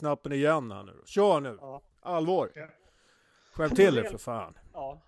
play-knappen 0.00 0.32
igen 0.32 0.70
här 0.70 0.82
nu. 0.82 1.02
Kör 1.06 1.40
nu! 1.40 1.58
Ja. 1.60 1.82
Allvar! 2.02 2.50
Ja. 2.54 2.66
Skärp 3.52 3.76
till 3.76 3.94
dig 3.94 4.10
för 4.10 4.18
fan! 4.18 4.58
Ja. 4.72 5.02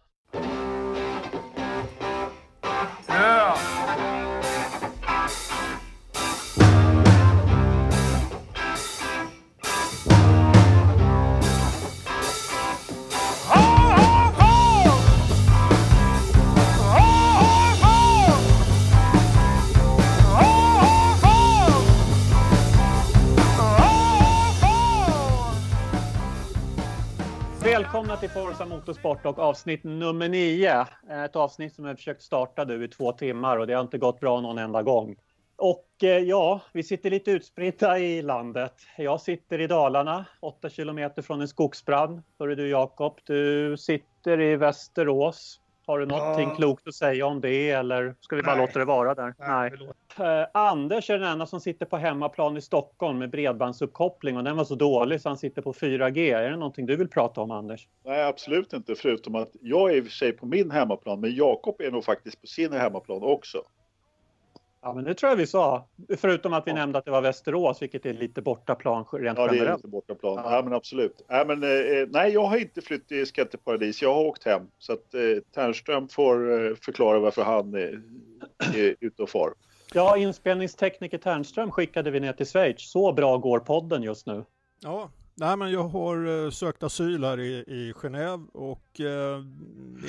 Välkomna 27.83 28.17
till 28.17 28.31
Forza 28.31 28.67
Motorsport 28.67 29.27
och 29.27 29.39
avsnitt 29.39 29.85
nummer 29.85 30.29
nio. 30.29 30.87
Eh, 31.11 31.25
ett 31.25 31.37
avsnitt 31.37 31.75
som 31.75 31.85
jag 31.85 31.93
har 31.93 31.97
försökt 31.97 32.23
starta 32.23 32.65
nu 32.65 32.85
i 32.85 32.89
två 32.89 33.13
timmar 33.13 33.59
och 33.59 33.67
det 33.67 33.73
har 33.73 33.81
inte 33.81 33.99
gått 33.99 34.21
bra 34.21 34.41
någon 34.41 34.59
enda 34.59 34.83
gång. 34.83 35.17
Och 35.57 35.89
eh, 36.03 36.19
ja, 36.19 36.61
vi 36.73 36.83
sitter 36.83 37.11
lite 37.11 37.31
utspridda 37.31 37.99
i 37.99 38.23
landet. 38.23 38.75
Jag 38.99 39.21
sitter 39.21 39.61
i 39.61 39.67
Dalarna, 39.67 40.25
åtta 40.41 40.69
kilometer 40.69 41.23
från 41.23 41.41
en 41.41 41.49
skogsbrand. 41.49 42.23
Hörru 42.39 42.55
du 42.55 42.69
Jakob. 42.69 43.21
Du 43.25 43.77
sitter 43.77 44.41
i 44.41 44.57
Västerås. 44.57 45.61
Har 45.87 45.99
du 45.99 46.07
någonting 46.07 46.49
Ja. 46.49 46.55
klokt 46.55 46.89
att 46.89 46.95
säga 46.95 47.27
om 47.27 47.41
det 47.41 47.71
eller 47.71 48.15
ska 48.21 48.37
vi 48.37 48.43
bara 48.43 48.57
Nej. 48.57 48.67
låta 48.67 48.79
det 48.79 48.85
vara 48.85 49.15
där? 49.15 49.35
Nej. 49.39 49.71
förlåt. 49.71 49.97
Eh, 50.19 50.47
Anders 50.55 51.11
är 51.11 51.19
den 51.19 51.29
enda 51.29 51.47
som 51.47 51.61
sitter 51.61 51.87
på 51.87 51.97
hemmaplan 51.97 52.57
i 52.57 52.61
Stockholm 52.61 53.19
med 53.19 53.31
bredbandsuppkoppling 53.31 54.37
och 54.37 54.45
den 54.45 54.57
var 54.57 54.65
så 54.65 54.75
dålig 54.75 55.21
så 55.21 55.29
han 55.29 55.39
sitter 55.39 55.63
på 55.63 55.73
4G. 55.73 56.35
Är 56.35 56.51
det 56.51 56.57
någonting 56.57 56.87
du 56.87 56.97
vill 56.97 57.09
prata 57.09 57.41
om 57.41 57.51
Anders? 57.51 57.89
Nej, 58.05 58.25
absolut 58.25 58.73
inte. 58.73 58.95
Förutom 58.95 59.35
att 59.35 59.51
jag 59.61 59.91
är 59.91 59.97
i 59.97 60.01
och 60.01 60.05
för 60.05 60.13
sig 60.13 60.33
på 60.33 60.47
min 60.47 60.71
hemmaplan, 60.71 61.21
men 61.21 61.35
Jakob 61.35 61.81
är 61.81 61.91
nog 61.91 62.05
faktiskt 62.05 62.41
på 62.41 62.47
sin 62.47 62.73
hemmaplan 62.73 63.23
också. 63.23 63.59
Ja, 64.85 64.93
men 64.95 65.05
det 65.05 65.15
tror 65.15 65.31
jag 65.31 65.37
vi 65.37 65.47
sa. 65.47 65.89
Förutom 66.17 66.53
att 66.53 66.67
vi 66.67 66.71
Ja. 66.71 66.75
nämnde 66.75 66.99
att 66.99 67.05
det 67.05 67.11
var 67.11 67.21
Västerås, 67.23 67.83
vilket 67.83 68.07
är 68.07 68.13
lite 68.13 68.43
bortaplan 68.43 69.05
rent 69.13 69.39
Ja, 69.39 69.47
det 69.47 69.51
är 69.53 69.55
generellt. 69.55 69.79
lite 69.79 69.89
bortaplan. 69.89 70.35
Ja. 70.45 70.57
Ja. 70.57 70.63
men 70.63 70.73
absolut. 70.73 71.25
Nej, 71.29 71.47
men, 71.47 71.63
eh, 71.63 72.09
nej, 72.09 72.33
jag 72.33 72.45
har 72.45 72.57
inte 72.57 72.81
flytt 72.81 73.09
till 73.09 73.27
skatteparadis. 73.27 74.03
Jag 74.03 74.15
har 74.15 74.25
åkt 74.25 74.45
hem. 74.45 74.63
Så 74.79 74.93
att 74.93 75.15
eh, 75.15 75.21
Ternström 75.55 76.09
får 76.09 76.67
eh, 76.71 76.75
förklara 76.75 77.19
varför 77.19 77.43
han 77.43 77.75
är, 77.75 78.03
är 78.75 78.95
ute 79.01 79.23
och 79.23 79.31
far. 79.31 79.55
Ja, 79.95 80.17
inspelningstekniker 80.17 81.19
Ternström 81.19 81.71
skickade 81.71 82.11
vi 82.11 82.21
ner 82.21 82.33
till 82.33 82.47
Schweiz. 82.47 82.91
Så 82.91 83.13
bra 83.13 83.37
går 83.37 83.59
podden 83.59 84.03
just 84.03 84.27
nu. 84.27 84.45
Ja, 84.83 85.11
nej 85.35 85.57
men 85.57 85.71
jag 85.73 85.85
har 85.85 86.45
eh, 86.45 86.51
sökt 86.51 86.83
asyl 86.83 87.25
här 87.25 87.41
i, 87.41 87.53
i 87.67 87.93
Genève 87.93 88.47
och 88.53 89.01
eh, 89.01 89.43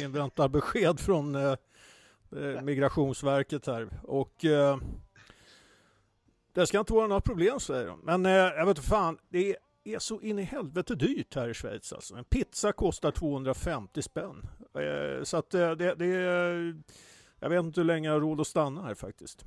inväntar 0.06 0.48
besked 0.48 1.00
från 1.00 1.36
eh, 1.36 1.42
eh, 1.44 1.56
Eh, 2.38 2.62
Migrationsverket 2.62 3.68
här. 3.68 3.90
Och 4.04 4.46
eh, 4.46 4.78
det 6.54 6.68
ska 6.68 6.80
inte 6.80 6.94
vara 6.94 7.08
några 7.08 7.22
problem 7.22 7.60
säger 7.60 7.88
de. 7.88 8.00
Men 8.04 8.26
eh, 8.26 8.32
jag 8.32 8.66
vet 8.66 8.78
inte 8.78 8.90
fan, 8.90 9.18
det 9.30 9.56
är 9.84 10.00
så 10.00 10.22
in 10.22 10.40
i 10.40 10.44
helvete 10.44 10.96
dyrt 10.96 11.36
här 11.36 11.50
i 11.50 11.54
Schweiz 11.54 11.94
alltså. 11.94 12.16
En 12.16 12.24
pizza 12.24 12.72
kostar 12.72 13.12
250 13.12 14.02
spänn. 14.02 14.48
Eh, 14.76 15.24
så 15.24 15.38
att 15.38 15.54
eh, 15.54 15.72
det, 15.72 15.96
det 15.96 16.06
är, 16.06 16.76
jag 17.40 17.50
vet 17.50 17.60
inte 17.60 17.80
hur 17.80 17.86
länge 17.86 18.08
jag 18.08 18.16
har 18.16 18.22
råd 18.22 18.42
att 18.42 18.48
stanna 18.48 18.82
här 18.82 18.94
faktiskt. 18.94 19.46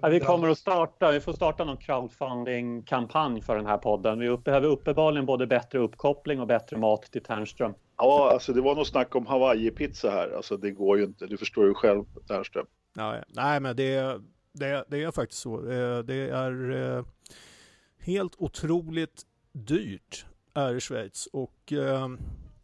Ja, 0.00 0.08
vi 0.08 0.20
kommer 0.20 0.48
att 0.48 0.58
starta, 0.58 1.10
vi 1.10 1.20
får 1.20 1.32
starta 1.32 1.64
någon 1.64 1.76
crowdfunding-kampanj 1.76 3.42
för 3.42 3.56
den 3.56 3.66
här 3.66 3.78
podden. 3.78 4.18
Vi 4.18 4.36
behöver 4.36 4.68
uppenbarligen 4.68 5.26
både 5.26 5.46
bättre 5.46 5.78
uppkoppling 5.78 6.40
och 6.40 6.46
bättre 6.46 6.76
mat 6.78 7.02
till 7.02 7.22
Ternström. 7.22 7.74
Ja, 8.04 8.30
alltså 8.32 8.52
det 8.52 8.60
var 8.60 8.74
nog 8.74 8.86
snack 8.86 9.14
om 9.14 9.26
Hawaii-pizza 9.26 10.10
här. 10.10 10.30
Alltså 10.36 10.56
det 10.56 10.70
går 10.70 10.98
ju 10.98 11.04
inte. 11.04 11.26
Du 11.26 11.36
förstår 11.36 11.66
ju 11.66 11.74
själv, 11.74 12.04
Ternström. 12.28 12.66
Nej, 12.96 13.22
nej 13.28 13.60
men 13.60 13.76
det, 13.76 14.20
det, 14.52 14.84
det 14.88 15.02
är 15.02 15.10
faktiskt 15.10 15.40
så. 15.42 15.70
Eh, 15.70 15.98
Det 15.98 16.14
är 16.30 16.70
eh, 16.98 17.04
helt 17.98 18.34
otroligt 18.38 19.22
dyrt 19.52 20.26
är 20.54 20.74
i 20.74 20.80
Schweiz 20.80 21.28
och 21.32 21.72
eh, 21.72 22.08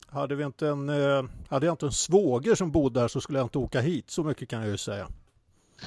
hade, 0.07 0.35
vi 0.35 0.45
inte 0.45 0.69
en, 0.69 0.89
hade 1.49 1.67
jag 1.67 1.73
inte 1.73 1.87
en 1.87 1.93
svåger 1.93 2.55
som 2.55 2.73
bodde 2.73 3.01
där 3.01 3.09
så 3.09 3.21
skulle 3.21 3.39
jag 3.39 3.45
inte 3.47 3.59
åka 3.59 3.81
hit. 3.81 4.11
Så 4.11 4.25
mycket 4.25 4.49
kan 4.49 4.61
jag 4.61 4.69
ju 4.71 4.77
säga. 4.77 5.09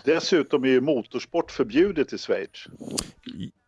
Dessutom 0.06 0.64
är 0.64 0.68
ju 0.68 0.82
motorsport 0.82 1.52
förbjudet 1.52 2.14
i 2.14 2.18
Schweiz. 2.18 2.68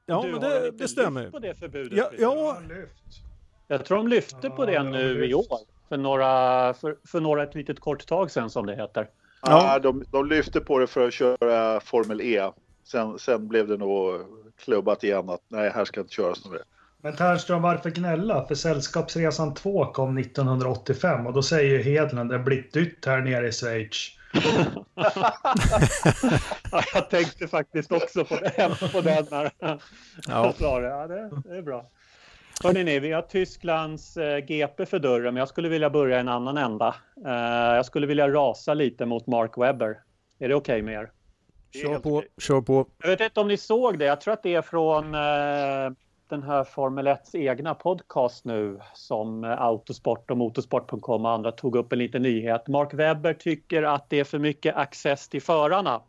Ja, 0.05 0.21
Du, 0.25 0.31
men 0.31 0.41
det, 0.41 0.71
det 0.71 0.87
stämmer. 0.87 1.31
på 1.31 1.39
det 1.39 1.55
förbudet? 1.55 1.97
Ja, 1.97 2.11
ja, 2.19 2.59
lyft. 2.69 3.21
Jag 3.67 3.85
tror 3.85 3.97
de 3.97 4.07
lyfte 4.07 4.49
på 4.49 4.61
Ja, 4.61 4.65
det 4.65 4.71
det 4.71 4.83
nu 4.83 5.21
de 5.21 5.27
i 5.27 5.33
år. 5.33 5.45
För 5.93 5.97
några, 5.97 6.73
för, 6.73 6.95
för 7.07 7.19
några 7.19 7.43
ett 7.43 7.55
litet 7.55 7.79
kort 7.79 8.05
tag 8.07 8.31
sedan 8.31 8.49
som 8.49 8.65
det 8.65 8.75
heter. 8.75 9.09
Ja. 9.41 9.73
Ja. 9.73 9.79
de, 9.79 10.03
de 10.11 10.27
lyfte 10.27 10.59
på 10.59 10.79
det 10.79 10.87
för 10.87 11.07
att 11.07 11.13
köra 11.13 11.79
Formel 11.79 12.21
E. 12.21 12.51
Sen, 12.83 13.19
sen 13.19 13.47
blev 13.47 13.67
det 13.67 13.77
nog 13.77 14.21
klubbat 14.57 15.03
igen 15.03 15.29
att 15.29 15.41
nej, 15.47 15.69
här 15.69 15.85
ska 15.85 15.99
inte 15.99 16.13
köras 16.13 16.45
något. 16.45 16.61
Men 17.01 17.15
Ternström, 17.15 17.61
varför 17.61 17.89
gnälla? 17.89 18.45
För 18.47 18.55
Sällskapsresan 18.55 19.53
2 19.53 19.85
kom 19.85 20.17
1985 20.17 21.27
och 21.27 21.33
då 21.33 21.43
säger 21.43 21.77
ju 21.77 21.83
Hedlund 21.83 22.31
det 22.31 22.39
blir 22.39 22.69
dyrt 22.73 23.05
här 23.05 23.21
nere 23.21 23.47
i 23.47 23.51
Schweiz. 23.51 24.09
Ja, 26.71 26.83
jag 26.93 27.09
tänkte 27.09 27.47
faktiskt 27.47 27.91
också 27.91 28.25
på, 28.25 28.35
det, 28.35 28.91
på 28.91 29.01
den 29.01 29.27
här. 29.31 29.51
Ja. 29.59 29.79
Jag 30.27 30.55
sa 30.55 30.79
det. 30.79 30.87
Ja, 30.87 31.07
det, 31.07 31.29
det 31.49 31.57
är 31.57 31.61
bra. 31.61 31.89
Hörrni, 32.63 32.83
ni, 32.83 32.99
vi 32.99 33.11
har 33.11 33.21
Tysklands 33.21 34.17
eh, 34.17 34.45
GP 34.45 34.85
för 34.85 34.99
dörren, 34.99 35.33
men 35.33 35.35
jag 35.35 35.47
skulle 35.47 35.69
vilja 35.69 35.89
börja 35.89 36.19
en 36.19 36.27
annan 36.27 36.57
ända. 36.57 36.95
Eh, 37.25 37.75
jag 37.75 37.85
skulle 37.85 38.07
vilja 38.07 38.29
rasa 38.29 38.73
lite 38.73 39.05
mot 39.05 39.27
Mark 39.27 39.57
Webber. 39.57 39.97
Är 40.39 40.49
det 40.49 40.55
okej 40.55 40.81
med 40.81 40.93
er? 40.93 41.11
Kör 41.81 41.99
på, 41.99 42.23
kör 42.41 42.61
på. 42.61 42.87
Jag 43.01 43.09
vet 43.09 43.21
inte 43.21 43.39
om 43.39 43.47
ni 43.47 43.57
såg 43.57 43.99
det. 43.99 44.05
Jag 44.05 44.21
tror 44.21 44.33
att 44.33 44.43
det 44.43 44.55
är 44.55 44.61
från 44.61 45.15
eh, 45.15 45.91
den 46.29 46.43
här 46.43 46.63
Formel 46.63 47.07
1 47.07 47.35
egna 47.35 47.75
podcast 47.75 48.45
nu 48.45 48.79
som 48.93 49.43
Autosport 49.43 50.31
och 50.31 50.37
Motorsport.com 50.37 51.25
och 51.25 51.31
andra 51.31 51.51
tog 51.51 51.75
upp 51.75 51.93
en 51.93 51.99
liten 51.99 52.21
nyhet. 52.21 52.67
Mark 52.67 52.93
Webber 52.93 53.33
tycker 53.33 53.83
att 53.83 54.09
det 54.09 54.19
är 54.19 54.23
för 54.23 54.39
mycket 54.39 54.75
access 54.75 55.29
till 55.29 55.41
förarna. 55.41 56.01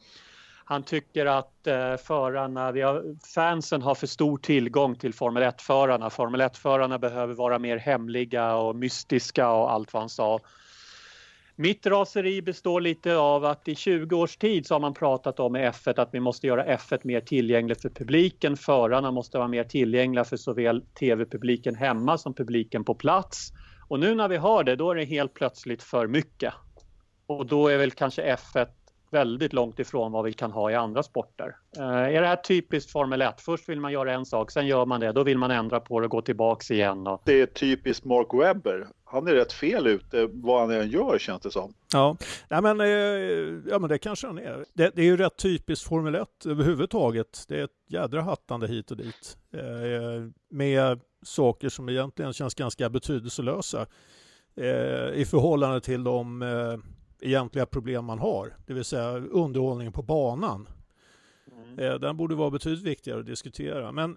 Han 0.64 0.82
tycker 0.82 1.26
att 1.26 1.66
eh, 1.66 1.96
förarna, 1.96 2.72
vi 2.72 2.80
har, 2.80 3.16
fansen 3.34 3.82
har 3.82 3.94
för 3.94 4.06
stor 4.06 4.38
tillgång 4.38 4.94
till 4.94 5.14
Formel 5.14 5.42
1-förarna. 5.42 6.10
Formel 6.10 6.40
1-förarna 6.40 6.98
behöver 6.98 7.34
vara 7.34 7.58
mer 7.58 7.76
hemliga 7.76 8.56
och 8.56 8.76
mystiska 8.76 9.50
och 9.50 9.72
allt 9.72 9.92
vad 9.92 10.02
han 10.02 10.08
sa. 10.08 10.40
Mitt 11.56 11.86
raseri 11.86 12.42
består 12.42 12.80
lite 12.80 13.16
av 13.16 13.44
att 13.44 13.68
i 13.68 13.74
20 13.74 14.16
års 14.16 14.36
tid 14.36 14.66
så 14.66 14.74
har 14.74 14.80
man 14.80 14.94
pratat 14.94 15.40
om 15.40 15.56
i 15.56 15.58
F1 15.58 16.00
att 16.00 16.08
vi 16.12 16.20
måste 16.20 16.46
göra 16.46 16.76
F1 16.76 17.00
mer 17.02 17.20
tillgängligt 17.20 17.82
för 17.82 17.90
publiken. 17.90 18.56
Förarna 18.56 19.10
måste 19.10 19.38
vara 19.38 19.48
mer 19.48 19.64
tillgängliga 19.64 20.24
för 20.24 20.36
såväl 20.36 20.82
tv-publiken 20.98 21.74
hemma 21.74 22.18
som 22.18 22.34
publiken 22.34 22.84
på 22.84 22.94
plats. 22.94 23.52
Och 23.88 24.00
nu 24.00 24.14
när 24.14 24.28
vi 24.28 24.36
har 24.36 24.64
det, 24.64 24.76
då 24.76 24.90
är 24.90 24.94
det 24.94 25.04
helt 25.04 25.34
plötsligt 25.34 25.82
för 25.82 26.06
mycket. 26.06 26.54
Och 27.26 27.46
då 27.46 27.68
är 27.68 27.78
väl 27.78 27.90
kanske 27.90 28.36
F1 28.36 28.66
väldigt 29.14 29.52
långt 29.52 29.78
ifrån 29.78 30.12
vad 30.12 30.24
vi 30.24 30.32
kan 30.32 30.52
ha 30.52 30.70
i 30.70 30.74
andra 30.74 31.02
sporter. 31.02 31.56
Eh, 31.76 31.84
är 31.84 32.20
det 32.20 32.26
här 32.26 32.36
typiskt 32.36 32.90
Formel 32.90 33.22
1? 33.22 33.40
Först 33.40 33.68
vill 33.68 33.80
man 33.80 33.92
göra 33.92 34.12
en 34.12 34.26
sak, 34.26 34.50
sen 34.50 34.66
gör 34.66 34.86
man 34.86 35.00
det, 35.00 35.12
då 35.12 35.22
vill 35.22 35.38
man 35.38 35.50
ändra 35.50 35.80
på 35.80 36.00
det 36.00 36.04
och 36.04 36.10
gå 36.10 36.22
tillbaks 36.22 36.70
igen. 36.70 37.06
Och... 37.06 37.22
Det 37.24 37.40
är 37.40 37.46
typiskt 37.46 38.04
Mark 38.04 38.28
Webber. 38.32 38.86
Han 39.04 39.28
är 39.28 39.32
rätt 39.32 39.52
fel 39.52 39.86
ute 39.86 40.28
vad 40.32 40.60
han 40.60 40.70
än 40.70 40.90
gör 40.90 41.18
känns 41.18 41.42
det 41.42 41.50
som. 41.50 41.74
Ja, 41.92 42.16
Nej, 42.48 42.62
men, 42.62 42.80
eh, 42.80 42.86
ja, 43.70 43.78
men 43.78 43.88
det 43.88 43.98
kanske 43.98 44.26
han 44.26 44.38
är. 44.38 44.64
Det, 44.72 44.90
det 44.94 45.02
är 45.02 45.06
ju 45.06 45.16
rätt 45.16 45.36
typiskt 45.36 45.88
Formel 45.88 46.14
1 46.14 46.28
överhuvudtaget. 46.46 47.44
Det 47.48 47.60
är 47.60 47.64
ett 47.64 47.70
jädra 47.88 48.22
hattande 48.22 48.66
hit 48.66 48.90
och 48.90 48.96
dit. 48.96 49.36
Eh, 49.54 49.60
med 50.50 51.00
saker 51.22 51.68
som 51.68 51.88
egentligen 51.88 52.32
känns 52.32 52.54
ganska 52.54 52.90
betydelselösa 52.90 53.86
eh, 54.56 55.20
i 55.20 55.26
förhållande 55.30 55.80
till 55.80 56.04
de 56.04 56.42
eh, 56.42 56.78
egentliga 57.26 57.66
problem 57.66 58.04
man 58.04 58.18
har. 58.18 58.56
Det 58.66 58.74
vill 58.74 58.84
säga 58.84 59.18
underhållningen 59.18 59.92
på 59.92 60.02
banan. 60.02 60.68
Eh, 61.78 61.94
den 61.94 62.16
borde 62.16 62.34
vara 62.34 62.50
betydligt 62.50 62.84
viktigare 62.84 63.20
att 63.20 63.26
diskutera. 63.26 63.92
Men 63.92 64.16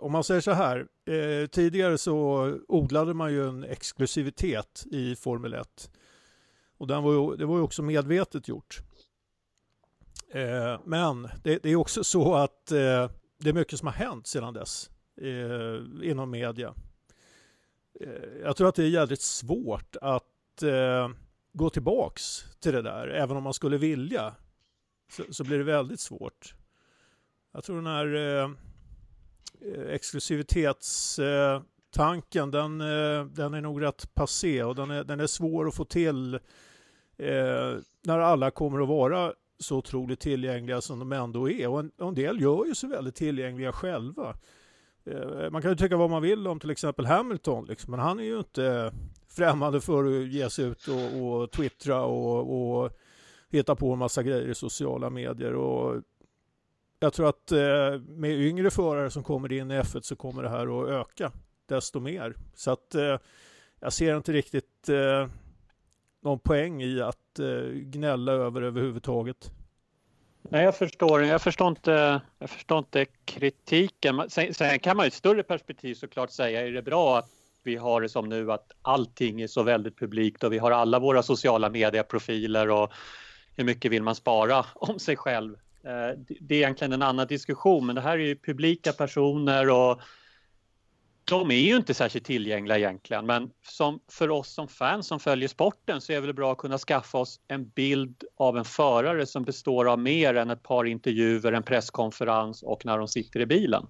om 0.00 0.12
man 0.12 0.24
säger 0.24 0.40
så 0.40 0.50
här, 0.50 0.86
eh, 1.06 1.46
tidigare 1.46 1.98
så 1.98 2.46
odlade 2.68 3.14
man 3.14 3.32
ju 3.32 3.48
en 3.48 3.64
exklusivitet 3.64 4.86
i 4.90 5.16
Formel 5.16 5.54
1. 5.54 5.90
Och 6.78 6.86
den 6.86 7.02
var 7.02 7.12
ju, 7.12 7.36
det 7.36 7.46
var 7.46 7.56
ju 7.56 7.62
också 7.62 7.82
medvetet 7.82 8.48
gjort. 8.48 8.80
Eh, 10.30 10.80
men 10.84 11.28
det, 11.42 11.62
det 11.62 11.70
är 11.70 11.76
också 11.76 12.04
så 12.04 12.34
att 12.34 12.72
eh, 12.72 13.10
det 13.38 13.48
är 13.48 13.52
mycket 13.52 13.78
som 13.78 13.86
har 13.86 13.94
hänt 13.94 14.26
sedan 14.26 14.54
dess 14.54 14.90
eh, 15.20 16.08
inom 16.10 16.30
media. 16.30 16.74
Eh, 18.00 18.40
jag 18.42 18.56
tror 18.56 18.68
att 18.68 18.74
det 18.74 18.82
är 18.82 18.88
jävligt 18.88 19.20
svårt 19.20 19.96
att 20.00 20.28
gå 21.52 21.70
tillbaks 21.70 22.44
till 22.60 22.72
det 22.72 22.82
där, 22.82 23.08
även 23.08 23.36
om 23.36 23.42
man 23.42 23.54
skulle 23.54 23.78
vilja. 23.78 24.34
Så, 25.10 25.22
så 25.30 25.44
blir 25.44 25.58
det 25.58 25.64
väldigt 25.64 26.00
svårt. 26.00 26.54
Jag 27.52 27.64
tror 27.64 27.80
när 27.80 28.14
eh, 28.14 28.50
eh, 29.60 29.88
exklusivitetstanken 29.88 32.50
den, 32.50 32.80
eh, 32.80 33.24
den 33.24 33.54
är 33.54 33.60
nog 33.60 33.82
rätt 33.82 34.14
passé 34.14 34.62
och 34.62 34.74
den 34.74 34.90
är, 34.90 35.04
den 35.04 35.20
är 35.20 35.26
svår 35.26 35.68
att 35.68 35.74
få 35.74 35.84
till 35.84 36.34
eh, 37.16 37.74
när 38.02 38.18
alla 38.18 38.50
kommer 38.50 38.82
att 38.82 38.88
vara 38.88 39.32
så 39.58 39.76
otroligt 39.76 40.20
tillgängliga 40.20 40.80
som 40.80 40.98
de 40.98 41.12
ändå 41.12 41.50
är. 41.50 41.68
Och 41.68 41.80
en, 41.80 41.92
en 41.98 42.14
del 42.14 42.40
gör 42.40 42.66
ju 42.66 42.74
sig 42.74 42.88
väldigt 42.88 43.14
tillgängliga 43.14 43.72
själva. 43.72 44.36
Eh, 45.04 45.50
man 45.50 45.62
kan 45.62 45.70
ju 45.70 45.76
tycka 45.76 45.96
vad 45.96 46.10
man 46.10 46.22
vill 46.22 46.46
om 46.46 46.60
till 46.60 46.70
exempel 46.70 47.06
Hamilton, 47.06 47.64
liksom, 47.64 47.90
men 47.90 48.00
han 48.00 48.20
är 48.20 48.24
ju 48.24 48.38
inte 48.38 48.92
främmande 49.36 49.80
för 49.80 50.04
att 50.04 50.28
ge 50.28 50.50
sig 50.50 50.64
ut 50.64 50.88
och, 50.88 51.26
och 51.26 51.50
twittra 51.50 52.02
och, 52.02 52.82
och 52.82 52.90
hitta 53.50 53.74
på 53.74 53.92
en 53.92 53.98
massa 53.98 54.22
grejer 54.22 54.48
i 54.48 54.54
sociala 54.54 55.10
medier. 55.10 55.54
Och 55.54 56.02
jag 57.00 57.12
tror 57.12 57.28
att 57.28 57.52
eh, 57.52 58.00
med 58.08 58.30
yngre 58.30 58.70
förare 58.70 59.10
som 59.10 59.22
kommer 59.22 59.52
in 59.52 59.70
i 59.70 59.74
F1 59.80 60.00
så 60.00 60.16
kommer 60.16 60.42
det 60.42 60.48
här 60.48 60.82
att 60.82 60.88
öka 60.88 61.32
desto 61.66 62.00
mer. 62.00 62.34
Så 62.54 62.70
att 62.70 62.94
eh, 62.94 63.18
jag 63.80 63.92
ser 63.92 64.16
inte 64.16 64.32
riktigt 64.32 64.88
eh, 64.88 65.28
någon 66.20 66.38
poäng 66.38 66.82
i 66.82 67.00
att 67.00 67.38
eh, 67.38 67.70
gnälla 67.72 68.32
över 68.32 68.62
överhuvudtaget. 68.62 69.50
Nej, 70.42 70.64
jag 70.64 70.76
förstår, 70.76 71.24
jag 71.24 71.42
förstår, 71.42 71.68
inte, 71.68 72.20
jag 72.38 72.50
förstår 72.50 72.78
inte 72.78 73.06
kritiken. 73.24 74.22
Sen, 74.28 74.54
sen 74.54 74.78
kan 74.78 74.96
man 74.96 75.04
i 75.04 75.08
ett 75.08 75.14
större 75.14 75.42
perspektiv 75.42 75.94
såklart 75.94 76.30
säga, 76.30 76.66
är 76.66 76.72
det 76.72 76.82
bra 76.82 77.18
att 77.18 77.30
vi 77.62 77.76
har 77.76 78.00
det 78.00 78.08
som 78.08 78.28
nu 78.28 78.52
att 78.52 78.72
allting 78.82 79.40
är 79.40 79.46
så 79.46 79.62
väldigt 79.62 79.98
publikt 79.98 80.44
och 80.44 80.52
vi 80.52 80.58
har 80.58 80.70
alla 80.70 80.98
våra 80.98 81.22
sociala 81.22 81.70
medieprofiler 81.70 82.70
och 82.70 82.92
hur 83.56 83.64
mycket 83.64 83.92
vill 83.92 84.02
man 84.02 84.14
spara 84.14 84.66
om 84.74 84.98
sig 84.98 85.16
själv? 85.16 85.54
Eh, 85.84 86.18
det 86.40 86.54
är 86.54 86.58
egentligen 86.58 86.92
en 86.92 87.02
annan 87.02 87.26
diskussion, 87.26 87.86
men 87.86 87.94
det 87.94 88.00
här 88.00 88.18
är 88.18 88.26
ju 88.26 88.36
publika 88.36 88.92
personer 88.92 89.70
och 89.70 90.00
de 91.24 91.50
är 91.50 91.54
ju 91.54 91.76
inte 91.76 91.94
särskilt 91.94 92.26
tillgängliga 92.26 92.78
egentligen, 92.78 93.26
men 93.26 93.50
som 93.62 94.00
för 94.08 94.30
oss 94.30 94.54
som 94.54 94.68
fans 94.68 95.06
som 95.06 95.20
följer 95.20 95.48
sporten 95.48 96.00
så 96.00 96.12
är 96.12 96.16
det 96.16 96.26
väl 96.26 96.34
bra 96.34 96.52
att 96.52 96.58
kunna 96.58 96.78
skaffa 96.78 97.18
oss 97.18 97.40
en 97.48 97.68
bild 97.68 98.24
av 98.36 98.58
en 98.58 98.64
förare 98.64 99.26
som 99.26 99.44
består 99.44 99.88
av 99.88 99.98
mer 99.98 100.34
än 100.34 100.50
ett 100.50 100.62
par 100.62 100.84
intervjuer, 100.84 101.52
en 101.52 101.62
presskonferens 101.62 102.62
och 102.62 102.86
när 102.86 102.98
de 102.98 103.08
sitter 103.08 103.40
i 103.40 103.46
bilen. 103.46 103.86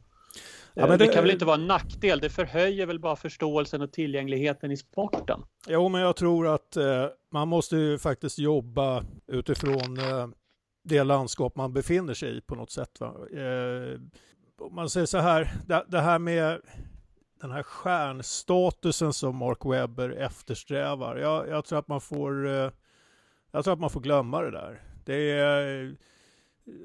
Ja, 0.74 0.86
det... 0.86 0.96
det... 0.96 1.08
kan 1.08 1.22
väl 1.22 1.32
inte 1.32 1.44
vara 1.44 1.56
en 1.56 1.66
nackdel, 1.66 2.20
det 2.20 2.30
förhöjer 2.30 2.86
väl 2.86 2.98
bara 2.98 3.16
förståelsen 3.16 3.82
och 3.82 3.92
tillgängligheten 3.92 4.70
i 4.70 4.76
sporten. 4.76 5.40
Jo, 5.68 5.88
men 5.88 6.00
jag 6.00 6.16
tror 6.16 6.46
att 6.46 6.76
eh, 6.76 7.06
man 7.30 7.48
måste 7.48 7.76
ju 7.76 7.98
faktiskt 7.98 8.38
jobba 8.38 9.04
utifrån 9.26 9.98
eh, 9.98 10.28
det 10.84 11.04
landskap 11.04 11.56
man 11.56 11.72
befinner 11.72 12.14
sig 12.14 12.36
i 12.36 12.40
på 12.40 12.54
något 12.54 12.70
sätt. 12.70 13.00
Va? 13.00 13.14
Eh, 13.32 14.00
om 14.60 14.74
man 14.74 14.90
säger 14.90 15.06
så 15.06 15.18
här, 15.18 15.52
det, 15.66 15.84
det 15.88 16.00
här 16.00 16.18
med 16.18 16.60
den 17.40 17.50
här 17.50 17.62
stjärnstatusen 17.62 19.12
som 19.12 19.36
Mark 19.36 19.64
Webber 19.64 20.10
eftersträvar. 20.10 21.16
Jag, 21.16 21.48
jag, 21.48 21.64
tror 21.64 21.78
att 21.78 21.88
man 21.88 22.00
får, 22.00 22.46
eh, 22.46 22.70
jag 23.52 23.64
tror 23.64 23.72
att 23.72 23.80
man 23.80 23.90
får 23.90 24.00
glömma 24.00 24.40
det 24.42 24.50
där. 24.50 24.82
Det 25.04 25.30
är, 25.30 25.96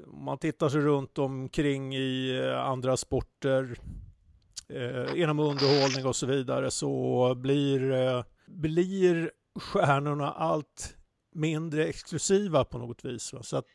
om 0.06 0.24
man 0.24 0.38
tittar 0.38 0.68
sig 0.68 0.80
runt 0.80 1.18
omkring 1.18 1.94
i 1.94 2.38
eh, 2.38 2.64
andra 2.64 2.96
sporter, 2.96 3.78
eh, 4.68 5.20
inom 5.22 5.38
underhållning 5.38 6.06
och 6.06 6.16
så 6.16 6.26
vidare, 6.26 6.70
så 6.70 7.34
blir, 7.34 7.92
eh, 7.92 8.24
blir 8.46 9.30
stjärnorna 9.60 10.32
allt 10.32 10.96
mindre 11.34 11.86
exklusiva 11.86 12.64
på 12.64 12.78
något 12.78 13.04
vis. 13.04 13.32
Va? 13.32 13.42
Så 13.42 13.56
att 13.56 13.66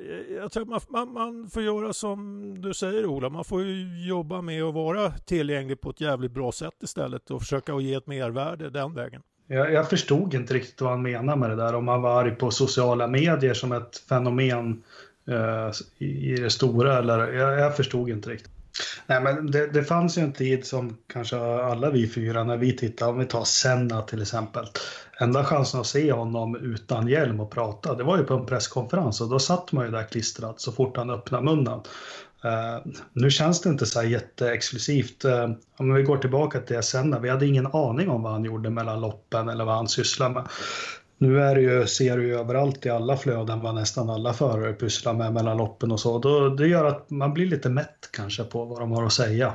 eh, 0.00 0.34
jag 0.34 0.52
tror 0.52 0.62
att 0.62 0.68
man, 0.68 0.80
man, 0.88 1.12
man, 1.12 1.50
får 1.50 1.62
göra 1.62 1.92
som 1.92 2.42
du 2.60 2.74
säger 2.74 3.06
Ola, 3.06 3.28
man 3.28 3.44
får 3.44 3.62
jobba 4.08 4.42
med 4.42 4.62
att 4.62 4.74
vara 4.74 5.10
tillgänglig 5.10 5.80
på 5.80 5.90
ett 5.90 6.00
jävligt 6.00 6.32
bra 6.32 6.52
sätt 6.52 6.82
istället 6.82 7.30
och 7.30 7.40
försöka 7.40 7.74
att 7.74 7.82
ge 7.82 7.94
ett 7.94 8.06
mervärde 8.06 8.70
den 8.70 8.94
vägen. 8.94 9.22
Jag, 9.46 9.72
jag 9.72 9.90
förstod 9.90 10.34
inte 10.34 10.54
riktigt 10.54 10.80
vad 10.80 10.90
han 10.90 11.02
menade 11.02 11.38
med 11.38 11.50
det 11.50 11.56
där, 11.56 11.74
om 11.74 11.88
han 11.88 12.02
var 12.02 12.20
arg 12.20 12.30
på 12.30 12.50
sociala 12.50 13.06
medier 13.06 13.54
som 13.54 13.72
ett 13.72 13.98
fenomen 14.08 14.82
eh, 15.28 15.70
i, 16.06 16.36
det 16.36 16.50
stora 16.50 16.98
eller 16.98 17.32
jag, 17.32 17.60
jag 17.60 17.76
förstod 17.76 18.10
inte 18.10 18.30
riktigt. 18.30 18.50
Nej, 19.06 19.20
men 19.20 19.50
det, 19.50 19.66
det, 19.66 19.84
fanns 19.84 20.18
ju 20.18 20.22
en 20.22 20.32
tid 20.32 20.66
som 20.66 20.96
kanske 21.12 21.36
alla 21.38 21.90
vi 21.90 22.08
fyra, 22.08 22.44
när 22.44 22.56
vi 22.56 22.76
tittade, 22.76 23.10
om 23.10 23.18
vi 23.18 23.26
tar 23.26 23.44
Senna 23.44 24.02
till 24.02 24.22
exempel. 24.22 24.66
Enda 25.20 25.44
chansen 25.44 25.80
att 25.80 25.86
se 25.86 26.12
honom 26.12 26.56
utan 26.56 27.08
hjälm 27.08 27.40
och 27.40 27.50
prata, 27.50 27.94
det 27.94 28.04
var 28.04 28.18
ju 28.18 28.24
på 28.24 28.34
en 28.34 28.46
presskonferens 28.46 29.20
och 29.20 29.28
då 29.28 29.38
satt 29.38 29.72
man 29.72 29.84
ju 29.84 29.90
där 29.90 30.02
klistrad 30.02 30.54
så 30.56 30.72
fort 30.72 30.96
han 30.96 31.10
öppnade 31.10 31.44
munnen. 31.44 31.80
Uh, 32.44 32.92
nu 33.12 33.30
känns 33.30 33.60
det 33.60 33.68
inte 33.68 33.86
så 33.86 34.00
här 34.00 34.06
jätteexklusivt. 34.06 35.24
Uh, 35.24 35.50
om 35.76 35.94
vi 35.94 36.02
går 36.02 36.18
tillbaka 36.18 36.60
till 36.60 36.82
Senna, 36.82 37.18
vi 37.18 37.30
hade 37.30 37.46
ingen 37.46 37.66
aning 37.66 38.08
om 38.08 38.22
vad 38.22 38.32
han 38.32 38.44
gjorde 38.44 38.70
mellan 38.70 39.00
loppen 39.00 39.48
eller 39.48 39.64
vad 39.64 39.74
han 39.74 39.88
sysslade 39.88 40.34
med. 40.34 40.48
Nu 41.18 41.42
är 41.42 41.54
det 41.54 41.60
ju, 41.60 41.86
ser 41.86 42.16
du 42.16 42.26
ju 42.26 42.38
överallt 42.38 42.86
i 42.86 42.90
alla 42.90 43.16
flöden 43.16 43.60
vad 43.60 43.74
nästan 43.74 44.10
alla 44.10 44.32
förare 44.32 44.72
pysslar 44.72 45.14
med 45.14 45.32
mellan 45.32 45.56
loppen 45.56 45.92
och 45.92 46.00
så. 46.00 46.18
Då, 46.18 46.48
det 46.48 46.68
gör 46.68 46.84
att 46.84 47.10
man 47.10 47.34
blir 47.34 47.46
lite 47.46 47.68
mätt 47.68 48.08
kanske 48.12 48.44
på 48.44 48.64
vad 48.64 48.80
de 48.80 48.92
har 48.92 49.06
att 49.06 49.12
säga. 49.12 49.54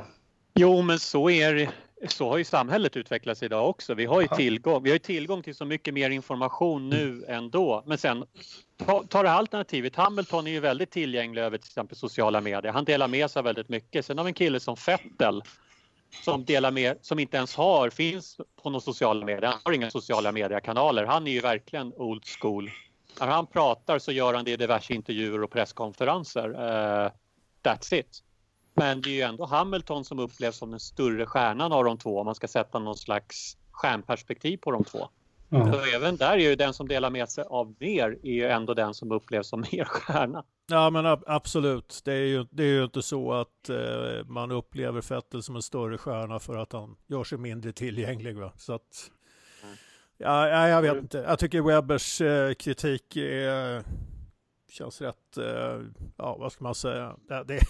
Jo, 0.54 0.82
men 0.82 0.98
så 0.98 1.30
är 1.30 1.54
det. 1.54 1.68
Så 2.08 2.28
har 2.28 2.38
ju 2.38 2.44
samhället 2.44 2.96
utvecklats 2.96 3.42
idag 3.42 3.68
också. 3.68 3.94
Vi 3.94 4.04
har 4.04 4.20
ju 4.20 4.28
tillgång, 4.28 4.82
vi 4.82 4.90
har 4.90 4.98
tillgång 4.98 5.42
till 5.42 5.54
så 5.54 5.64
mycket 5.64 5.94
mer 5.94 6.10
information 6.10 6.88
nu 6.88 7.08
mm. 7.08 7.24
än 7.28 7.50
då. 7.50 7.82
Men 7.86 7.98
sen, 7.98 8.24
ta, 8.76 9.04
ta 9.08 9.22
det 9.22 9.30
alternativet. 9.30 9.96
Hamilton 9.96 10.46
är 10.46 10.50
ju 10.50 10.60
väldigt 10.60 10.90
tillgänglig 10.90 11.42
över 11.42 11.58
till 11.58 11.68
exempel 11.68 11.96
sociala 11.96 12.40
medier. 12.40 12.72
Han 12.72 12.84
delar 12.84 13.08
med 13.08 13.30
sig 13.30 13.42
väldigt 13.42 13.68
mycket. 13.68 14.06
Sen 14.06 14.18
har 14.18 14.24
vi 14.24 14.28
en 14.28 14.34
kille 14.34 14.60
som 14.60 14.76
Fettel 14.76 15.42
som 16.24 16.44
delar 16.44 16.70
med, 16.70 16.98
som 17.02 17.18
inte 17.18 17.36
ens 17.36 17.56
har, 17.56 17.90
finns 17.90 18.36
på 18.62 18.70
några 18.70 18.80
sociala 18.80 19.26
medier. 19.26 19.50
Han 19.50 19.60
har 19.64 19.72
inga 19.72 19.90
sociala 19.90 20.32
mediekanaler. 20.32 21.04
Han 21.04 21.26
är 21.26 21.30
ju 21.30 21.40
verkligen 21.40 21.92
old 21.96 22.24
school. 22.40 22.70
När 23.20 23.26
han 23.26 23.46
pratar 23.46 23.98
så 23.98 24.12
gör 24.12 24.34
han 24.34 24.44
det 24.44 24.50
i 24.50 24.56
diverse 24.56 24.94
intervjuer 24.94 25.42
och 25.42 25.50
presskonferenser. 25.50 26.48
Uh, 26.48 27.10
that's 27.62 27.94
it. 27.94 28.22
Men 28.80 29.02
det 29.02 29.10
är 29.10 29.14
ju 29.14 29.20
ändå 29.20 29.44
Hamilton 29.44 30.04
som 30.04 30.18
upplevs 30.18 30.56
som 30.56 30.70
den 30.70 30.80
större 30.80 31.26
stjärnan 31.26 31.72
av 31.72 31.84
de 31.84 31.98
två 31.98 32.18
om 32.18 32.26
man 32.26 32.34
ska 32.34 32.48
sätta 32.48 32.78
någon 32.78 32.96
slags 32.96 33.56
stjärnperspektiv 33.70 34.56
på 34.56 34.70
de 34.70 34.84
två. 34.84 35.08
Ja. 35.48 35.72
Så 35.72 35.96
även 35.96 36.16
där 36.16 36.32
är 36.32 36.50
ju 36.50 36.56
den 36.56 36.74
som 36.74 36.88
delar 36.88 37.10
med 37.10 37.28
sig 37.28 37.44
av 37.44 37.74
mer 37.78 38.18
är 38.22 38.32
ju 38.32 38.46
ändå 38.46 38.74
den 38.74 38.94
som 38.94 39.12
upplevs 39.12 39.48
som 39.48 39.60
mer 39.72 39.84
stjärna. 39.84 40.44
Ja 40.70 40.90
men 40.90 41.06
absolut. 41.26 42.00
Det 42.04 42.12
är 42.12 42.26
ju, 42.26 42.46
det 42.50 42.62
är 42.62 42.66
ju 42.66 42.84
inte 42.84 43.02
så 43.02 43.32
att 43.32 43.68
eh, 43.68 44.26
man 44.26 44.50
upplever 44.50 45.14
Vettel 45.14 45.42
som 45.42 45.56
en 45.56 45.62
större 45.62 45.98
stjärna 45.98 46.38
för 46.38 46.56
att 46.56 46.72
han 46.72 46.96
gör 47.06 47.24
sig 47.24 47.38
mindre 47.38 47.72
tillgänglig. 47.72 48.36
Va? 48.36 48.52
Så 48.56 48.72
att, 48.72 49.10
mm. 49.62 49.76
ja, 50.18 50.68
jag 50.68 50.82
vet 50.82 50.96
inte. 50.96 51.18
Jag 51.18 51.38
tycker 51.38 51.62
Webbers 51.62 52.20
eh, 52.20 52.54
kritik 52.54 53.16
är, 53.16 53.84
känns 54.70 55.00
rätt, 55.00 55.36
eh, 55.36 55.80
ja 56.16 56.36
vad 56.38 56.52
ska 56.52 56.64
man 56.64 56.74
säga, 56.74 57.16
det, 57.28 57.44
det, 57.44 57.60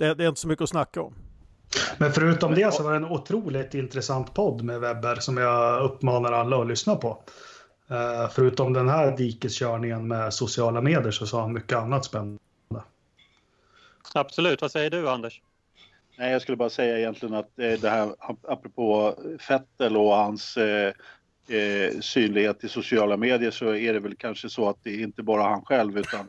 det, 0.00 0.14
det 0.14 0.24
är 0.24 0.28
inte 0.28 0.40
så 0.40 0.48
mycket 0.48 0.62
att 0.62 0.68
snacka 0.68 1.02
om. 1.02 1.14
Men 1.98 2.12
förutom 2.12 2.54
det 2.54 2.74
så 2.74 2.82
var 2.82 2.90
det 2.90 2.96
en 2.96 3.04
otroligt 3.04 3.74
intressant 3.74 4.34
podd 4.34 4.62
med 4.62 4.80
Webber 4.80 5.14
som 5.14 5.36
jag 5.36 5.82
uppmanar 5.82 6.32
alla 6.32 6.60
att 6.60 6.66
lyssna 6.66 6.96
på. 6.96 7.22
Uh, 7.90 8.30
förutom 8.32 8.72
den 8.72 8.88
här 8.88 9.16
dikeskörningen 9.16 10.08
med 10.08 10.34
sociala 10.34 10.80
medier 10.80 11.10
så 11.10 11.26
sa 11.26 11.40
han 11.40 11.52
mycket 11.52 11.78
annat 11.78 12.04
spännande. 12.04 12.38
Absolut. 14.14 14.62
Vad 14.62 14.70
säger 14.70 14.90
du 14.90 15.10
Anders? 15.10 15.42
Nej, 16.18 16.32
jag 16.32 16.42
skulle 16.42 16.56
bara 16.56 16.70
säga 16.70 16.98
egentligen 16.98 17.34
att 17.34 17.58
eh, 17.58 17.72
det 17.80 17.90
här 17.90 18.14
apropå 18.48 19.14
Fettel 19.40 19.96
och 19.96 20.16
hans 20.16 20.56
eh, 20.56 20.92
eh, 21.48 22.00
synlighet 22.00 22.64
i 22.64 22.68
sociala 22.68 23.16
medier 23.16 23.50
så 23.50 23.74
är 23.74 23.92
det 23.92 24.00
väl 24.00 24.16
kanske 24.16 24.48
så 24.48 24.68
att 24.68 24.76
det 24.82 24.90
är 24.90 25.02
inte 25.02 25.22
bara 25.22 25.42
han 25.42 25.64
själv 25.64 25.98
utan 25.98 26.26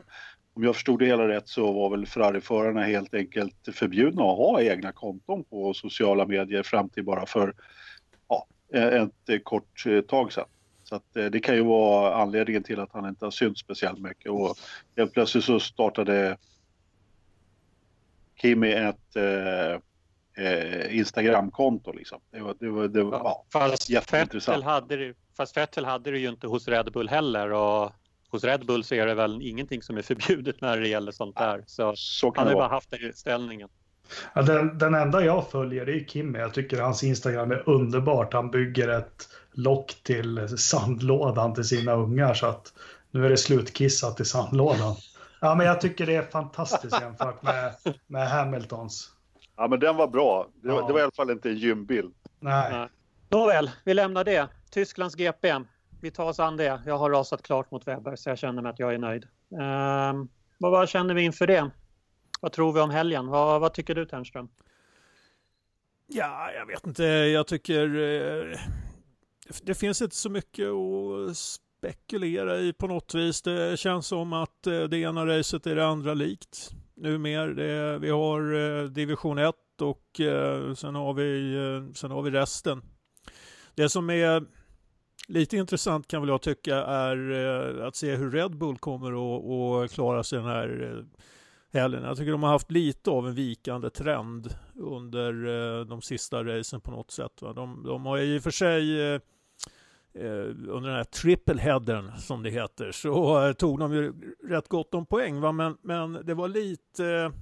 om 0.54 0.64
jag 0.64 0.74
förstod 0.74 0.98
det 0.98 1.06
hela 1.06 1.28
rätt 1.28 1.48
så 1.48 1.72
var 1.72 1.90
väl 1.90 2.06
Ferrari-förarna 2.06 2.82
helt 2.82 3.14
enkelt 3.14 3.68
förbjudna 3.72 4.22
att 4.22 4.38
ha 4.38 4.60
egna 4.60 4.92
konton 4.92 5.44
på 5.44 5.74
sociala 5.74 6.26
medier 6.26 6.62
fram 6.62 6.88
till 6.88 7.04
bara 7.04 7.26
för 7.26 7.54
ja, 8.28 8.46
ett 8.72 9.44
kort 9.44 9.84
tag 10.08 10.32
sedan. 10.32 10.46
Så 10.82 10.94
eh, 10.94 11.30
det 11.30 11.40
kan 11.40 11.54
ju 11.54 11.62
vara 11.62 12.14
anledningen 12.14 12.62
till 12.62 12.80
att 12.80 12.92
han 12.92 13.08
inte 13.08 13.26
har 13.26 13.30
synts 13.30 13.60
speciellt 13.60 13.98
mycket 13.98 14.30
och 14.30 14.56
helt 14.96 15.12
plötsligt 15.12 15.44
så 15.44 15.60
startade 15.60 16.36
Kimi 18.36 18.72
ett 18.72 19.16
eh, 19.16 19.72
eh, 20.46 20.96
Instagramkonto 20.96 21.92
liksom. 21.92 22.20
Det 22.30 22.40
var, 22.40 22.56
det 22.60 22.68
var, 22.68 22.88
det 22.88 23.02
var 23.02 23.18
ja, 23.18 23.44
fast, 23.52 23.90
Vettel 23.90 24.62
hade, 24.62 25.14
fast 25.36 25.56
Vettel 25.56 25.84
hade 25.84 26.10
det 26.10 26.18
ju 26.18 26.28
inte 26.28 26.46
hos 26.46 26.68
Red 26.68 26.92
Bull 26.92 27.08
heller 27.08 27.52
och 27.52 27.92
hos 28.32 28.44
Red 28.44 28.66
Bull 28.66 28.84
så 28.84 28.94
är 28.94 29.06
det 29.06 29.14
väl 29.14 29.42
ingenting 29.42 29.82
som 29.82 29.96
är 29.98 30.02
förbjudet 30.02 30.60
när 30.60 30.80
det 30.80 30.88
gäller 30.88 31.12
sånt 31.12 31.36
där. 31.36 31.64
Så, 31.66 31.92
så 31.96 32.32
han 32.36 32.46
har 32.46 32.52
ju 32.52 32.58
bara 32.58 32.68
haft 32.68 32.90
den 32.90 33.04
inställningen. 33.04 33.68
Ja, 34.34 34.42
den, 34.42 34.78
den 34.78 34.94
enda 34.94 35.24
jag 35.24 35.50
följer 35.50 35.88
är 35.88 36.04
Kimmy. 36.04 36.38
Jag 36.38 36.54
tycker 36.54 36.80
hans 36.80 37.04
Instagram 37.04 37.50
är 37.50 37.68
underbart. 37.68 38.32
Han 38.32 38.50
bygger 38.50 38.88
ett 38.88 39.28
lock 39.52 39.94
till 40.02 40.58
sandlådan 40.58 41.54
till 41.54 41.64
sina 41.64 41.92
ungar 41.92 42.34
så 42.34 42.46
att 42.46 42.72
nu 43.10 43.26
är 43.26 43.30
det 43.30 43.36
slutkissat 43.36 44.20
i 44.20 44.24
sandlådan. 44.24 44.96
Ja, 45.40 45.54
men 45.54 45.66
jag 45.66 45.80
tycker 45.80 46.06
det 46.06 46.14
är 46.16 46.22
fantastiskt 46.22 47.00
jämfört 47.00 47.42
med, 47.42 47.74
med 48.06 48.28
Hamiltons. 48.30 49.10
Ja, 49.56 49.68
men 49.68 49.80
den 49.80 49.96
var 49.96 50.08
bra. 50.08 50.48
Det, 50.62 50.68
Ja. 50.68 50.86
det 50.86 50.92
var 50.92 51.00
i 51.00 51.02
alla 51.02 51.12
fall 51.12 51.30
inte 51.30 51.48
en 51.48 51.56
gymbild. 51.56 52.14
Nej. 52.40 52.88
Nåväl, 53.28 53.70
vi 53.84 53.94
lämnar 53.94 54.24
det. 54.24 54.48
Tysklands 54.70 55.14
GP. 55.14 55.54
Vi 56.02 56.10
tar 56.10 56.24
oss 56.24 56.40
an 56.40 56.56
det. 56.56 56.82
Jag 56.86 56.98
har 56.98 57.10
rasat 57.10 57.42
klart 57.42 57.70
mot 57.70 57.88
Webber 57.88 58.16
så 58.16 58.28
jag 58.28 58.38
känner 58.38 58.62
mig 58.62 58.70
att 58.70 58.78
jag 58.78 58.94
är 58.94 58.98
nöjd. 58.98 59.24
Eh, 59.52 60.24
vad, 60.58 60.72
vad 60.72 60.88
känner 60.88 61.14
vi 61.14 61.22
inför 61.22 61.46
det? 61.46 61.70
Vad 62.40 62.52
tror 62.52 62.72
vi 62.72 62.80
om 62.80 62.90
helgen? 62.90 63.26
Vad, 63.26 63.60
vad 63.60 63.74
tycker 63.74 63.94
du 63.94 64.06
Ternström? 64.06 64.48
Ja, 66.06 66.52
jag 66.52 66.66
vet 66.66 66.86
inte. 66.86 67.04
Jag 67.04 67.46
tycker 67.46 67.86
eh, 67.86 68.58
det 69.62 69.74
finns 69.74 70.02
inte 70.02 70.16
så 70.16 70.30
mycket 70.30 70.68
att 70.68 71.36
spekulera 71.36 72.58
i 72.58 72.72
på 72.72 72.86
något 72.86 73.14
vis. 73.14 73.42
Det 73.42 73.78
känns 73.78 74.06
som 74.06 74.32
att 74.32 74.66
eh, 74.66 74.82
det 74.82 74.98
ena 74.98 75.26
racet 75.26 75.66
är 75.66 75.76
det 75.76 75.86
andra 75.86 76.14
likt. 76.14 76.70
Numer, 76.94 77.48
det, 77.48 77.98
vi 77.98 78.10
har 78.10 78.54
eh, 78.54 78.84
division 78.84 79.38
1 79.38 79.54
och 79.80 80.20
eh, 80.20 80.74
sen, 80.74 80.94
har 80.94 81.14
vi, 81.14 81.54
eh, 81.54 81.92
sen 81.94 82.10
har 82.10 82.22
vi 82.22 82.30
resten. 82.30 82.82
Det 83.74 83.88
som 83.88 84.10
är 84.10 84.44
lite 85.28 85.56
intressant 85.56 86.08
kan 86.08 86.22
väl 86.22 86.28
jag 86.28 86.42
tycka 86.42 86.76
är 86.76 87.30
eh, 87.30 87.86
att 87.86 87.96
se 87.96 88.16
hur 88.16 88.30
Red 88.30 88.56
Bull 88.56 88.78
kommer 88.78 89.12
att, 89.84 89.92
klara 89.92 90.22
sig 90.24 90.38
den 90.38 90.48
här 90.48 90.96
eh, 90.98 91.18
helgen. 91.80 92.02
Jag 92.02 92.16
tycker 92.16 92.32
de 92.32 92.42
har 92.42 92.50
haft 92.50 92.70
lite 92.70 93.10
av 93.10 93.28
en 93.28 93.34
vikande 93.34 93.90
trend 93.90 94.54
under 94.74 95.46
eh, 95.46 95.86
de 95.86 96.02
sista 96.02 96.44
racen 96.44 96.80
på 96.80 96.90
något 96.90 97.10
sätt. 97.10 97.32
De, 97.36 97.84
de 97.86 98.06
har 98.06 98.18
i 98.18 98.38
och 98.38 98.42
för 98.42 98.50
sig 98.50 99.20
under 100.14 100.88
den 100.88 100.96
här 100.96 101.04
trippelheadern 101.04 102.12
som 102.18 102.42
det 102.42 102.50
heter 102.50 102.92
så 102.92 103.54
tog 103.54 103.78
de 103.78 103.94
ju 103.94 104.12
rätt 104.48 104.68
gott 104.68 104.94
om 104.94 105.06
poäng. 105.06 105.40
Va? 105.40 105.52
Men, 105.52 105.76
men 105.82 106.12
det 106.12 106.34
var 106.34 106.48
lite 106.48 107.32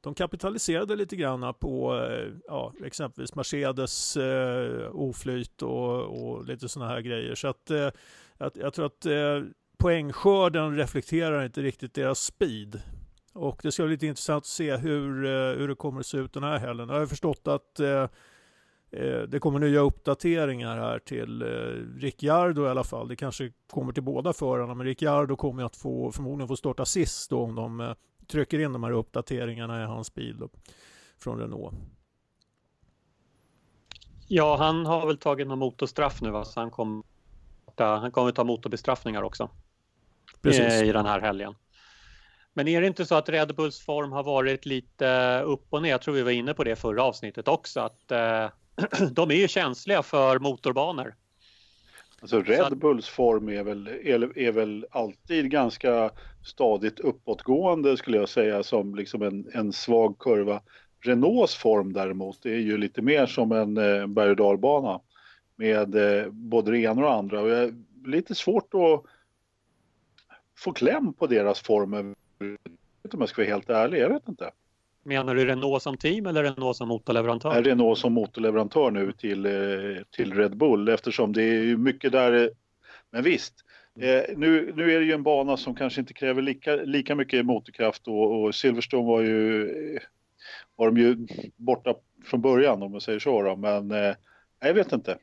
de 0.00 0.14
kapitaliserade 0.14 0.96
lite 0.96 1.16
grann 1.16 1.54
på 1.54 1.96
eh, 1.96 2.32
ja, 2.46 2.72
exempelvis 2.84 3.34
Mercedes 3.34 4.16
eh, 4.16 4.90
oflyt 4.92 5.62
och, 5.62 6.22
och 6.22 6.44
lite 6.44 6.68
sådana 6.68 6.90
här 6.90 7.00
grejer. 7.00 7.34
Så 7.34 7.48
att, 7.48 7.70
eh, 7.70 7.88
jag, 8.38 8.52
jag 8.54 8.74
tror 8.74 8.86
att 8.86 9.06
eh, 9.06 9.42
poängskörden 9.78 10.76
reflekterar 10.76 11.44
inte 11.44 11.62
riktigt 11.62 11.94
deras 11.94 12.20
speed. 12.20 12.82
Och 13.32 13.60
det 13.62 13.72
ska 13.72 13.82
bli 13.82 13.92
lite 13.92 14.06
intressant 14.06 14.42
att 14.42 14.46
se 14.46 14.76
hur, 14.76 15.24
eh, 15.24 15.58
hur 15.58 15.68
det 15.68 15.74
kommer 15.74 16.00
att 16.00 16.06
se 16.06 16.18
ut 16.18 16.32
den 16.32 16.42
här 16.42 16.58
helgen. 16.58 16.88
Jag 16.88 16.98
har 16.98 17.06
förstått 17.06 17.48
att 17.48 17.80
eh, 17.80 18.08
eh, 18.90 19.22
det 19.28 19.40
kommer 19.40 19.58
nya 19.58 19.80
uppdateringar 19.80 20.76
här 20.76 20.98
till 20.98 21.42
eh, 21.42 21.46
Ricciardo 22.00 22.64
i 22.64 22.68
alla 22.68 22.84
fall. 22.84 23.08
Det 23.08 23.16
kanske 23.16 23.52
kommer 23.70 23.92
till 23.92 24.02
båda 24.02 24.32
förarna, 24.32 24.74
men 24.74 24.86
Ricciardo 24.86 25.36
kommer 25.36 25.64
att 25.64 25.76
få, 25.76 26.12
förmodligen 26.12 26.48
få 26.48 26.56
starta 26.56 26.84
sist 26.84 27.30
då 27.30 27.42
om 27.42 27.54
de 27.54 27.80
eh, 27.80 27.92
trycker 28.28 28.58
in 28.58 28.72
de 28.72 28.84
här 28.84 28.90
uppdateringarna 28.90 29.82
i 29.82 29.86
hans 29.86 30.14
bil 30.14 30.36
då, 30.38 30.48
från 31.18 31.38
Renault. 31.38 31.74
Ja, 34.28 34.56
han 34.56 34.86
har 34.86 35.06
väl 35.06 35.18
tagit 35.18 35.46
någon 35.46 35.58
motorstraff 35.58 36.20
nu 36.22 36.30
va? 36.30 36.44
så 36.44 36.60
han 36.60 36.70
kommer, 36.70 37.02
han 37.76 38.10
kommer 38.10 38.32
ta 38.32 38.44
motorbestraffningar 38.44 39.22
också 39.22 39.50
Precis. 40.42 40.60
eh, 40.60 40.88
i 40.88 40.92
den 40.92 41.06
här 41.06 41.20
helgen. 41.20 41.54
Men 42.52 42.68
är 42.68 42.80
det 42.80 42.86
inte 42.86 43.06
så 43.06 43.14
att 43.14 43.28
Red 43.28 43.54
Bulls 43.54 43.80
form 43.80 44.12
har 44.12 44.22
varit 44.22 44.66
lite 44.66 45.40
upp 45.44 45.66
och 45.70 45.82
ner? 45.82 45.90
Jag 45.90 46.02
tror 46.02 46.14
vi 46.14 46.22
var 46.22 46.30
inne 46.30 46.54
på 46.54 46.64
det 46.64 46.76
förra 46.76 47.02
avsnittet 47.02 47.48
också 47.48 47.80
att 47.80 48.10
eh, 48.10 48.50
de 49.10 49.30
är 49.30 49.34
ju 49.34 49.48
känsliga 49.48 50.02
för 50.02 50.38
motorbanor. 50.38 51.14
Alltså 52.20 52.42
Red 52.42 52.78
Bulls 52.78 53.08
form 53.08 53.48
är 53.48 53.62
väl, 53.62 53.86
är, 53.86 54.38
är 54.38 54.52
väl 54.52 54.86
alltid 54.90 55.50
ganska 55.50 56.10
stadigt 56.48 57.00
uppåtgående 57.00 57.96
skulle 57.96 58.16
jag 58.16 58.28
säga 58.28 58.62
som 58.62 58.94
liksom 58.94 59.22
en, 59.22 59.50
en 59.52 59.72
svag 59.72 60.18
kurva. 60.18 60.60
Renaults 61.00 61.54
form 61.54 61.92
däremot 61.92 62.46
är 62.46 62.58
ju 62.58 62.78
lite 62.78 63.02
mer 63.02 63.26
som 63.26 63.52
en 63.52 63.76
eh, 63.76 64.06
berg 64.06 64.30
och 64.30 64.36
dalbana 64.36 65.00
med 65.56 65.94
eh, 65.94 66.30
både 66.30 66.70
det 66.70 66.78
ena 66.78 66.92
och 66.92 67.02
det 67.02 67.10
andra. 67.10 67.40
Och 67.40 67.48
jag 67.48 67.84
lite 68.06 68.34
svårt 68.34 68.74
att 68.74 69.02
få 70.58 70.72
kläm 70.72 71.12
på 71.12 71.26
deras 71.26 71.60
form. 71.60 71.94
Om 71.94 73.20
jag 73.20 73.28
ska 73.28 73.42
vara 73.42 73.50
helt 73.50 73.70
ärlig, 73.70 74.00
jag 74.00 74.08
vet 74.08 74.28
inte. 74.28 74.50
Menar 75.02 75.34
du 75.34 75.46
Renault 75.46 75.82
som 75.82 75.96
team 75.96 76.26
eller 76.26 76.44
Renault 76.44 76.76
som 76.76 76.88
motorleverantör? 76.88 77.52
är 77.54 77.62
Renault 77.62 77.98
som 77.98 78.12
motorleverantör 78.12 78.90
nu 78.90 79.12
till, 79.12 79.46
eh, 79.46 79.52
till 80.10 80.34
Red 80.34 80.56
Bull 80.56 80.88
eftersom 80.88 81.32
det 81.32 81.42
är 81.42 81.76
mycket 81.76 82.12
där. 82.12 82.50
Men 83.10 83.22
visst, 83.22 83.54
Mm. 83.98 84.16
eh, 84.16 84.38
nu, 84.38 84.72
nu 84.76 84.92
är 84.92 85.00
det 85.00 85.06
ju 85.06 85.12
en 85.12 85.22
bana 85.22 85.56
som 85.56 85.74
kanske 85.74 86.00
inte 86.00 86.14
kräver 86.14 86.42
lika, 86.42 86.76
lika 86.76 87.14
mycket 87.14 87.46
motorkraft 87.46 88.08
och, 88.08 88.42
och 88.42 88.54
Silverstone 88.54 89.06
var 89.06 89.20
ju, 89.20 89.98
var 90.76 90.86
de 90.90 91.00
ju 91.00 91.26
borta 91.56 91.94
från 92.24 92.40
början 92.40 92.82
om 92.82 92.92
man 92.92 93.00
säger 93.00 93.18
så 93.18 93.42
då. 93.42 93.56
Men 93.56 93.90
eh, 93.90 94.14
jag 94.60 94.74
vet 94.74 94.92
inte. 94.92 95.18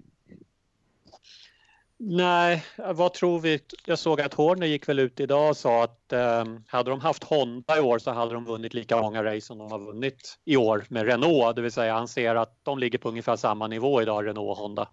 Nej, 1.98 2.63
vad 2.77 3.13
tror 3.13 3.39
vi? 3.39 3.60
Jag 3.86 4.00
såg 4.00 4.22
att 4.22 4.34
Horner 4.34 4.67
gick 4.67 4.89
väl 4.89 5.00
ut 5.00 5.20
idag 5.20 5.50
och 5.50 5.58
sa 5.58 5.84
att 5.84 6.13
eh, 6.13 6.46
hade 6.67 6.89
de 6.89 7.00
haft 7.00 7.24
Honda 7.24 7.77
i 7.77 7.82
år 7.82 8.00
så 8.00 8.12
hade 8.12 8.34
de 8.34 8.46
vunnit 8.46 8.74
lika 8.74 9.01
många 9.01 9.24
race 9.24 9.41
som 9.41 9.58
de 9.58 9.72
har 9.72 9.79
vunnit 9.79 10.39
i 10.46 10.58
år 10.58 10.86
med 10.89 11.05
Renault. 11.05 11.55
Det 11.55 11.62
vill 11.62 11.72
säga 11.72 11.94
han 11.94 12.08
ser 12.08 12.36
att 12.36 12.60
de 12.63 12.79
ligger 12.79 12.98
på 12.98 13.10
ungefär 13.10 13.36
samma 13.36 13.67
nivå 13.67 14.01
idag, 14.01 14.25
Renault 14.25 14.50
och 14.50 14.58
Honda. 14.58 14.89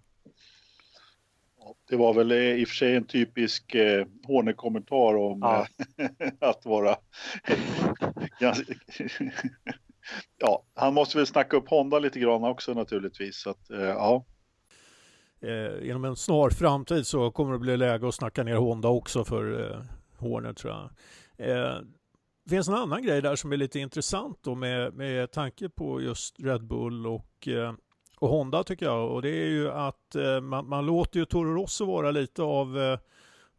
Det 1.91 1.97
var 1.97 2.14
väl 2.14 2.31
eh, 2.31 2.38
i 2.38 2.64
och 2.64 2.69
för 2.69 2.75
sig 2.76 2.97
en 2.97 3.07
typisk 3.07 3.75
eh, 3.75 4.07
Horner-kommentar 4.26 5.17
om 5.17 5.38
Ja. 5.43 5.67
eh, 5.99 6.09
att 6.49 6.67
vara... 6.67 6.97
ja, 10.38 10.64
han 10.75 10.95
måste 10.95 11.17
väl 11.19 11.26
snacka 11.26 11.57
upp 11.57 11.69
Honda 11.69 11.99
lite 11.99 12.21
grann 12.21 12.45
också 12.45 12.75
naturligtvis. 12.75 13.37
Så 13.37 13.50
att, 13.50 13.71
eh, 13.71 13.81
ja. 13.81 14.25
Eh, 15.41 15.88
inom 15.88 16.05
en 16.05 16.17
snar 16.17 16.50
framtid 16.50 17.07
så 17.07 17.31
kommer 17.31 17.52
det 17.52 17.59
bli 17.59 17.76
läge 17.76 18.09
att 18.09 18.14
snacka 18.14 18.43
ner 18.43 18.57
Honda 18.57 18.88
också 18.88 19.25
för 19.25 19.71
eh, 19.71 19.83
Horner 20.19 20.52
tror 20.52 20.73
jag. 20.73 20.91
Eh, 21.50 21.81
det 22.45 22.50
finns 22.50 22.69
en 22.69 22.75
annan 22.75 23.02
grej 23.02 23.23
där 23.23 23.37
som 23.37 23.52
är 23.52 23.57
lite 23.57 23.79
intressant 23.79 24.38
då 24.43 24.55
med, 24.55 24.95
med 24.95 25.31
tanke 25.33 25.69
på 25.69 26.00
just 26.02 26.41
Red 26.41 26.67
Bull 26.67 27.07
och, 27.07 27.49
eh, 27.49 27.73
och 28.23 28.29
Honda 28.29 28.64
tycker 28.64 28.87
jag. 28.87 29.11
Och 29.11 29.23
det 29.23 29.29
är 29.29 29.49
ju 29.49 29.71
att 29.71 30.14
eh, 30.14 30.41
man, 30.41 30.69
man 30.69 30.87
låter 30.87 31.19
ju 31.21 31.25
Toro 31.26 31.55
Rosso 31.55 31.87
vara 31.87 32.11
lite 32.11 32.43
av 32.43 32.79
eh, 32.79 32.99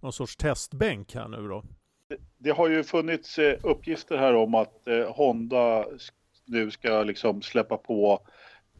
någon 0.01 0.13
sorts 0.13 0.35
testbänk 0.35 1.15
här 1.15 1.27
nu 1.27 1.47
då. 1.47 1.63
det 2.37 2.49
har 2.51 2.69
ju 2.69 2.83
funnits 2.83 3.39
eh, 3.39 3.59
uppgifter 3.63 4.17
här 4.17 4.35
om 4.35 4.55
att 4.55 4.87
eh, 4.87 5.15
Honda 5.15 5.85
nu 6.45 6.71
ska 6.71 7.03
liksom 7.03 7.41
släppa 7.41 7.77
på, 7.77 8.19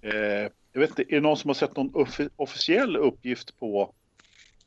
eh, 0.02 0.50
jag 0.72 0.80
vet 0.80 0.90
inte, 0.90 1.02
är 1.02 1.16
det 1.16 1.22
någon 1.22 1.38
som 1.38 1.50
har 1.50 1.56
sett 1.56 1.78
någon 1.78 1.92
offi- 1.94 2.30
officiell 2.36 2.98
uppgift 2.98 3.60
på 3.60 3.94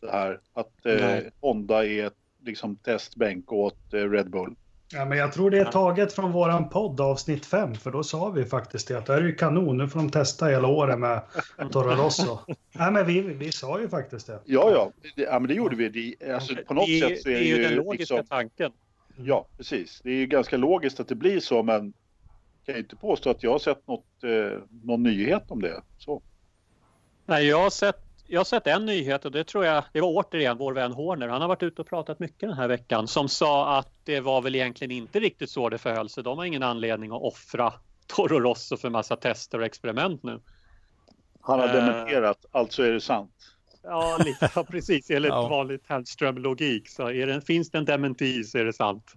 det 0.01 0.11
här? 0.11 0.41
Att 0.53 0.87
eh. 0.87 1.19
Honda 1.41 1.87
är 1.87 2.07
ett 2.07 2.19
liksom 2.45 2.77
testbänk 2.77 3.53
åt 3.53 3.95
eh, 3.95 4.11
Red 4.11 4.31
Bull. 4.31 4.55
Ja, 4.93 5.05
men 5.05 5.19
jag 5.19 5.33
tror 5.33 5.51
det 5.51 5.59
är 5.59 5.65
taget 5.65 6.13
från 6.13 6.33
våran 6.33 6.69
podd 6.69 7.01
avsnitt 7.01 7.47
5 7.47 7.75
för 7.75 7.91
då 7.91 8.03
sa 8.03 8.31
vi 8.31 8.45
faktiskt 8.45 8.89
det 8.89 8.99
att 8.99 9.07
det 9.07 9.13
här 9.13 9.21
är 9.21 9.27
ju 9.27 9.35
kanon, 9.35 9.77
nu 9.77 9.89
får 9.89 9.99
de 9.99 10.11
testa 10.11 10.47
hela 10.47 10.69
året 10.69 10.99
med 10.99 11.23
Toro 11.73 11.91
Rosso. 11.91 12.39
Nej 12.73 12.93
men 12.93 13.07
vi, 13.07 13.21
vi 13.21 13.53
sa 13.53 13.81
ju 13.81 13.89
faktiskt 13.89 14.27
det. 14.27 14.41
Ja, 14.45 14.71
ja, 14.71 14.93
det, 15.17 15.23
ja 15.23 15.39
men 15.39 15.49
det 15.49 15.55
gjorde 15.55 15.77
vi. 15.77 15.89
Det, 15.89 16.33
alltså, 16.33 16.55
på 16.67 16.75
något 16.75 16.87
det, 16.87 17.01
sätt 17.01 17.23
så 17.23 17.29
är 17.29 17.33
det 17.33 17.39
det 17.39 17.45
är 17.45 17.57
ju 17.57 17.63
den 17.63 17.71
ju 17.71 17.77
logiska 17.77 18.15
liksom, 18.15 18.27
tanken. 18.29 18.73
ja, 19.17 19.47
precis. 19.57 20.01
Det 20.05 20.11
är 20.11 20.17
ju 20.17 20.27
ganska 20.27 20.57
logiskt 20.57 21.01
att 21.01 21.09
det 21.09 21.15
blir 21.15 21.41
så, 21.41 21.63
men 21.63 21.93
jag 22.57 22.67
kan 22.67 22.75
ju 22.75 22.81
inte 22.81 22.97
påstå 22.97 23.31
att 23.31 23.43
jag 23.43 23.51
har 23.51 23.59
sett 23.59 23.87
något, 23.87 24.25
eh, 24.25 24.61
någon 24.83 25.03
nyhet 25.03 25.45
om 25.49 25.63
det. 25.63 25.83
Så. 25.99 26.23
Nej, 27.27 27.47
jag 27.47 27.59
har 27.59 27.71
sett 27.71 28.06
jag 28.29 28.41
har 28.41 28.45
sett 28.45 28.67
en 28.67 28.87
nyhet 28.87 29.25
och 29.25 29.33
det 29.33 29.45
tror 29.45 29.65
jag, 29.65 29.85
det 29.93 30.01
var 30.01 30.09
återigen 30.09 30.59
vår 30.59 30.73
vän 30.73 30.93
Horner. 30.93 31.29
Han 31.29 31.41
har 31.41 31.49
varit 31.49 31.63
ute 31.63 31.83
och 31.83 31.89
pratat 31.89 32.19
mycket 32.19 32.41
den 32.41 32.53
här 32.53 32.69
veckan 32.69 33.09
som 33.09 33.29
sa 33.29 33.79
att 33.79 33.93
det 34.05 34.21
var 34.21 34.43
väl 34.43 34.55
egentligen 34.55 34.91
inte 34.91 35.21
riktigt 35.21 35.51
så 35.51 35.69
det 35.69 35.79
förhöll 35.79 36.09
sig. 36.09 36.23
De 36.25 36.39
har 36.39 36.45
ingen 36.45 36.63
anledning 36.63 37.13
att 37.13 37.23
offra 37.23 37.73
Toro 38.07 38.41
Rosso 38.41 38.77
för 38.77 38.91
massa 38.91 39.17
tester 39.17 39.59
och 39.59 39.65
experiment 39.65 40.23
nu. 40.23 40.41
Han 41.41 41.61
har 41.61 41.67
Eh. 41.69 41.75
dementerat, 41.75 42.45
alltså 42.53 42.83
är 42.83 42.93
det 42.93 43.01
sant. 43.01 43.33
Ja, 43.83 44.19
lite, 44.25 44.51
ja 44.55 44.65
precis. 44.65 45.11
Enligt 45.11 45.31
Ja. 45.33 45.49
vanligt 45.49 45.87
Hellström-logik 45.87 46.89
så 46.89 47.11
är 47.11 47.27
det, 47.27 47.41
finns 47.41 47.71
det 47.71 47.79
en 47.79 47.85
dementi 47.85 48.45
så 48.45 48.59
är 48.59 48.65
det 48.65 48.73
sant. 48.73 49.13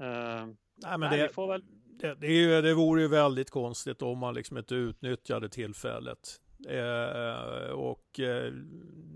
Eh, 0.00 0.46
Nej, 0.76 0.98
men 0.98 1.00
nej, 1.00 1.18
det, 1.18 1.26
vi 1.26 1.32
får 1.32 1.48
väl, 1.48 1.62
det, 2.00 2.14
det, 2.14 2.26
är 2.26 2.62
det 2.62 2.74
vore 2.74 3.02
ju 3.02 3.08
väldigt 3.08 3.50
konstigt 3.50 4.02
om 4.02 4.18
man 4.18 4.34
liksom 4.34 4.58
inte 4.58 4.74
utnyttjade 4.74 5.48
tillfället. 5.48 6.18
Eh, 6.68 7.70
och 7.70 8.20
eh, 8.20 8.52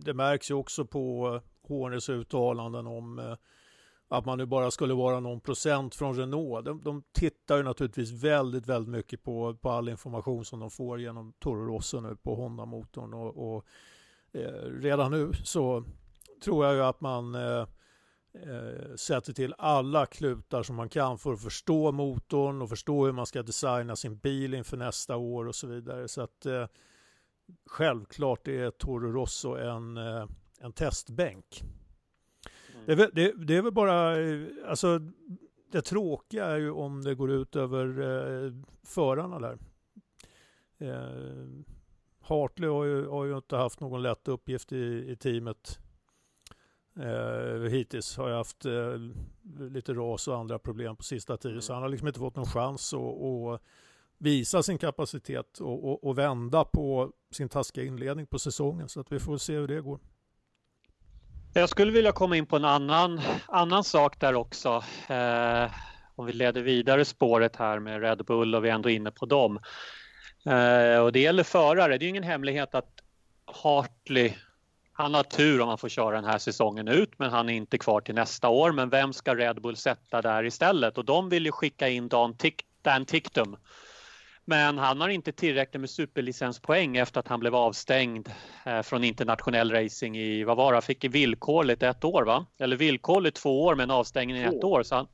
det 0.04 0.14
märks 0.14 0.50
ju 0.50 0.54
också 0.54 0.84
på 0.84 1.40
Horners 1.62 2.08
uttalanden 2.08 2.86
om 2.86 3.18
eh, 3.18 3.34
att 4.08 4.24
man 4.24 4.38
nu 4.38 4.46
bara 4.46 4.70
skulle 4.70 4.94
vara 4.94 5.20
någon 5.20 5.40
procent 5.40 5.94
från 5.94 6.16
Renault. 6.16 6.64
De, 6.64 6.82
de 6.82 7.02
tittar 7.12 7.56
ju 7.56 7.62
naturligtvis 7.62 8.10
väldigt, 8.10 8.66
väldigt 8.66 8.92
mycket 8.92 9.22
på, 9.22 9.54
på 9.54 9.70
all 9.70 9.88
information 9.88 10.44
som 10.44 10.60
de 10.60 10.70
får 10.70 11.00
genom 11.00 11.32
Toro 11.32 11.66
Rosso 11.66 12.00
nu 12.00 12.16
på 12.16 12.34
Honda-motorn. 12.34 13.14
Och, 13.14 13.56
och 13.56 13.64
eh, 14.32 14.70
redan 14.80 15.10
nu 15.10 15.32
så 15.44 15.84
tror 16.44 16.66
jag 16.66 16.74
ju 16.74 16.82
att 16.82 17.00
man 17.00 17.34
eh, 17.34 17.66
eh 18.34 18.94
sätter 18.96 19.32
till 19.32 19.54
alla 19.58 20.06
klutar 20.06 20.62
som 20.62 20.76
man 20.76 20.88
kan 20.88 21.18
för 21.18 21.32
att 21.32 21.42
förstå 21.42 21.92
motorn 21.92 22.62
och 22.62 22.68
förstå 22.68 23.04
hur 23.04 23.12
man 23.12 23.26
ska 23.26 23.42
designa 23.42 23.96
sin 23.96 24.18
bil 24.18 24.54
inför 24.54 24.76
nästa 24.76 25.16
år 25.16 25.48
och 25.48 25.54
så 25.54 25.66
vidare. 25.66 26.08
Så 26.08 26.22
att 26.22 26.46
eh, 26.46 26.66
självklart 27.66 28.48
är 28.48 28.70
Toro 28.70 29.12
Rosso 29.12 29.54
en, 29.54 29.96
eh, 29.96 30.26
en 30.60 30.72
testbänk. 30.72 31.62
Mm. 32.74 32.86
Det, 32.86 32.92
är 32.92 32.96
väl, 32.96 33.10
det, 33.14 33.32
det, 33.46 33.56
är 33.56 33.62
väl 33.62 33.72
bara, 33.72 34.20
eh, 34.20 34.46
alltså 34.66 35.00
det 35.72 35.82
tråkiga 35.82 36.46
är 36.46 36.56
ju 36.56 36.70
om 36.70 37.02
det 37.02 37.14
går 37.14 37.30
ut 37.30 37.56
över 37.56 37.86
eh, 37.86 38.52
förarna 38.84 39.38
där. 39.38 39.58
Eh, 40.78 41.46
Hartley 42.20 42.70
har 42.70 42.84
ju, 42.84 43.06
har 43.06 43.24
ju, 43.24 43.36
inte 43.36 43.56
haft 43.56 43.80
någon 43.80 44.02
lätt 44.02 44.28
uppgift 44.28 44.72
i, 44.72 45.10
i 45.10 45.16
teamet 45.16 45.78
eh, 46.96 47.60
hittills. 47.70 48.16
Har 48.16 48.28
ju 48.28 48.34
haft 48.34 48.64
eh, 48.64 48.98
lite 49.70 49.94
ras 49.94 50.28
och 50.28 50.38
andra 50.38 50.58
problem 50.58 50.96
på 50.96 51.02
sista 51.02 51.36
tiden. 51.36 51.62
Så 51.62 51.72
han 51.72 51.82
har 51.82 51.88
liksom 51.88 52.08
inte 52.08 52.20
fått 52.20 52.36
någon 52.36 52.46
chans 52.46 52.94
att 52.94 53.60
visa 54.18 54.62
sin 54.62 54.78
kapacitet 54.78 55.58
och, 55.58 55.88
och, 55.88 56.04
och, 56.04 56.18
vända 56.18 56.64
på 56.64 57.12
sin 57.30 57.48
taskiga 57.48 57.84
inledning 57.84 58.26
på 58.26 58.38
säsongen. 58.38 58.88
Så 58.88 59.00
att 59.00 59.12
vi 59.12 59.18
får 59.18 59.38
se 59.38 59.52
hur 59.52 59.68
det 59.68 59.80
går. 59.80 60.00
Jag 61.54 61.68
skulle 61.68 61.92
vilja 61.92 62.12
komma 62.12 62.36
in 62.36 62.46
på 62.46 62.56
en 62.56 62.64
annan, 62.64 63.20
annan 63.46 63.84
sak 63.84 64.20
där 64.20 64.34
också. 64.34 64.84
Eh, 65.08 65.70
om 66.14 66.26
vi 66.26 66.32
leder 66.32 66.62
vidare 66.62 67.04
spåret 67.04 67.56
här 67.56 67.78
med 67.78 68.00
Red 68.00 68.24
Bull 68.24 68.54
och 68.54 68.64
vi 68.64 68.68
är 68.68 68.74
ändå 68.74 68.90
inne 68.90 69.10
på 69.10 69.26
dem. 69.26 69.58
Eh, 70.46 70.98
och 70.98 71.12
det 71.12 71.20
gäller 71.20 71.42
förare. 71.42 71.98
Det 71.98 72.06
är 72.06 72.08
ingen 72.08 72.22
hemlighet 72.22 72.74
att 72.74 73.00
Hartley, 73.44 74.32
han 74.92 75.14
har 75.14 75.22
tur 75.22 75.60
om 75.60 75.68
han 75.68 75.78
får 75.78 75.88
köra 75.88 76.16
den 76.16 76.24
här 76.24 76.38
säsongen 76.38 76.88
ut 76.88 77.18
men 77.18 77.30
han 77.30 77.48
är 77.48 77.54
inte 77.54 77.78
kvar 77.78 78.00
till 78.00 78.14
nästa 78.14 78.48
år. 78.48 78.72
Men 78.72 78.90
vem 78.90 79.12
ska 79.12 79.34
Red 79.34 79.62
Bull 79.62 79.76
sätta 79.76 80.22
där 80.22 80.44
istället? 80.44 80.98
Och 80.98 81.04
de 81.04 81.28
vill 81.28 81.46
ju 81.46 81.52
skicka 81.52 81.88
in 81.88 82.08
Dan, 82.08 82.36
Tick, 82.36 82.66
Dan 82.82 83.04
Ticktum 83.04 83.56
men 84.48 84.78
han 84.78 85.00
har 85.00 85.08
inte 85.08 85.32
tillräckligt 85.32 85.80
med 85.80 85.90
superlicenspoäng 85.90 86.96
efter 86.96 87.20
att 87.20 87.28
han 87.28 87.40
blev 87.40 87.54
avstängd 87.54 88.28
eh, 88.66 88.82
från 88.82 89.04
internationell 89.04 89.72
racing 89.72 90.18
i, 90.18 90.44
vad 90.44 90.56
var 90.56 90.72
det, 90.72 90.76
han 90.76 90.82
fick 90.82 91.04
villkorligt 91.04 91.82
ett 91.82 92.04
år 92.04 92.22
va? 92.22 92.46
Eller 92.58 92.76
villkorligt 92.76 93.36
två 93.36 93.64
år 93.64 93.74
med 93.74 93.84
en 93.84 93.90
avstängning 93.90 94.36
i 94.36 94.42
ett 94.42 94.64
år. 94.64 94.82
Så 94.82 94.94
han, 94.94 95.06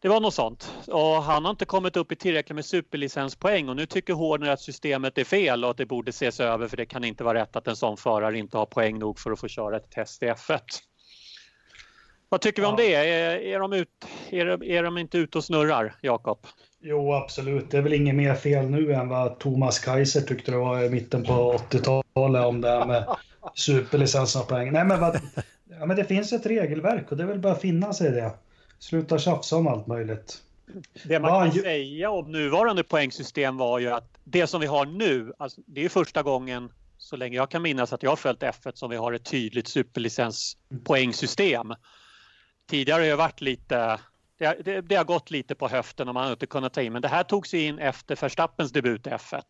det 0.00 0.08
var 0.08 0.20
något 0.20 0.34
sånt. 0.34 0.72
Och 0.86 1.22
han 1.22 1.44
har 1.44 1.50
inte 1.50 1.64
kommit 1.64 1.96
upp 1.96 2.12
i 2.12 2.16
tillräckligt 2.16 2.54
med 2.54 2.64
superlicenspoäng 2.64 3.68
och 3.68 3.76
nu 3.76 3.86
tycker 3.86 4.14
Horner 4.14 4.50
att 4.50 4.60
systemet 4.60 5.18
är 5.18 5.24
fel 5.24 5.64
och 5.64 5.70
att 5.70 5.76
det 5.76 5.86
borde 5.86 6.08
ses 6.08 6.40
över 6.40 6.68
för 6.68 6.76
det 6.76 6.86
kan 6.86 7.04
inte 7.04 7.24
vara 7.24 7.40
rätt 7.40 7.56
att 7.56 7.68
en 7.68 7.76
sån 7.76 7.96
förare 7.96 8.38
inte 8.38 8.58
har 8.58 8.66
poäng 8.66 8.98
nog 8.98 9.18
för 9.18 9.30
att 9.30 9.40
få 9.40 9.48
köra 9.48 9.76
ett 9.76 9.90
test 9.90 10.22
i 10.22 10.26
F1. 10.26 10.60
Vad 12.32 12.40
tycker 12.40 12.62
vi 12.62 12.68
om 12.68 12.76
det? 12.76 12.94
Är, 12.94 13.36
är, 13.36 13.58
de 13.58 13.72
ut, 13.72 13.88
är, 14.30 14.64
är 14.64 14.82
de 14.82 14.98
inte 14.98 15.18
ute 15.18 15.38
och 15.38 15.44
snurrar, 15.44 15.94
Jakob? 16.00 16.38
Jo, 16.80 17.12
absolut. 17.12 17.70
Det 17.70 17.78
är 17.78 17.82
väl 17.82 17.92
inget 17.92 18.14
mer 18.14 18.34
fel 18.34 18.70
nu 18.70 18.92
än 18.92 19.08
vad 19.08 19.38
Thomas 19.38 19.78
Kaiser 19.78 20.20
tyckte 20.20 20.50
det 20.50 20.56
var 20.56 20.84
i 20.84 20.90
mitten 20.90 21.24
på 21.24 21.60
80-talet 21.70 22.44
om 22.44 22.60
det 22.60 22.68
här 22.68 22.86
med 22.86 23.04
superlicens 23.54 24.36
och 24.36 24.48
poäng. 24.48 24.72
Nej, 24.72 24.84
men, 24.84 25.00
vad, 25.00 25.20
ja, 25.70 25.86
men 25.86 25.96
det 25.96 26.04
finns 26.04 26.32
ett 26.32 26.46
regelverk 26.46 27.10
och 27.10 27.16
det 27.16 27.22
är 27.22 27.26
väl 27.26 27.38
bara 27.38 27.52
att 27.52 27.60
finna 27.60 27.92
sig 27.92 28.08
i 28.08 28.10
det. 28.10 28.30
Sluta 28.78 29.18
tjafsa 29.18 29.56
om 29.56 29.66
allt 29.66 29.86
möjligt. 29.86 30.42
Det 31.04 31.18
man 31.18 31.30
kan 31.30 31.50
ju... 31.50 31.62
säga 31.62 32.10
om 32.10 32.32
nuvarande 32.32 32.84
poängsystem 32.84 33.56
var 33.56 33.78
ju 33.78 33.88
att 33.88 34.18
det 34.24 34.46
som 34.46 34.60
vi 34.60 34.66
har 34.66 34.86
nu, 34.86 35.32
alltså, 35.38 35.60
det 35.66 35.84
är 35.84 35.88
första 35.88 36.22
gången 36.22 36.72
så 36.98 37.16
länge 37.16 37.36
jag 37.36 37.50
kan 37.50 37.62
minnas 37.62 37.92
att 37.92 38.02
jag 38.02 38.10
har 38.10 38.16
följt 38.16 38.42
F1 38.42 38.72
som 38.74 38.90
vi 38.90 38.96
har 38.96 39.12
ett 39.12 39.24
tydligt 39.24 39.68
superlicenspoängsystem. 39.68 41.74
Tidigare 42.72 43.02
har 43.02 43.08
det 43.08 43.16
varit 43.16 43.40
lite 43.40 44.00
det, 44.38 44.56
det, 44.64 44.80
det, 44.80 44.94
har 44.94 45.04
gått 45.04 45.30
lite 45.30 45.54
på 45.54 45.68
höften 45.68 46.08
och 46.08 46.14
man 46.14 46.24
har 46.24 46.32
inte 46.32 46.46
kunnat 46.46 46.72
ta 46.72 46.82
in. 46.82 46.92
Men 46.92 47.02
det 47.02 47.08
här 47.08 47.24
togs 47.24 47.54
in 47.54 47.78
efter 47.78 48.16
Verstappens 48.16 48.72
debut 48.72 49.06
i 49.06 49.10
F1 49.10 49.42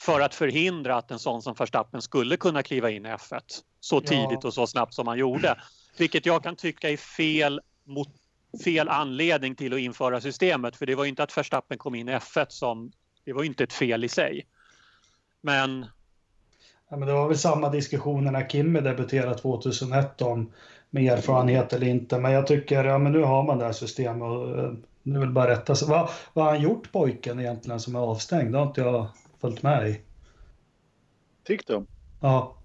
för 0.00 0.20
att 0.20 0.34
förhindra 0.34 0.96
att 0.96 1.10
en 1.10 1.18
sån 1.18 1.42
som 1.42 1.54
Verstappen 1.54 2.02
skulle 2.02 2.36
kunna 2.36 2.62
kliva 2.62 2.90
in 2.90 3.06
i 3.06 3.08
F1 3.08 3.40
så 3.80 4.00
tidigt 4.00 4.38
ja. 4.42 4.46
och 4.48 4.54
så 4.54 4.66
snabbt 4.66 4.94
som 4.94 5.04
man 5.04 5.18
gjorde. 5.18 5.60
Vilket 5.98 6.26
jag 6.26 6.42
kan 6.42 6.56
tycka 6.56 6.90
är 6.90 6.96
fel, 6.96 7.60
mot, 7.84 8.08
fel 8.64 8.88
anledning 8.88 9.54
till 9.54 9.72
att 9.72 9.80
införa 9.80 10.20
systemet. 10.20 10.76
För 10.76 10.86
det 10.86 10.94
var 10.94 11.04
inte 11.04 11.22
att 11.22 11.38
Verstappen 11.38 11.78
kom 11.78 11.94
in 11.94 12.08
i 12.08 12.12
F1 12.12 12.46
som, 12.48 12.92
det 13.24 13.32
var 13.32 13.44
inte 13.44 13.64
ett 13.64 13.72
fel 13.72 14.04
i 14.04 14.08
sig. 14.08 14.46
Men 15.40 15.86
Ja, 16.90 16.96
men 16.96 17.08
det 17.08 17.14
var 17.14 17.28
väl 17.28 17.38
samma 17.38 17.68
diskussioner 17.68 18.30
när 18.30 18.48
Kimme 18.48 18.80
debuterade 18.80 19.38
2001 19.38 20.22
om 20.22 20.52
med 20.90 21.12
erfarenhet 21.12 21.72
eller 21.72 21.86
inte. 21.86 22.18
Men 22.18 22.32
jag 22.32 22.46
tycker, 22.46 22.84
ja 22.84 22.98
men 22.98 23.12
nu 23.12 23.22
har 23.22 23.42
man 23.42 23.58
det 23.58 23.64
här 23.64 23.72
systemet 23.72 24.22
och 24.22 24.58
eh, 24.58 24.72
nu 25.02 25.20
vill 25.20 25.30
bara 25.30 25.50
rätta 25.50 25.74
sig. 25.74 25.88
Vad, 25.88 26.08
vad 26.32 26.44
har 26.44 26.52
han 26.52 26.62
gjort 26.62 26.92
pojken 26.92 27.40
egentligen 27.40 27.80
som 27.80 27.94
är 27.94 28.00
avstängd? 28.00 28.52
Det 28.52 28.58
har 28.58 28.66
inte 28.66 28.80
jag 28.80 29.06
följt 29.40 29.62
med 29.62 29.88
i. 29.88 30.00
Tictum? 31.44 31.86
Ja. 32.20 32.56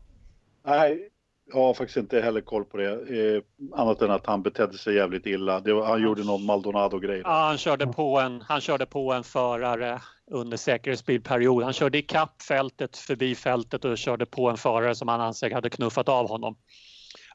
Nej, 0.65 1.09
jag 1.53 1.59
har 1.59 1.73
faktiskt 1.73 1.97
inte 1.97 2.21
heller 2.21 2.41
koll 2.41 2.65
på 2.65 2.77
det. 2.77 2.91
Eh, 2.91 3.41
annat 3.73 4.01
än 4.01 4.11
att 4.11 4.25
han 4.25 4.41
betedde 4.41 4.77
sig 4.77 4.95
jävligt 4.95 5.25
illa. 5.25 5.59
Var, 5.59 5.85
han 5.85 6.01
gjorde 6.01 6.23
någon 6.23 6.45
Maldonado-grej. 6.45 7.21
Ja, 7.23 7.45
han 7.47 7.57
körde, 7.57 7.87
på 7.87 8.19
en, 8.19 8.41
han 8.41 8.61
körde 8.61 8.85
på 8.85 9.13
en 9.13 9.23
förare 9.23 10.01
under 10.31 10.57
säkerhetsbilperiod. 10.57 11.63
Han 11.63 11.73
körde 11.73 11.97
ikapp 11.97 12.41
fältet, 12.41 12.97
förbi 12.97 13.35
fältet 13.35 13.85
och 13.85 13.97
körde 13.97 14.25
på 14.25 14.49
en 14.49 14.57
förare 14.57 14.95
som 14.95 15.07
han 15.07 15.21
ansåg 15.21 15.51
hade 15.51 15.69
knuffat 15.69 16.09
av 16.09 16.29
honom 16.29 16.55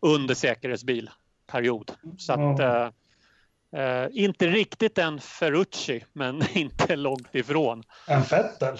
under 0.01 0.35
säkerhetsbilperiod. 0.35 1.93
Så 2.19 2.33
att, 2.33 2.61
mm. 2.61 2.93
eh, 3.73 4.09
inte 4.13 4.47
riktigt 4.47 4.99
en 4.99 5.21
Ferrucci, 5.21 6.05
men 6.13 6.43
inte 6.53 6.97
långt 6.97 7.35
ifrån. 7.35 7.83
En 8.07 8.25
Fettel? 8.25 8.79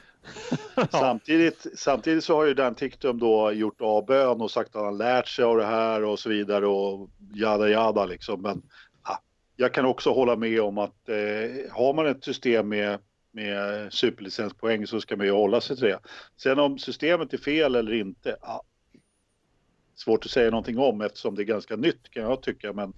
samtidigt, 0.90 1.66
samtidigt 1.74 2.24
så 2.24 2.36
har 2.36 2.44
ju 2.44 2.54
Dan 2.54 2.74
Tictum 2.74 3.18
då 3.18 3.52
gjort 3.52 3.80
avbön 3.80 4.40
och 4.40 4.50
sagt 4.50 4.76
att 4.76 4.82
han 4.82 4.98
lärt 4.98 5.28
sig 5.28 5.44
av 5.44 5.56
det 5.56 5.66
här 5.66 6.04
och 6.04 6.18
så 6.18 6.28
vidare 6.28 6.66
och 6.66 7.10
jada 7.34 7.68
jada 7.68 8.04
liksom. 8.04 8.42
Men 8.42 8.62
ja, 9.04 9.20
jag 9.56 9.74
kan 9.74 9.84
också 9.84 10.10
hålla 10.10 10.36
med 10.36 10.60
om 10.60 10.78
att 10.78 11.08
eh, 11.08 11.72
har 11.72 11.94
man 11.94 12.06
ett 12.06 12.24
system 12.24 12.68
med 12.68 12.98
med 13.36 13.92
superlicenspoäng 13.92 14.86
så 14.86 15.00
ska 15.00 15.16
man 15.16 15.26
ju 15.26 15.32
hålla 15.32 15.60
sig 15.60 15.76
till 15.76 15.84
det. 15.84 15.98
Sen 16.36 16.58
om 16.58 16.78
systemet 16.78 17.32
är 17.32 17.38
fel 17.38 17.74
eller 17.74 17.92
inte, 17.92 18.36
ja, 18.42 18.62
svårt 19.96 20.24
att 20.24 20.30
säga 20.30 20.50
någonting 20.50 20.78
om 20.78 21.00
eftersom 21.00 21.34
det 21.34 21.42
är 21.42 21.44
ganska 21.44 21.76
nytt 21.76 22.10
kan 22.10 22.22
jag 22.22 22.42
tycka. 22.42 22.72
Men 22.72 22.92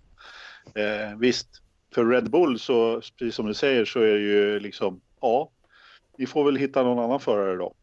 eh, 0.75 1.19
visst, 1.19 1.49
för 1.95 2.05
Red 2.05 2.31
Bull 2.31 2.59
så, 2.59 3.01
precis 3.19 3.35
som 3.35 3.47
du 3.47 3.55
säger, 3.55 3.85
så 3.85 4.01
är 4.01 4.15
det 4.15 4.21
ju 4.21 4.61
liksom, 4.61 5.01
ja, 5.21 5.51
vi 6.17 6.27
får 6.27 6.45
väl 6.45 6.57
hitta 6.57 6.83
någon 6.83 6.99
annan 6.99 7.21
förare 7.21 7.57
då. 7.57 7.75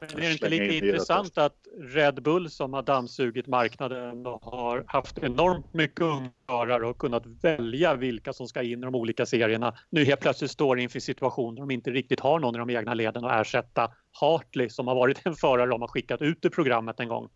Men 0.00 0.10
är 0.10 0.26
det 0.26 0.32
inte 0.32 0.48
lite 0.48 0.86
intressant 0.86 1.38
att 1.38 1.56
Red 1.80 2.22
Bull 2.22 2.50
som 2.50 2.72
har 2.72 2.82
dammsugit 2.82 3.46
marknaden 3.46 4.26
och 4.26 4.44
har 4.44 4.84
haft 4.86 5.18
enormt 5.18 5.74
mycket 5.74 6.00
ungdomar 6.00 6.84
och 6.84 6.98
kunnat 6.98 7.26
välja 7.42 7.94
vilka 7.94 8.32
som 8.32 8.48
ska 8.48 8.62
in 8.62 8.78
i 8.78 8.82
de 8.82 8.94
olika 8.94 9.26
serierna 9.26 9.74
nu 9.90 10.04
helt 10.04 10.20
plötsligt 10.20 10.50
står 10.50 10.78
inför 10.78 11.00
situationer 11.00 11.60
de 11.60 11.70
inte 11.70 11.90
riktigt 11.90 12.20
har 12.20 12.38
någon 12.38 12.54
i 12.54 12.58
de 12.58 12.70
egna 12.70 12.94
leden 12.94 13.24
att 13.24 13.40
ersätta 13.40 13.90
Hartley 14.20 14.68
som 14.68 14.86
har 14.86 14.94
varit 14.94 15.26
en 15.26 15.34
förare 15.34 15.70
de 15.70 15.80
har 15.80 15.88
skickat 15.88 16.22
ut 16.22 16.44
ur 16.44 16.50
programmet 16.50 17.00
en 17.00 17.08
gång. 17.08 17.28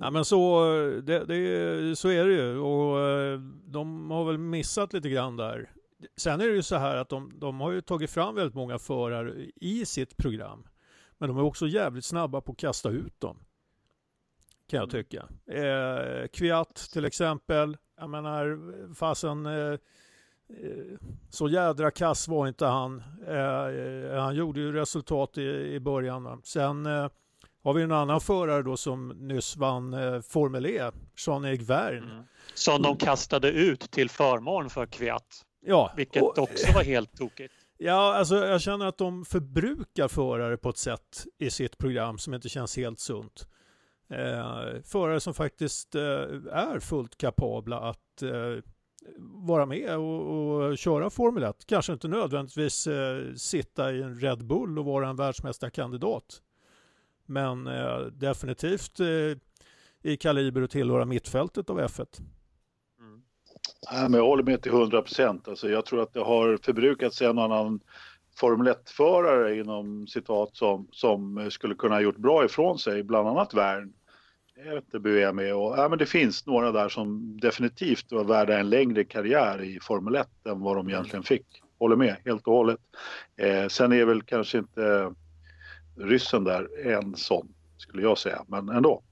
Ja 0.00 0.10
men 0.10 0.24
så, 0.24 0.64
det, 1.02 1.24
det, 1.24 1.96
så 1.96 2.08
är 2.08 2.24
det 2.24 2.32
ju 2.32 2.58
och 2.58 3.00
eh, 3.00 3.40
de 3.64 4.10
har 4.10 4.24
väl 4.24 4.38
missat 4.38 4.92
lite 4.92 5.08
grann 5.08 5.36
där. 5.36 5.70
Sen 6.16 6.40
är 6.40 6.48
det 6.48 6.54
ju 6.54 6.62
så 6.62 6.76
här 6.76 6.96
att 6.96 7.08
de, 7.08 7.32
de 7.38 7.60
har 7.60 7.72
ju 7.72 7.80
tagit 7.80 8.10
fram 8.10 8.34
väldigt 8.34 8.54
många 8.54 8.78
förare 8.78 9.46
i 9.56 9.86
sitt 9.86 10.16
program. 10.16 10.66
Men 11.18 11.28
de 11.28 11.38
är 11.38 11.42
också 11.42 11.66
jävligt 11.66 12.04
snabba 12.04 12.40
på 12.40 12.52
att 12.52 12.58
kasta 12.58 12.90
ut 12.90 13.20
dem. 13.20 13.36
Kan 14.70 14.78
jag 14.78 14.94
mm. 14.94 15.04
tycka. 15.04 15.28
Eh, 15.46 16.28
Kviat 16.28 16.74
till 16.92 17.04
exempel. 17.04 17.76
Jag 17.98 18.10
menar, 18.10 18.58
fasen 18.94 19.46
eh, 19.46 19.52
eh, 19.52 19.78
så 21.30 21.48
jädra 21.48 21.90
kass 21.90 22.28
var 22.28 22.48
inte 22.48 22.66
han. 22.66 23.02
Eh, 23.26 24.20
han 24.20 24.34
gjorde 24.34 24.60
ju 24.60 24.72
resultat 24.72 25.38
i, 25.38 25.42
i 25.74 25.80
början. 25.80 26.40
Sen 26.44 26.86
eh, 26.86 27.08
har 27.66 27.74
vi 27.74 27.82
en 27.82 27.92
annan 27.92 28.20
förare 28.20 28.62
då 28.62 28.76
som 28.76 29.08
nyss 29.08 29.56
vann 29.56 29.94
eh, 29.94 30.20
Formel 30.20 30.66
E, 30.66 30.90
Jean-Erik 31.16 31.62
Verne. 31.62 32.12
Mm. 32.12 32.24
Som 32.54 32.82
de 32.82 32.96
kastade 32.96 33.48
ut 33.48 33.90
till 33.90 34.10
förmån 34.10 34.70
för 34.70 34.86
Kviat. 34.86 35.44
Ja. 35.64 35.92
Vilket 35.96 36.22
och, 36.22 36.38
också 36.38 36.72
var 36.72 36.82
helt 36.82 37.16
tokigt. 37.16 37.54
Ja, 37.78 38.14
alltså 38.14 38.36
jag 38.46 38.60
känner 38.60 38.86
att 38.86 38.98
de 38.98 39.24
förbrukar 39.24 40.08
förare 40.08 40.56
på 40.56 40.68
ett 40.68 40.76
sätt 40.78 41.26
i 41.38 41.50
sitt 41.50 41.78
program 41.78 42.18
som 42.18 42.34
inte 42.34 42.48
känns 42.48 42.76
helt 42.76 43.00
sunt. 43.00 43.48
Eh, 44.10 44.82
förare 44.84 45.20
som 45.20 45.34
faktiskt 45.34 45.94
eh, 45.94 46.02
är 46.52 46.80
fullt 46.80 47.18
kapabla 47.18 47.80
att 47.80 48.22
eh, 48.22 48.62
vara 49.46 49.66
med 49.66 49.98
och, 49.98 50.66
och, 50.66 50.78
köra 50.78 51.10
Formel 51.10 51.42
1. 51.42 51.66
Kanske 51.66 51.92
inte 51.92 52.08
nödvändigtvis 52.08 52.86
eh, 52.86 53.34
sitta 53.34 53.92
i 53.92 54.02
en 54.02 54.20
Red 54.20 54.46
Bull 54.46 54.78
och 54.78 54.84
vara 54.84 55.08
en 55.08 55.16
världsmästarkandidat. 55.16 56.42
Men 57.26 57.66
eh, 57.66 57.98
definitivt 57.98 59.00
eh, 59.00 59.06
i 60.02 60.16
kaliber 60.16 60.62
att 60.62 60.70
tillhöra 60.70 61.04
mittfältet 61.04 61.70
av 61.70 61.80
F1. 61.80 62.20
Mm. 63.00 63.22
Ja, 63.90 64.08
men 64.08 64.14
jag 64.14 64.26
håller 64.26 64.42
med 64.42 64.62
till 64.62 64.72
100 64.72 65.02
procent. 65.02 65.48
Alltså, 65.48 65.68
jag 65.68 65.86
tror 65.86 66.02
att 66.02 66.12
det 66.12 66.20
har 66.20 66.58
förbrukats 66.62 67.22
en 67.22 67.38
annan 67.38 67.80
Formel 68.36 68.66
1-förare 68.66 69.58
inom 69.58 70.06
citat 70.06 70.56
som, 70.56 70.88
som 70.92 71.50
skulle 71.50 71.74
kunna 71.74 71.94
ha 71.94 72.00
gjort 72.00 72.16
bra 72.16 72.44
ifrån 72.44 72.78
sig, 72.78 73.02
bland 73.02 73.28
annat 73.28 73.54
Wern. 73.54 73.92
Jag 74.64 74.74
vet 74.74 74.94
inte 74.94 75.32
med 75.32 75.54
och, 75.54 75.78
ja, 75.78 75.88
men 75.88 75.98
det 75.98 76.06
finns 76.06 76.46
några 76.46 76.72
där 76.72 76.88
som 76.88 77.40
definitivt 77.40 78.12
var 78.12 78.24
värda 78.24 78.58
en 78.58 78.70
längre 78.70 79.04
karriär 79.04 79.62
i 79.62 79.80
Formel 79.80 80.14
1 80.14 80.28
än 80.48 80.60
vad 80.60 80.76
de 80.76 80.88
egentligen 80.88 81.22
fick. 81.22 81.62
Håller 81.78 81.96
med 81.96 82.16
helt 82.24 82.46
och 82.46 82.52
hållet. 82.52 82.80
Eh, 83.36 83.68
sen 83.68 83.92
är 83.92 84.04
väl 84.04 84.22
kanske 84.22 84.58
inte 84.58 85.14
ryssen 85.96 86.44
där 86.44 86.86
en 86.86 87.16
sån, 87.16 87.48
skulle 87.76 88.02
jag 88.02 88.18
säga, 88.18 88.44
men 88.48 88.68
ändå. 88.68 89.02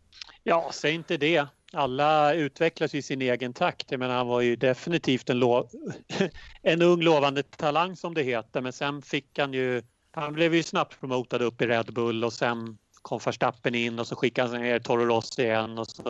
Ja, 0.42 0.70
säg 0.73 0.94
inte 0.94 1.16
det. 1.16 1.47
Alla 1.73 2.35
utvecklas 2.35 2.94
i 2.94 3.03
sin 3.03 3.23
egen 3.23 3.53
takt. 3.53 3.90
Jag 3.90 4.01
menar, 4.01 4.14
han 4.14 4.27
var 4.27 4.40
ju 4.40 4.57
definitivt 4.57 5.31
en, 5.31 5.42
en 6.62 6.83
ung 6.83 7.03
lovande 7.03 7.42
talang 7.42 7.97
som 7.97 8.14
det 8.14 8.23
heter 8.23 8.61
men 8.61 8.73
sen 8.73 9.03
fick 9.03 9.38
han 9.38 9.53
ju 9.53 9.83
han 10.16 10.33
blev 10.33 10.55
ju 10.55 10.62
snabbt 10.62 11.01
promotad 11.01 11.42
upp 11.42 11.62
i 11.62 11.66
Red 11.66 11.94
Bull 11.94 12.25
och 12.25 12.33
sen 12.33 12.79
kom 13.03 13.20
Verstappen 13.25 13.75
in 13.75 13.99
och 13.99 14.07
så 14.07 14.16
skickade 14.16 14.49
han 14.49 14.61
ner 14.61 14.79
Toro 14.79 15.05
Rosso 15.05 15.42
igen 15.42 15.79
och 15.79 15.87
så 15.87 16.03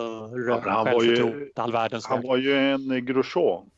ja, 0.49 0.63
han, 0.65 0.85
var 0.85 1.03
ju, 1.03 1.51
all 1.57 1.73
världens 1.73 2.07
han 2.07 2.23
var 2.23 2.37
ju 2.37 2.55
en 2.55 3.07
Grosjean. 3.07 3.71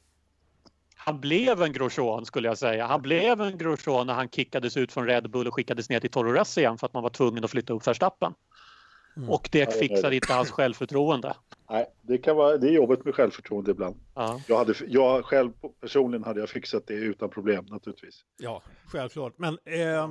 Han 1.07 1.21
blev 1.21 1.62
en 1.62 1.73
Grosjean 1.73 2.27
skulle 2.27 2.49
jag 2.49 2.59
säga. 2.59 2.87
Han 2.87 3.03
blev 3.03 3.40
en 3.40 3.59
Grosjean 3.59 4.07
när 4.07 4.14
han 4.14 4.29
kickades 4.29 4.77
ut 4.77 4.92
från 4.92 5.07
Red 5.07 5.31
Bull 5.31 5.47
och 5.47 5.55
skickades 5.55 5.90
ner 5.90 6.01
till 6.01 6.11
Toro 6.11 6.33
Rosso 6.33 6.61
igen 6.61 6.79
för 6.79 6.87
att 6.87 6.95
man 6.95 7.03
var 7.03 7.11
tvungen 7.11 7.45
att 7.45 7.51
flytta 7.51 7.73
upp 7.73 7.87
Verstappen. 7.87 8.33
Mm. 9.16 9.31
Och 9.31 9.49
det 9.53 9.79
fixade 9.79 10.14
inte 10.14 10.33
hans 10.33 10.51
självförtroende. 10.51 11.35
Nej, 11.71 11.87
det, 12.03 12.19
kan 12.19 12.37
vara, 12.37 12.57
det 12.57 12.69
är 12.69 12.73
jobbigt 12.73 13.05
med 13.05 13.14
självförtroende 13.14 13.71
ibland. 13.71 13.97
Ja. 14.14 14.40
Jag, 14.47 14.59
hade, 14.59 14.75
jag 14.87 15.25
själv 15.25 15.53
personligen 15.81 16.25
hade 16.25 16.40
jag 16.40 16.49
fixat 16.49 16.87
det 16.87 16.95
utan 16.95 17.31
problem 17.31 17.64
naturligtvis. 17.64 18.25
Ja, 18.37 18.62
självklart. 18.87 19.35
Men 19.37 19.59
eh, 19.64 20.11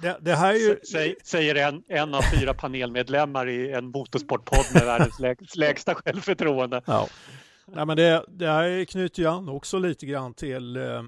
det, 0.00 0.18
det, 0.20 0.34
här 0.34 0.54
är 0.54 0.58
ju... 0.58 0.76
Säger 1.24 1.54
en, 1.54 1.82
en 1.88 2.14
av 2.14 2.22
fyra 2.22 2.54
panelmedlemmar 2.54 3.48
i 3.48 3.72
en 3.72 3.86
motorsportpodd 3.86 4.66
med 4.74 4.84
världens 4.84 5.20
lä, 5.20 5.36
lägsta 5.56 5.94
självförtroende. 5.94 6.82
Ja. 6.86 7.08
Nej, 7.74 7.86
men 7.86 7.96
det, 7.96 8.24
det 8.28 8.48
här 8.48 8.84
knyter 8.84 9.22
ju 9.22 9.28
an 9.28 9.48
också 9.48 9.78
lite 9.78 10.06
grann 10.06 10.34
till, 10.34 10.76
eh, 10.76 11.02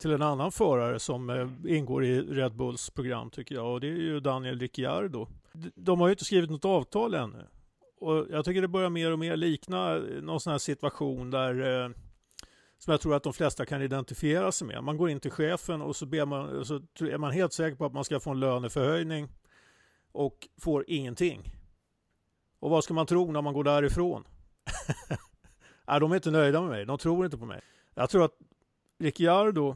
till 0.00 0.10
en 0.10 0.22
annan 0.22 0.52
förare 0.52 0.98
som 0.98 1.30
eh, 1.30 1.76
ingår 1.76 2.04
i 2.04 2.20
Red 2.20 2.56
Bulls 2.56 2.90
program 2.90 3.30
tycker 3.30 3.54
jag 3.54 3.72
och 3.72 3.80
det 3.80 3.86
är 3.86 3.96
ju 3.96 4.20
Daniel 4.20 4.60
Ricciardo. 4.60 5.28
De 5.74 6.00
har 6.00 6.08
ju 6.08 6.12
inte 6.12 6.24
skrivit 6.24 6.50
något 6.50 6.64
avtal 6.64 7.14
ännu. 7.14 7.46
Och 8.00 8.26
jag 8.30 8.44
tycker 8.44 8.62
det 8.62 8.68
börjar 8.68 8.90
mer 8.90 9.12
och 9.12 9.18
mer 9.18 9.36
likna 9.36 9.96
eh, 9.96 10.02
någon 10.22 10.40
sån 10.40 10.50
här 10.50 10.58
situation 10.58 11.30
där 11.30 11.94
som 12.78 12.90
jag 12.90 13.00
tror 13.00 13.14
att 13.14 13.22
de 13.22 13.32
flesta 13.32 13.66
kan 13.66 13.82
identifiera 13.82 14.52
sig 14.52 14.66
med. 14.66 14.84
Man 14.84 14.96
går 14.96 15.10
in 15.10 15.20
till 15.20 15.30
chefen 15.30 15.82
och 15.82 15.96
så, 15.96 16.06
ber 16.06 16.26
man, 16.26 16.64
så 16.64 16.74
är 17.00 17.18
man 17.18 17.32
helt 17.32 17.52
säker 17.52 17.76
på 17.76 17.84
att 17.86 17.92
man 17.92 18.04
ska 18.04 18.20
få 18.20 18.30
en 18.30 18.40
löneförhöjning 18.40 19.28
och 20.12 20.48
får 20.60 20.84
ingenting. 20.88 21.52
Och 22.60 22.70
vad 22.70 22.84
ska 22.84 22.94
man 22.94 23.06
tro 23.06 23.32
när 23.32 23.42
man 23.42 23.54
går 23.54 23.64
därifrån? 23.64 24.24
Nej, 25.88 26.00
de 26.00 26.12
är 26.12 26.16
inte 26.16 26.30
nöjda 26.30 26.60
med 26.60 26.70
mig. 26.70 26.86
De 26.86 26.98
tror 26.98 27.24
inte 27.24 27.38
på 27.38 27.46
mig. 27.46 27.60
Jag 27.94 28.10
tror 28.10 28.24
att 28.24 28.34
Ricciardo 28.98 29.74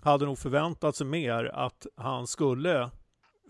hade 0.00 0.24
nog 0.24 0.38
förväntat 0.38 0.96
sig 0.96 1.06
mer 1.06 1.44
att 1.44 1.86
han 1.96 2.26
skulle 2.26 2.90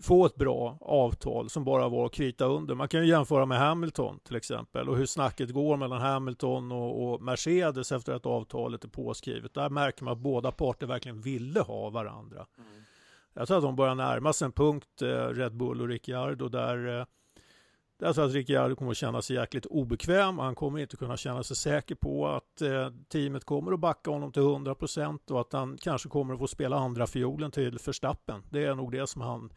få 0.01 0.25
ett 0.25 0.35
bra 0.35 0.77
avtal 0.81 1.49
som 1.49 1.63
bara 1.63 1.89
var 1.89 2.05
att 2.05 2.13
krita 2.13 2.45
under. 2.45 2.75
Man 2.75 2.87
kan 2.87 3.01
ju 3.01 3.07
jämföra 3.07 3.45
med 3.45 3.57
Hamilton 3.57 4.19
till 4.19 4.35
exempel 4.35 4.89
och 4.89 4.97
hur 4.97 5.05
snacket 5.05 5.49
går 5.49 5.77
mellan 5.77 6.01
Hamilton 6.01 6.71
och, 6.71 7.13
och 7.13 7.21
Mercedes 7.21 7.91
efter 7.91 8.13
att 8.13 8.25
avtalet 8.25 8.83
är 8.83 8.87
påskrivet. 8.87 9.53
Där 9.53 9.69
märker 9.69 10.03
man 10.03 10.13
att 10.13 10.19
båda 10.19 10.51
parter 10.51 10.87
verkligen 10.87 11.21
ville 11.21 11.59
ha 11.59 11.89
varandra. 11.89 12.45
Mm. 12.57 12.83
Jag 13.33 13.47
tror 13.47 13.57
att 13.57 13.63
de 13.63 13.75
börjar 13.75 13.95
närma 13.95 14.33
sig 14.33 14.45
en 14.45 14.51
punkt, 14.51 15.01
eh, 15.01 15.07
Red 15.07 15.55
Bull 15.55 15.81
och 15.81 15.87
Ricciardo, 15.87 16.47
där 16.49 16.99
eh, 16.99 17.05
jag 18.03 18.15
tror 18.15 18.25
att 18.25 18.33
Ricciardo 18.33 18.75
kommer 18.75 18.91
att 18.91 18.97
känna 18.97 19.21
sig 19.21 19.35
jäkligt 19.35 19.65
obekväm. 19.65 20.39
Han 20.39 20.55
kommer 20.55 20.79
inte 20.79 20.97
kunna 20.97 21.17
känna 21.17 21.43
sig 21.43 21.55
säker 21.55 21.95
på 21.95 22.27
att 22.27 22.61
eh, 22.61 22.89
teamet 23.09 23.45
kommer 23.45 23.71
att 23.71 23.79
backa 23.79 24.11
honom 24.11 24.31
till 24.31 24.41
100 24.41 24.75
procent 24.75 25.31
och 25.31 25.41
att 25.41 25.53
han 25.53 25.77
kanske 25.81 26.09
kommer 26.09 26.33
att 26.33 26.39
få 26.39 26.47
spela 26.47 26.75
andra 26.75 27.07
fiolen 27.07 27.51
till 27.51 27.79
Verstappen. 27.85 28.43
Det 28.49 28.65
är 28.65 28.75
nog 28.75 28.91
det 28.91 29.07
som 29.07 29.21
han 29.21 29.53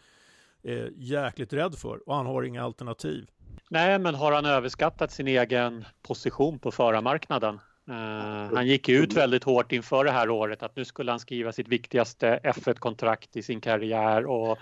är 0.63 0.93
jäkligt 0.97 1.53
rädd 1.53 1.79
för 1.79 2.09
och 2.09 2.17
han 2.17 2.27
har 2.27 2.43
inga 2.43 2.65
alternativ. 2.65 3.27
Nej, 3.71 3.99
men 3.99 4.15
har 4.15 4.33
han 4.33 4.47
överskattat 4.47 5.13
sin 5.13 5.29
egen 5.29 5.85
position 6.03 6.59
på 6.59 6.71
förarmarknaden? 6.71 7.61
Uh, 7.89 8.55
han 8.55 8.67
gick 8.67 8.89
ut 8.89 9.13
väldigt 9.13 9.45
hårt 9.45 9.73
inför 9.73 10.05
det 10.05 10.11
här 10.11 10.31
året 10.31 10.63
att 10.63 10.77
nu 10.77 10.85
skulle 10.85 11.11
han 11.11 11.21
skriva 11.21 11.53
sitt 11.53 11.69
viktigaste 11.69 12.41
F1-kontrakt 12.43 13.37
i 13.37 13.43
sin 13.43 13.61
karriär 13.61 14.27
och 14.27 14.59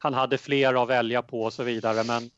han 0.00 0.14
hade 0.14 0.38
fler 0.38 0.82
att 0.82 0.88
välja 0.88 1.22
på 1.22 1.42
och 1.42 1.52
så 1.52 1.62
vidare. 1.62 2.04
Men 2.06 2.30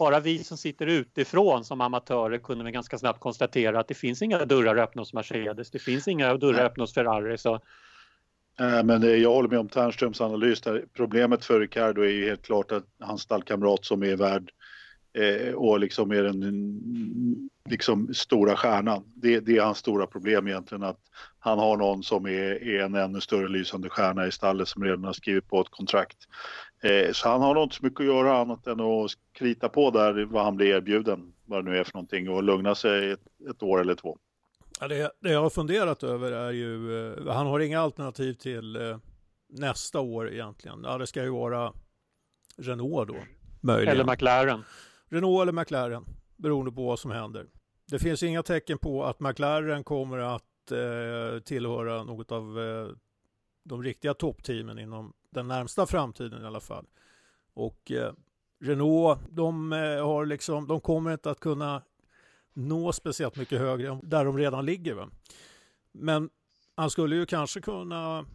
bara 0.00 0.20
vi 0.20 0.44
som 0.44 0.56
sitter 0.56 0.86
utifrån 0.86 1.64
som 1.64 1.80
amatörer 1.80 2.38
kunde 2.38 2.64
vi 2.64 2.70
ganska 2.70 2.98
snabbt 2.98 3.20
konstatera 3.20 3.80
att 3.80 3.88
det 3.88 3.94
finns 3.94 4.22
inga 4.22 4.44
dörrar 4.44 4.76
öppna 4.76 5.02
hos 5.02 5.12
Mercedes. 5.12 5.70
Det 5.70 5.78
finns 5.78 6.08
inga 6.08 6.34
dörrar 6.34 6.64
öppna 6.64 6.82
hos 6.82 6.94
Ferrari. 6.94 7.38
Så 7.38 7.60
Eh, 8.60 8.84
men 8.84 9.20
jag 9.20 9.32
håller 9.32 9.48
med 9.48 9.58
om 9.58 9.68
Ternströms 9.68 10.20
analys 10.20 10.60
där. 10.60 10.84
Problemet 10.96 11.44
för 11.44 11.60
Ricardo 11.60 12.02
är 12.02 12.08
ju 12.08 12.28
helt 12.28 12.42
klart 12.42 12.72
att 12.72 12.84
hans 13.00 13.22
stallkamrat 13.22 13.84
som 13.84 14.02
är 14.02 14.16
värd 14.16 14.50
eh, 15.12 15.54
och 15.54 15.80
liksom 15.80 16.10
är 16.10 16.22
den 16.22 17.50
liksom 17.70 18.14
stora 18.14 18.56
stjärnan. 18.56 19.02
Det, 19.14 19.40
det, 19.40 19.56
är 19.56 19.62
hans 19.62 19.78
stora 19.78 20.06
problem 20.06 20.48
egentligen 20.48 20.82
att 20.82 21.00
han 21.38 21.58
har 21.58 21.76
någon 21.76 22.02
som 22.02 22.26
är, 22.26 22.68
är, 22.68 22.80
en 22.80 22.94
ännu 22.94 23.20
större 23.20 23.48
lysande 23.48 23.88
stjärna 23.88 24.26
i 24.26 24.32
stallet 24.32 24.68
som 24.68 24.84
redan 24.84 25.04
har 25.04 25.12
skrivit 25.12 25.48
på 25.48 25.60
ett 25.60 25.70
kontrakt. 25.70 26.18
Eh, 26.82 27.12
så 27.12 27.28
han 27.28 27.42
har 27.42 27.54
nog 27.54 27.62
inte 27.62 27.76
så 27.76 27.84
mycket 27.84 28.00
att 28.00 28.06
göra 28.06 28.38
annat 28.38 28.66
än 28.66 28.80
att 28.80 29.10
krita 29.32 29.68
på 29.68 29.90
där 29.90 30.24
vad 30.24 30.44
han 30.44 30.56
blir 30.56 30.66
erbjuden, 30.66 31.32
vad 31.44 31.64
det 31.64 31.70
nu 31.70 31.78
är 31.78 31.84
för 31.84 31.94
någonting 31.94 32.28
och 32.28 32.42
lugna 32.42 32.74
sig 32.74 33.10
ett, 33.10 33.26
ett 33.50 33.62
år 33.62 33.80
eller 33.80 33.94
två. 33.94 34.18
Ja, 34.80 34.88
det, 34.88 35.12
det, 35.20 35.32
jag 35.32 35.42
har 35.42 35.50
funderat 35.50 36.02
över 36.02 36.32
är 36.32 36.50
ju, 36.50 36.98
eh, 37.08 37.32
han 37.34 37.46
har 37.46 37.60
inga 37.60 37.80
alternativ 37.80 38.34
till 38.34 38.76
eh, 38.76 38.98
nästa 39.48 40.00
år 40.00 40.30
egentligen. 40.30 40.80
Ja, 40.84 40.98
det 40.98 41.06
ska 41.06 41.22
ju 41.22 41.30
vara 41.30 41.72
Renault 42.56 43.08
då, 43.08 43.16
möjligen. 43.60 43.94
Eller 43.94 44.12
McLaren. 44.12 44.64
Renault 45.08 45.42
eller 45.42 45.52
McLaren, 45.52 46.04
beroende 46.36 46.72
på 46.72 46.86
vad 46.86 46.98
som 46.98 47.10
händer. 47.10 47.46
Det 47.90 47.98
finns 47.98 48.22
inga 48.22 48.42
tecken 48.42 48.78
på 48.78 49.04
att 49.04 49.20
McLaren 49.20 49.84
kommer 49.84 50.18
att 50.18 50.72
eh, 50.72 51.40
tillhöra 51.40 52.04
något 52.04 52.32
av 52.32 52.60
eh, 52.60 52.88
de 53.64 53.82
riktiga 53.82 54.14
toppteamen 54.14 54.78
inom 54.78 55.12
den 55.30 55.48
närmsta 55.48 55.86
framtiden 55.86 56.42
i 56.42 56.46
alla 56.46 56.60
fall. 56.60 56.86
Och 57.54 57.90
eh, 57.90 58.12
Renault, 58.60 59.20
de, 59.30 59.72
eh, 59.72 60.06
har 60.06 60.26
liksom, 60.26 60.66
de 60.66 60.80
kommer 60.80 61.12
inte 61.12 61.30
att 61.30 61.40
kunna 61.40 61.82
nå 62.52 62.92
speciellt 62.92 63.36
mycket 63.36 63.58
högre 63.58 63.88
än 63.88 64.00
där 64.02 64.24
de 64.24 64.38
redan 64.38 64.64
ligger. 64.64 64.94
Va? 64.94 65.10
Men 65.92 66.30
han 66.74 66.90
skulle 66.90 67.16
ju 67.16 67.26
kanske 67.26 67.60
kunna 67.60 68.26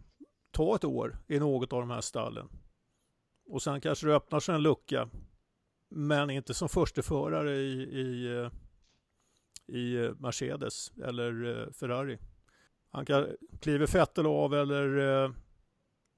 ta 0.50 0.74
ett 0.74 0.84
år 0.84 1.18
i 1.26 1.38
något 1.38 1.72
av 1.72 1.80
de 1.80 1.90
här 1.90 2.00
stallen. 2.00 2.48
Och 3.46 3.62
sen 3.62 3.80
kanske 3.80 4.06
det 4.06 4.14
öppnar 4.14 4.40
sig 4.40 4.54
en 4.54 4.62
lucka. 4.62 5.08
Men 5.88 6.30
inte 6.30 6.54
som 6.54 6.68
försteförare 6.68 7.56
i, 7.56 7.82
i, 7.82 8.36
eh, 8.36 8.50
i 9.76 9.96
eh, 9.96 10.10
Mercedes 10.18 10.92
eller 11.04 11.60
eh, 11.60 11.72
Ferrari. 11.72 12.18
Han 12.90 13.06
kan 13.06 13.26
kliva 13.60 13.86
Vettel 13.86 14.26
av 14.26 14.54
eller 14.54 15.34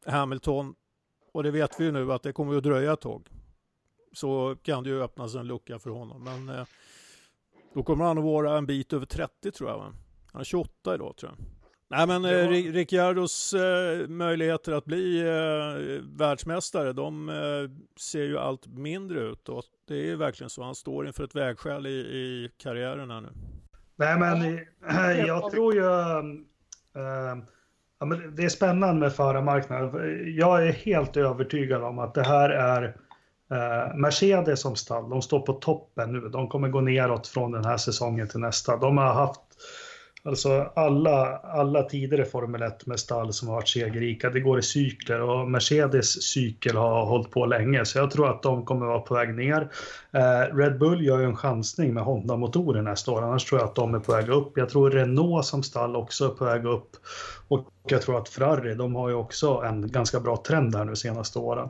Hamilton. 0.07 0.75
Och 1.33 1.43
det 1.43 1.51
vet 1.51 1.81
vi 1.81 1.85
ju 1.85 1.93
nu 1.93 2.13
att 2.13 2.23
det 2.23 2.33
kommer 2.33 2.57
att 2.57 2.63
dröja 2.63 2.93
ett 2.93 3.01
tag. 3.01 3.29
Så 4.13 4.57
kan 4.63 4.85
det 4.85 4.91
ju 4.91 5.03
öppnas 5.03 5.35
en 5.35 5.47
lucka 5.47 5.79
för 5.79 5.91
honom. 5.91 6.25
Men 6.25 6.67
då 7.75 7.83
kommer 7.83 8.05
han 8.05 8.19
att 8.19 8.25
vara 8.25 8.59
en 8.59 8.67
bit 8.67 8.93
över 8.93 9.07
30 9.07 9.51
tror 9.51 9.71
jag. 9.71 9.93
Han 10.33 10.41
är 10.41 10.45
28 10.45 10.95
idag 10.95 11.17
tror 11.17 11.33
jag. 11.33 11.47
Nej 11.91 12.07
men 12.07 12.25
eh, 12.25 12.49
Ricciardos 12.49 13.55
eh, 13.55 14.09
möjligheter 14.09 14.73
att 14.73 14.85
bli 14.85 15.21
eh, 15.21 16.03
världsmästare, 16.19 16.93
de 16.93 17.29
eh, 17.29 17.91
ser 18.01 18.23
ju 18.23 18.39
allt 18.39 18.67
mindre 18.67 19.21
ut. 19.21 19.49
Och 19.49 19.65
det 19.89 20.11
är 20.11 20.17
verkligen 20.17 20.51
så, 20.51 20.63
han 20.63 20.75
står 20.75 21.07
inför 21.07 21.25
ett 21.25 21.37
vägskäl 21.37 21.87
i, 21.87 21.91
i 21.91 22.51
karriären 22.57 23.11
här 23.11 23.21
nu. 23.21 23.29
Nej 23.97 24.19
men 24.19 24.59
eh, 24.89 25.21
jag 25.27 25.51
tror 25.51 25.75
ju... 25.75 25.83
Ja, 28.01 28.07
men 28.07 28.37
det 28.37 28.45
är 28.45 28.49
spännande 28.49 29.01
med 29.01 29.13
förarmarknaden. 29.13 30.35
Jag 30.37 30.67
är 30.67 30.73
helt 30.73 31.17
övertygad 31.17 31.83
om 31.83 31.99
att 31.99 32.15
det 32.15 32.23
här 32.23 32.51
är 32.51 32.97
Eh, 33.51 33.95
Mercedes 33.95 34.61
som 34.61 34.77
stall, 34.77 35.11
de 35.11 35.23
står 35.23 35.41
på 35.41 35.53
toppen 35.53 36.13
nu. 36.13 36.21
De 36.21 36.49
kommer 36.49 36.69
gå 36.69 36.81
neråt 36.81 37.27
från 37.27 37.53
den 37.53 37.65
här 37.65 37.77
säsongen 37.77 38.29
till 38.29 38.41
nästa. 38.41 38.77
De 38.77 38.99
har 38.99 39.15
haft 39.15 39.41
Alltså 40.23 40.73
alla, 40.75 41.37
alla 41.37 41.83
tidigare 41.83 42.25
Formel 42.25 42.63
1 42.63 42.87
med 42.87 43.01
stall 43.01 43.33
som 43.33 43.49
har 43.49 43.55
varit 43.55 43.69
segerrika, 43.69 44.31
det 44.31 44.41
går 44.41 44.59
i 44.59 44.63
cykler 44.63 45.21
och 45.21 45.51
Mercedes 45.51 46.23
cykel 46.23 46.77
har 46.77 47.05
hållit 47.05 47.31
på 47.31 47.47
länge 47.47 47.85
så 47.85 47.99
jag 47.99 48.11
tror 48.11 48.31
att 48.31 48.43
de 48.43 48.65
kommer 48.65 48.87
vara 48.87 49.01
på 49.01 49.15
väg 49.15 49.35
ner. 49.35 49.73
Eh, 50.13 50.57
Red 50.57 50.79
Bull 50.79 51.05
gör 51.05 51.19
ju 51.19 51.25
en 51.25 51.37
chansning 51.37 51.95
med 51.95 52.03
Honda-motorer 52.03 52.83
nästa 52.83 53.13
år, 53.13 53.23
annars 53.23 53.45
tror 53.45 53.61
jag 53.61 53.69
att 53.69 53.75
de 53.75 53.95
är 53.95 53.99
på 53.99 54.13
väg 54.13 54.29
upp. 54.29 54.53
Jag 54.57 54.69
tror 54.69 54.91
Renault 54.91 55.47
som 55.47 55.63
stall 55.63 55.97
också 55.97 56.25
är 56.25 56.29
på 56.29 56.45
väg 56.45 56.65
upp 56.65 56.91
och 57.49 57.69
jag 57.89 58.03
tror 58.03 58.19
att 58.19 58.29
Ferrari, 58.29 58.75
de 58.75 58.95
har 58.95 59.09
ju 59.09 59.15
också 59.15 59.63
en 59.67 59.93
ganska 59.93 60.21
bra 60.21 60.43
trend 60.47 60.75
här 60.75 60.85
nu 60.85 60.97
senaste 60.97 61.39
åren. 61.39 61.69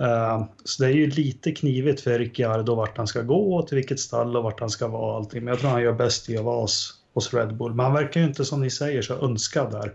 Eh, 0.00 0.44
så 0.64 0.82
det 0.82 0.88
är 0.88 0.94
ju 0.94 1.10
lite 1.10 1.52
knivigt 1.52 2.00
för 2.00 2.18
Ricciardo 2.18 2.74
vart 2.74 2.96
han 2.96 3.06
ska 3.06 3.22
gå, 3.22 3.62
till 3.62 3.76
vilket 3.76 4.00
stall 4.00 4.36
och 4.36 4.42
vart 4.42 4.60
han 4.60 4.70
ska 4.70 4.88
vara 4.88 5.10
och 5.10 5.16
allting. 5.16 5.44
Men 5.44 5.52
jag 5.52 5.60
tror 5.60 5.70
han 5.70 5.82
gör 5.82 5.92
bäst 5.92 6.30
i 6.30 6.38
att 6.38 6.44
vara 6.44 6.66
hos 7.16 7.34
Red 7.34 7.56
Bull. 7.56 7.74
Men 7.74 7.84
han 7.84 7.94
verkar 7.94 8.20
ju 8.20 8.26
inte 8.26 8.44
som 8.44 8.60
ni 8.60 8.70
säger 8.70 9.02
så 9.02 9.14
önskad 9.14 9.72
där. 9.72 9.94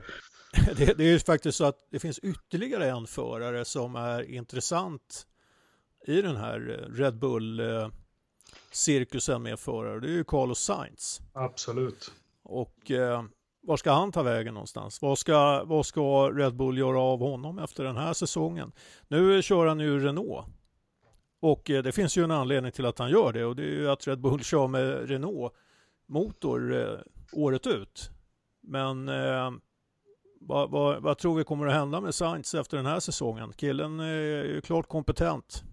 Det, 0.77 0.97
det 0.97 1.03
är 1.03 1.11
ju 1.11 1.19
faktiskt 1.19 1.57
så 1.57 1.65
att 1.65 1.77
det 1.91 1.99
finns 1.99 2.19
ytterligare 2.19 2.89
en 2.89 3.07
förare 3.07 3.65
som 3.65 3.95
är 3.95 4.31
intressant 4.31 5.27
i 6.07 6.21
den 6.21 6.35
här 6.35 6.59
Red 6.93 7.19
Bull-cirkusen 7.19 9.43
med 9.43 9.59
förare. 9.59 9.99
Det 9.99 10.07
är 10.07 10.11
ju 10.11 10.23
Carlos 10.23 10.59
Sainz. 10.59 11.19
Absolut. 11.33 12.11
Och 12.43 12.91
eh, 12.91 13.23
var 13.61 13.77
ska 13.77 13.91
han 13.91 14.11
ta 14.11 14.23
vägen 14.23 14.53
någonstans? 14.53 15.01
Vad 15.01 15.19
ska, 15.19 15.63
vad 15.63 15.85
ska 15.85 16.29
Red 16.29 16.55
Bull 16.55 16.77
göra 16.77 16.99
av 16.99 17.19
honom 17.19 17.59
efter 17.59 17.83
den 17.83 17.97
här 17.97 18.13
säsongen? 18.13 18.71
Nu 19.07 19.41
kör 19.41 19.65
han 19.65 19.79
ju 19.79 19.99
Renault. 19.99 20.45
Och 21.41 21.69
eh, 21.69 21.83
det 21.83 21.91
finns 21.91 22.17
ju 22.17 22.23
en 22.23 22.31
anledning 22.31 22.71
till 22.71 22.85
att 22.85 22.99
han 22.99 23.09
gör 23.09 23.33
det 23.33 23.45
och 23.45 23.55
det 23.55 23.63
är 23.63 23.67
ju 23.67 23.89
att 23.89 24.07
Red 24.07 24.21
Bull 24.21 24.43
kör 24.43 24.67
med 24.67 25.09
Renault 25.09 25.53
motor 26.11 26.73
eh, 26.73 26.99
året 27.33 27.67
ut. 27.67 28.09
Men 28.61 29.09
eh, 29.09 29.51
vad, 30.39 30.69
vad, 30.69 31.01
vad, 31.01 31.17
tror 31.17 31.35
vi 31.35 31.43
kommer 31.43 31.67
att 31.67 31.73
hända 31.73 32.01
med 32.01 32.15
Sainz 32.15 32.55
efter 32.55 32.77
den 32.77 32.85
här 32.85 32.99
säsongen? 32.99 33.53
Killen 33.55 33.99
är 33.99 34.43
ju 34.43 34.61
klart 34.61 34.87
kompetent. 34.87 35.63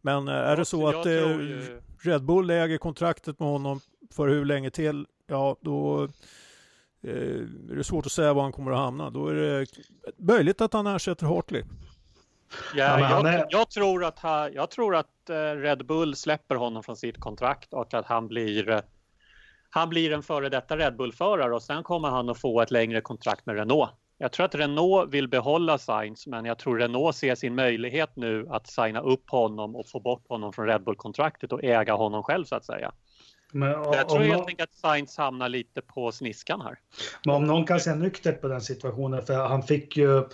Men 0.00 0.28
eh, 0.28 0.34
är 0.34 0.56
det 0.56 0.64
så 0.64 0.88
att 0.88 1.06
eh, 1.06 1.12
ju... 1.12 1.80
Red 2.02 2.24
Bull 2.24 2.50
äger 2.50 2.78
kontraktet 2.78 3.38
med 3.38 3.48
honom 3.48 3.80
för 4.10 4.28
hur 4.28 4.44
länge 4.44 4.70
till? 4.70 5.06
Ja, 5.26 5.56
då 5.60 6.08
Eh, 7.02 7.70
är 7.70 7.76
det 7.76 7.84
svårt 7.84 8.06
att 8.06 8.12
säga 8.12 8.32
var 8.32 8.42
han 8.42 8.52
kommer 8.52 8.72
att 8.72 8.78
hamna. 8.78 9.10
Då 9.10 9.28
är 9.28 9.34
det 9.34 9.66
möjligt 10.16 10.60
att 10.60 10.72
han 10.72 10.86
ersätter 10.86 11.26
Hartley. 11.26 11.64
Ja, 12.74 13.00
jag, 13.00 13.34
är... 13.34 13.46
jag, 13.50 13.70
tror 13.70 14.04
att, 14.04 14.20
jag 14.54 14.70
tror 14.70 14.96
att 14.96 15.30
eh, 15.30 15.34
Red 15.34 15.86
Bull 15.86 16.16
släpper 16.16 16.54
honom 16.54 16.82
från 16.82 16.96
sitt 16.96 17.20
kontrakt 17.20 17.74
och 17.74 17.94
att 17.94 18.06
han 18.06 18.28
blir 18.28 18.70
eh, 18.70 18.80
han 19.70 19.88
blir 19.88 20.12
en 20.12 20.22
före 20.22 20.48
detta 20.48 20.76
Red 20.76 20.96
Bull-förare 20.96 21.54
och 21.54 21.62
sen 21.62 21.82
kommer 21.82 22.08
han 22.08 22.28
att 22.28 22.40
få 22.40 22.60
ett 22.60 22.70
längre 22.70 23.00
kontrakt 23.00 23.46
med 23.46 23.56
Renault. 23.56 23.90
Jag 24.18 24.32
tror 24.32 24.46
att 24.46 24.54
Renault 24.54 25.14
vill 25.14 25.28
behålla 25.28 25.78
Sainz 25.78 26.26
men 26.26 26.44
jag 26.44 26.58
tror 26.58 26.78
Renault 26.78 27.16
ser 27.16 27.34
sin 27.34 27.54
möjlighet 27.54 28.16
nu 28.16 28.46
att 28.50 28.66
signa 28.66 29.00
upp 29.00 29.30
honom 29.30 29.76
och 29.76 29.88
få 29.88 30.00
bort 30.00 30.28
honom 30.28 30.52
från 30.52 30.66
Red 30.66 30.84
Bull-kontraktet 30.84 31.52
och 31.52 31.64
äga 31.64 31.94
honom 31.94 32.22
själv 32.22 32.44
så 32.44 32.56
att 32.56 32.64
säga. 32.64 32.92
Men, 33.52 33.70
jag 33.70 34.08
tror 34.08 34.20
helt 34.20 34.48
enkelt 34.48 34.70
att 34.70 34.76
Sainz 34.76 35.16
hamnar 35.16 35.48
lite 35.48 35.80
på 35.80 36.12
sniskan 36.12 36.60
här. 36.60 36.78
Men 37.24 37.34
om 37.34 37.44
någon 37.44 37.66
kan 37.66 37.80
se 37.80 37.94
nyktert 37.94 38.40
på 38.40 38.48
den 38.48 38.60
situationen, 38.60 39.26
för 39.26 39.34
han 39.34 39.62
fick 39.62 39.96
ju 39.96 40.28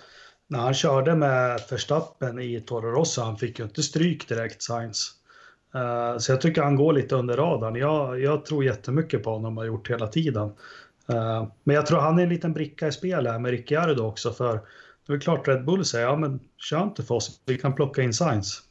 när 0.47 0.59
han 0.59 0.75
körde 0.75 1.15
med 1.15 1.61
Verstappen 1.71 2.39
i 2.39 2.61
Toro 2.61 2.91
Rosso, 2.91 3.23
han 3.23 3.37
fick 3.37 3.59
ju 3.59 3.65
inte 3.65 3.83
stryk 3.83 4.29
direkt 4.29 4.63
Sainz. 4.63 5.16
Uh, 5.77 6.19
så 6.19 6.33
jag 6.33 6.41
tycker 6.41 6.63
han 6.63 6.77
går 6.77 6.93
lite 6.93 7.15
under 7.15 7.37
radarn. 7.37 7.75
Jag, 7.75 8.21
jag 8.21 8.45
tror 8.45 8.65
jättemycket 8.65 9.23
på 9.23 9.31
honom 9.31 9.59
och 9.59 9.63
har 9.63 9.69
gjort 9.69 9.91
hela 9.91 10.07
tiden. 10.07 10.53
Uh, 11.13 11.49
men 11.65 11.77
jag 11.77 11.87
tror 11.87 11.99
han 11.99 12.19
är 12.19 12.23
en 12.23 12.29
liten 12.29 12.53
bricka 12.53 12.89
i 12.89 12.93
spel 12.93 13.27
här 13.27 13.39
med 13.39 13.51
Ricciardo 13.51 14.03
också, 14.03 14.33
för 14.33 14.61
det 15.07 15.13
är 15.13 15.21
klart 15.21 15.49
Red 15.49 15.65
Bull 15.65 15.85
säger 15.85 16.07
ja 16.07 16.17
men 16.17 16.41
kör 16.59 16.83
inte 16.83 17.03
för 17.03 17.15
oss, 17.15 17.41
vi 17.47 17.59
kan 17.59 17.75
plocka 17.75 18.03
in 18.03 18.15
Sainz. 18.15 18.63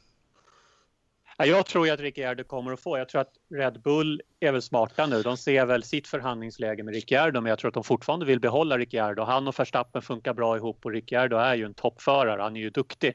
Jag 1.38 1.66
tror 1.66 1.86
ju 1.86 1.92
att 1.92 2.00
Ricciardo 2.00 2.44
kommer 2.44 2.72
att 2.72 2.80
få. 2.80 2.98
Jag 2.98 3.08
tror 3.08 3.20
att 3.20 3.32
Red 3.54 3.80
Bull 3.82 4.22
är 4.40 4.52
väl 4.52 4.62
smarta 4.62 5.06
nu. 5.06 5.22
De 5.22 5.36
ser 5.36 5.66
väl 5.66 5.82
sitt 5.82 6.08
förhandlingsläge 6.08 6.82
med 6.82 6.94
Ricciardo 6.94 7.40
men 7.40 7.50
jag 7.50 7.58
tror 7.58 7.68
att 7.68 7.74
de 7.74 7.84
fortfarande 7.84 8.26
vill 8.26 8.40
behålla 8.40 8.78
Ricciardo. 8.78 9.22
Han 9.22 9.48
och 9.48 9.58
Verstappen 9.58 10.02
funkar 10.02 10.34
bra 10.34 10.56
ihop 10.56 10.84
och 10.84 10.92
Ricciardo 10.92 11.36
är 11.36 11.54
ju 11.54 11.64
en 11.64 11.74
toppförare. 11.74 12.42
Han 12.42 12.56
är 12.56 12.60
ju 12.60 12.70
duktig. 12.70 13.14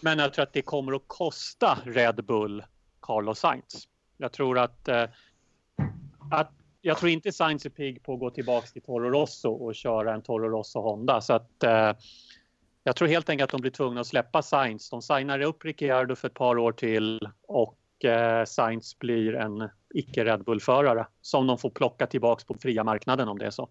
Men 0.00 0.18
jag 0.18 0.32
tror 0.32 0.42
att 0.42 0.52
det 0.52 0.62
kommer 0.62 0.92
att 0.92 1.02
kosta 1.06 1.78
Red 1.84 2.24
Bull 2.24 2.64
Carlos 3.02 3.38
Sainz. 3.38 3.88
Jag 4.16 4.32
tror 4.32 4.58
att, 4.58 4.88
eh, 4.88 5.04
att 6.30 6.52
jag 6.80 6.98
tror 6.98 7.10
inte 7.10 7.32
Sainz 7.32 7.66
är 7.66 7.70
pigg 7.70 8.02
på 8.02 8.14
att 8.14 8.20
gå 8.20 8.30
tillbaka 8.30 8.66
till 8.66 8.82
Toro 8.82 9.10
Rosso 9.10 9.48
och 9.48 9.74
köra 9.74 10.14
en 10.14 10.22
Toro 10.22 10.48
Rosso 10.48 10.80
Honda 10.80 11.20
så 11.20 11.32
att 11.32 11.62
eh, 11.62 11.92
jag 12.84 12.96
tror 12.96 13.08
helt 13.08 13.28
enkelt 13.28 13.48
att 13.48 13.52
de 13.52 13.60
blir 13.60 13.70
tvungna 13.70 14.00
att 14.00 14.06
släppa 14.06 14.42
Sainz. 14.42 14.90
De 14.90 15.02
signar 15.02 15.40
upp 15.40 15.64
Ricciardo 15.64 16.16
för 16.16 16.28
ett 16.28 16.34
par 16.34 16.58
år 16.58 16.72
till 16.72 17.28
och 17.42 18.04
eh, 18.04 18.44
Sainz 18.44 18.98
blir 18.98 19.34
en 19.34 19.68
icke 19.94 20.24
Red 20.24 20.44
Bull-förare 20.44 21.06
som 21.20 21.46
de 21.46 21.58
får 21.58 21.70
plocka 21.70 22.06
tillbaka 22.06 22.44
på 22.46 22.54
fria 22.54 22.84
marknaden 22.84 23.28
om 23.28 23.38
det 23.38 23.46
är 23.46 23.50
så. 23.50 23.68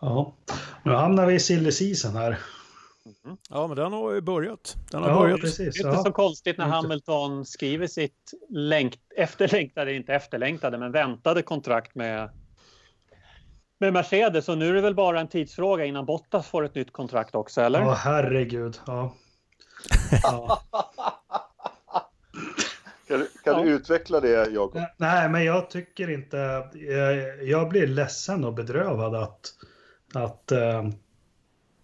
Ja, 0.00 0.34
nu 0.82 0.92
hamnar 0.92 1.26
vi 1.26 1.34
i 1.34 1.40
silly 1.40 1.72
season 1.72 2.16
här. 2.16 2.38
Mm. 3.06 3.36
Ja, 3.50 3.66
men 3.66 3.76
den 3.76 3.92
har 3.92 4.12
ju 4.12 4.20
börjat. 4.20 4.76
Den 4.90 5.02
har 5.02 5.10
ja, 5.10 5.18
börjat. 5.18 5.40
Precis, 5.40 5.74
det 5.74 5.80
är 5.80 5.86
inte 5.86 5.98
ja. 5.98 6.04
så 6.04 6.12
konstigt 6.12 6.58
när 6.58 6.68
Hamilton 6.68 7.44
skriver 7.44 7.86
sitt 7.86 8.32
längt, 8.48 8.98
efterlängtade, 9.16 9.94
inte 9.94 10.14
efterlängtade, 10.14 10.78
men 10.78 10.92
väntade 10.92 11.42
kontrakt 11.42 11.94
med 11.94 12.30
med 13.82 13.92
Mercedes 13.92 14.48
och 14.48 14.58
nu 14.58 14.68
är 14.68 14.72
det 14.72 14.80
väl 14.80 14.94
bara 14.94 15.20
en 15.20 15.28
tidsfråga 15.28 15.84
innan 15.84 16.06
Bottas 16.06 16.46
får 16.46 16.64
ett 16.64 16.74
nytt 16.74 16.92
kontrakt 16.92 17.34
också, 17.34 17.60
eller? 17.60 17.80
Ja, 17.80 17.92
herregud. 17.92 18.78
Ja. 18.86 19.14
ja. 20.22 20.62
kan 23.08 23.18
du, 23.18 23.28
kan 23.44 23.58
ja. 23.58 23.62
du 23.62 23.70
utveckla 23.70 24.20
det, 24.20 24.50
Jakob? 24.50 24.82
Nej, 24.96 25.28
men 25.28 25.44
jag 25.44 25.70
tycker 25.70 26.10
inte... 26.10 26.36
Jag, 26.74 27.44
jag 27.44 27.68
blir 27.68 27.86
ledsen 27.86 28.44
och 28.44 28.54
bedrövad 28.54 29.14
att, 29.14 29.54
att 30.14 30.52
uh, 30.52 30.90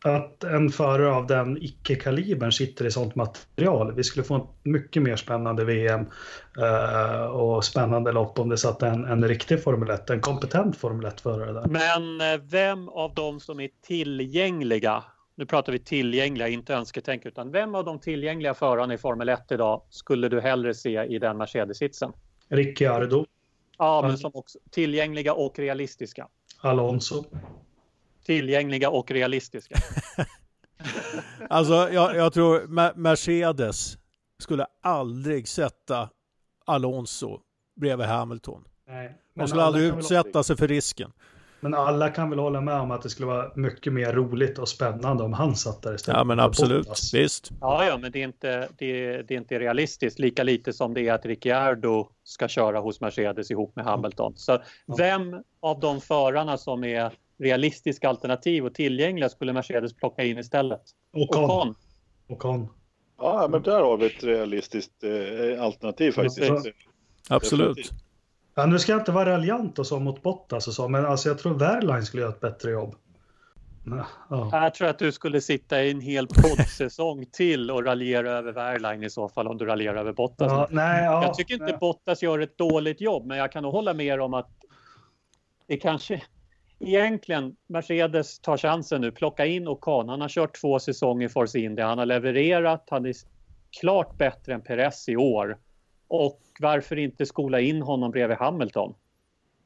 att 0.05 0.45
en 0.45 0.71
förare 0.71 1.13
av 1.13 1.27
den 1.27 1.63
icke-kalibern 1.63 2.53
sitter 2.53 2.87
i 2.87 2.91
sånt 2.91 3.15
material. 3.15 3.95
Vi 3.95 4.05
skulle 4.05 4.25
få 4.25 4.35
en 4.35 4.73
mycket 4.73 5.03
mer 5.03 5.17
spännande 5.17 5.65
VM 5.65 6.07
uh, 6.59 7.27
och 7.27 7.65
spännande 7.65 8.13
lopp 8.13 8.39
om 8.39 8.49
det 8.49 8.59
satt 8.59 8.83
en, 8.83 9.05
en 9.05 9.29
riktig 9.29 9.63
Formel 9.63 9.91
1, 9.91 10.11
en 10.11 10.21
kompetent 10.21 10.77
Formel 10.77 11.07
1-förare 11.11 11.53
där. 11.53 11.67
Men 11.67 12.21
eh, 12.21 12.41
vem 12.43 12.89
av 12.89 13.15
de 13.15 13.41
som 13.41 13.61
är 13.61 13.71
tillgängliga, 13.83 15.05
nu 15.35 15.47
pratar 15.47 15.73
vi 15.73 15.79
tillgängliga, 15.79 16.49
inte 16.49 16.75
önsketänk, 16.75 17.27
utan 17.27 17.51
vem 17.51 17.75
av 17.75 17.85
de 17.85 17.99
tillgängliga 17.99 18.55
förarna 18.55 18.95
i 18.95 18.99
Formel 18.99 19.29
1 19.29 19.53
idag 19.53 19.83
skulle 19.91 20.29
du 20.29 20.41
hellre 20.41 20.75
se 20.75 21.05
i 21.05 21.19
den 21.19 21.37
Mercedes-sitsen? 21.37 22.13
Ricciardo. 22.49 23.27
Ja, 23.79 24.03
men 24.03 24.19
som 24.19 24.31
också 24.35 24.59
tillgängliga 24.71 25.33
och 25.33 25.59
realistiska. 25.59 26.29
Alonso 26.61 27.25
tillgängliga 28.29 28.91
och 28.91 29.11
realistiska. 29.11 29.75
alltså 31.49 31.89
jag, 31.93 32.17
jag 32.17 32.33
tror 32.33 32.67
Mercedes 32.97 33.99
skulle 34.39 34.67
aldrig 34.83 35.49
sätta 35.49 36.09
Alonso 36.67 37.41
bredvid 37.81 38.07
Hamilton. 38.07 38.65
Nej, 38.89 39.17
De 39.35 39.49
skulle 39.49 39.63
aldrig 39.63 39.95
utsätta 39.95 40.43
sig 40.43 40.57
för 40.57 40.69
risken. 40.69 41.13
Men 41.61 41.75
alla 41.75 42.11
kan 42.11 42.31
väl 42.31 42.39
hålla 42.39 42.61
med 42.61 42.81
om 42.81 42.91
att 42.91 43.03
det 43.03 43.11
skulle 43.11 43.27
vara 43.27 43.53
mycket 43.55 43.93
mer 43.93 44.13
roligt 44.13 44.59
och 44.59 44.69
spännande 44.69 45.25
om 45.25 45.33
han 45.33 45.57
satt 45.57 45.83
där 45.83 45.95
istället. 45.95 46.19
Ja 46.19 46.25
men 46.25 46.41
absolut, 46.41 46.89
visst. 47.13 47.51
Ja, 47.61 47.85
ja, 47.85 47.99
men 47.99 48.13
det 48.13 48.19
är, 48.19 48.25
inte, 48.25 48.69
det, 48.79 49.23
det, 49.23 49.35
är 49.35 49.39
inte 49.39 49.59
realistiskt. 49.59 50.19
Lika 50.19 50.43
lite 50.43 50.73
som 50.73 50.95
det 50.95 51.09
är 51.09 51.13
att 51.13 51.27
Ricciardo 51.27 52.09
ska 52.25 52.49
köra 52.49 52.81
hos 52.81 53.01
Mercedes 53.01 53.51
ihop 53.51 53.77
med 53.77 53.85
Hamilton. 53.85 54.37
Så 54.37 54.59
vem 54.99 55.43
av 55.61 55.81
de 55.81 56.01
förarna 56.01 56.59
som 56.59 56.85
är 56.85 57.13
realistiska 57.39 58.09
alternativ 58.09 58.67
och 58.67 58.75
tillgängliga 58.75 59.29
skulle 59.29 59.53
Mercedes 59.53 59.97
plocka 59.97 60.25
in 60.25 60.39
istället. 60.39 60.83
Ocon. 61.13 61.75
Ocon. 62.29 62.69
Ja, 63.19 63.49
men 63.51 63.63
där 63.63 63.81
har 63.83 63.97
vi 63.97 64.07
ett 64.07 64.25
realistiskt 64.25 65.05
eh, 65.05 65.63
alternativ 65.63 66.13
faktiskt. 66.13 66.39
Ja, 66.39 66.63
Absolut. 67.29 67.91
Ja, 68.55 68.67
nu 68.67 68.79
ska 68.79 68.93
jag 68.93 69.01
inte 69.01 69.13
vara 69.13 69.31
raljant 69.31 69.79
och 69.79 69.87
så 69.87 69.99
mot 69.99 70.23
Bottas 70.23 70.69
och 70.69 70.75
så, 70.75 70.89
men 70.89 71.07
alltså 71.07 71.29
jag 71.29 71.39
tror 71.39 71.55
Wehrlein 71.55 72.03
skulle 72.03 72.23
göra 72.23 72.33
ett 72.33 72.41
bättre 72.41 72.71
jobb. 72.71 72.95
Ja. 74.31 74.49
Jag 74.53 74.75
tror 74.75 74.89
att 74.89 74.99
du 74.99 75.13
skulle 75.13 75.41
sitta 75.41 75.83
i 75.83 75.91
en 75.91 76.01
hel 76.01 76.27
poddsäsong 76.27 77.27
till 77.33 77.71
och 77.71 77.85
raljera 77.85 78.31
över 78.31 78.53
Wehrlein 78.53 79.03
i 79.03 79.11
så 79.11 79.29
fall 79.29 79.49
om 79.49 79.59
du 79.59 79.65
raljerar 79.65 79.97
över 79.97 80.13
Bottas. 80.13 80.53
Ja, 80.53 80.69
nej, 80.71 81.05
ja, 81.05 81.23
jag 81.23 81.35
tycker 81.35 81.55
inte 81.55 81.67
nej. 81.67 81.77
Bottas 81.81 82.23
gör 82.23 82.39
ett 82.39 82.59
dåligt 82.59 83.01
jobb, 83.01 83.27
men 83.27 83.39
jag 83.39 83.53
kan 83.53 83.63
nog 83.63 83.73
hålla 83.73 83.95
med 83.95 84.21
om 84.21 84.35
att 84.35 84.51
det 85.67 85.77
kanske 85.77 86.23
egentligen 86.81 87.57
Mercedes 87.67 88.39
tar 88.39 88.57
chansen 88.57 89.01
nu, 89.01 89.11
plocka 89.11 89.47
in 89.47 89.69
Ocon. 89.69 90.09
Han 90.09 90.21
har 90.21 90.29
kört 90.29 90.61
två 90.61 90.79
säsonger 90.79 91.27
i 91.27 91.29
Force 91.29 91.59
India. 91.59 91.87
Han 91.87 91.99
har 91.99 92.07
levererat. 92.07 92.85
Han 92.91 93.07
är 93.07 93.15
klart 93.81 94.19
bättre 94.19 94.55
än 94.55 94.61
Perez 94.61 95.09
i 95.09 95.17
år. 95.17 95.59
Och 96.09 96.41
varför 96.61 96.97
inte 96.97 97.27
skola 97.27 97.61
in 97.61 97.83
honom 97.83 98.11
bredvid 98.11 98.37
Hamilton? 98.37 98.95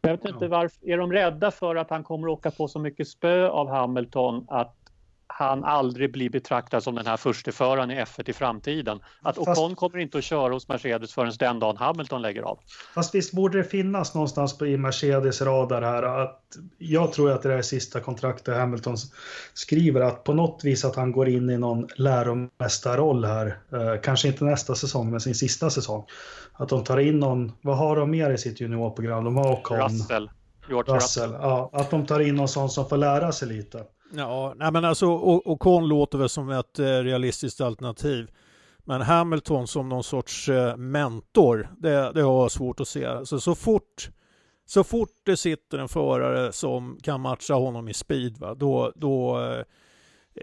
Jag 0.01 0.11
vet 0.11 0.25
inte 0.25 0.49
varför. 0.49 0.89
Är 0.89 0.99
de 0.99 1.13
rädda 1.13 1.51
för 1.51 1.77
att 1.77 1.91
han 1.91 2.05
kommer 2.05 2.29
åka 2.29 2.51
på 2.51 2.69
så 2.69 2.79
mycket 2.79 3.09
spö 3.09 3.49
av 3.49 3.69
Hamilton 3.69 4.45
att 4.49 4.82
han 5.35 5.65
aldrig 5.65 6.13
blir 6.13 6.31
betraktad 6.31 6.83
som 6.83 6.95
den 6.95 7.07
här 7.07 7.17
försteföraren 7.17 7.91
i 7.91 7.95
F1 7.95 8.31
i 8.31 8.33
framtiden. 8.33 9.01
Att 9.23 9.37
Fast... 9.37 9.49
Ocon 9.49 9.77
kommer 9.77 9.99
inte 9.99 10.19
att 10.19 10.25
köra 10.25 10.53
hos 10.53 10.69
Mercedes 10.69 11.15
förrän 11.15 11.33
den 11.39 11.59
dagen 11.59 11.77
Hamilton 11.77 12.23
lägger 12.23 12.43
av. 12.43 12.59
Fast 12.95 13.15
visst 13.15 13.33
borde 13.33 13.59
det 13.59 13.65
finnas 13.65 14.15
någonstans 14.15 14.63
i 14.63 14.77
Mercedes 14.77 15.43
radar 15.43 15.83
här 15.83 16.03
att 16.03 16.39
jag 16.79 17.13
tror 17.13 17.31
att 17.31 17.43
det 17.43 17.55
är 17.55 17.63
sista 17.63 18.01
kontraktet 18.01 18.57
Hamilton 18.57 18.97
skriver 19.55 20.01
att 20.01 20.25
på 20.25 20.35
något 20.35 20.65
vis 20.65 20.85
att 20.85 20.97
han 20.97 21.13
går 21.13 21.29
in 21.29 21.51
i 21.51 21.59
någon 21.59 21.89
läromästarroll 21.97 23.25
här. 23.25 23.59
Eh, 23.73 24.01
kanske 24.03 24.29
inte 24.29 24.45
nästa 24.45 24.75
säsong 24.75 25.11
men 25.11 25.21
sin 25.21 25.35
sista 25.35 25.71
säsong. 25.71 26.05
Att 26.53 26.69
de 26.69 26.85
tar 26.85 26.99
in 26.99 27.21
någon, 27.21 27.53
vad 27.63 27.77
har 27.77 27.97
de 27.97 28.11
mer 28.11 28.31
i 28.31 28.39
sitt 28.39 28.61
juniorprogram? 28.61 29.25
De 29.25 29.37
har 29.37 29.53
Ocon. 29.53 29.79
Russell. 29.79 30.31
George 30.69 30.95
Russell. 30.95 31.31
Russell. 31.31 31.43
Ja, 31.43 31.71
att 31.73 31.91
de 31.91 32.07
tar 32.07 32.21
in 32.21 32.35
någon 32.35 32.49
sån 32.49 32.71
som 32.71 32.89
får 32.89 32.97
lära 32.97 33.33
sig 33.33 33.49
lite. 33.49 33.85
Ja, 34.17 34.55
nej 34.57 34.73
men 34.73 34.85
alltså 34.85 35.07
Ocon 35.45 35.89
låter 35.89 36.19
väl 36.19 36.29
som 36.29 36.51
ett 36.51 36.79
eh, 36.79 36.85
realistiskt 36.85 37.61
alternativ. 37.61 38.31
Men 38.85 39.01
Hamilton 39.01 39.67
som 39.67 39.89
någon 39.89 40.05
sorts 40.05 40.49
eh, 40.49 40.77
mentor, 40.77 41.69
det, 41.79 42.13
det 42.13 42.23
har 42.23 42.43
jag 42.43 42.51
svårt 42.51 42.81
att 42.81 42.89
se. 42.89 43.27
Så, 43.27 43.41
så, 43.41 43.55
fort, 43.55 44.11
så 44.65 44.85
fort 44.85 45.11
det 45.23 45.37
sitter 45.37 45.79
en 45.79 45.89
förare 45.89 46.53
som 46.53 46.99
kan 47.03 47.21
matcha 47.21 47.55
honom 47.55 47.89
i 47.89 47.95
speed, 47.95 48.39
va, 48.39 48.55
då, 48.55 48.93
då, 48.97 49.41
eh, 49.41 49.65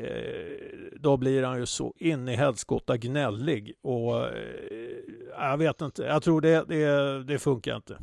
eh 0.04 0.60
då 1.00 1.18
blir 1.18 1.44
han 1.44 1.60
ju 1.60 1.66
så 1.66 1.94
in 1.98 2.28
i 2.28 2.36
helskotta 2.36 2.98
gnällig. 2.98 3.74
Och 3.82 4.28
eh, 4.28 4.98
jag 5.38 5.58
vet 5.58 5.82
inte, 5.82 6.04
jag 6.04 6.24
tror 6.24 6.42
det, 6.42 6.64
det, 6.68 7.24
det 7.24 7.40
funkar 7.40 7.76
inte. 7.76 7.98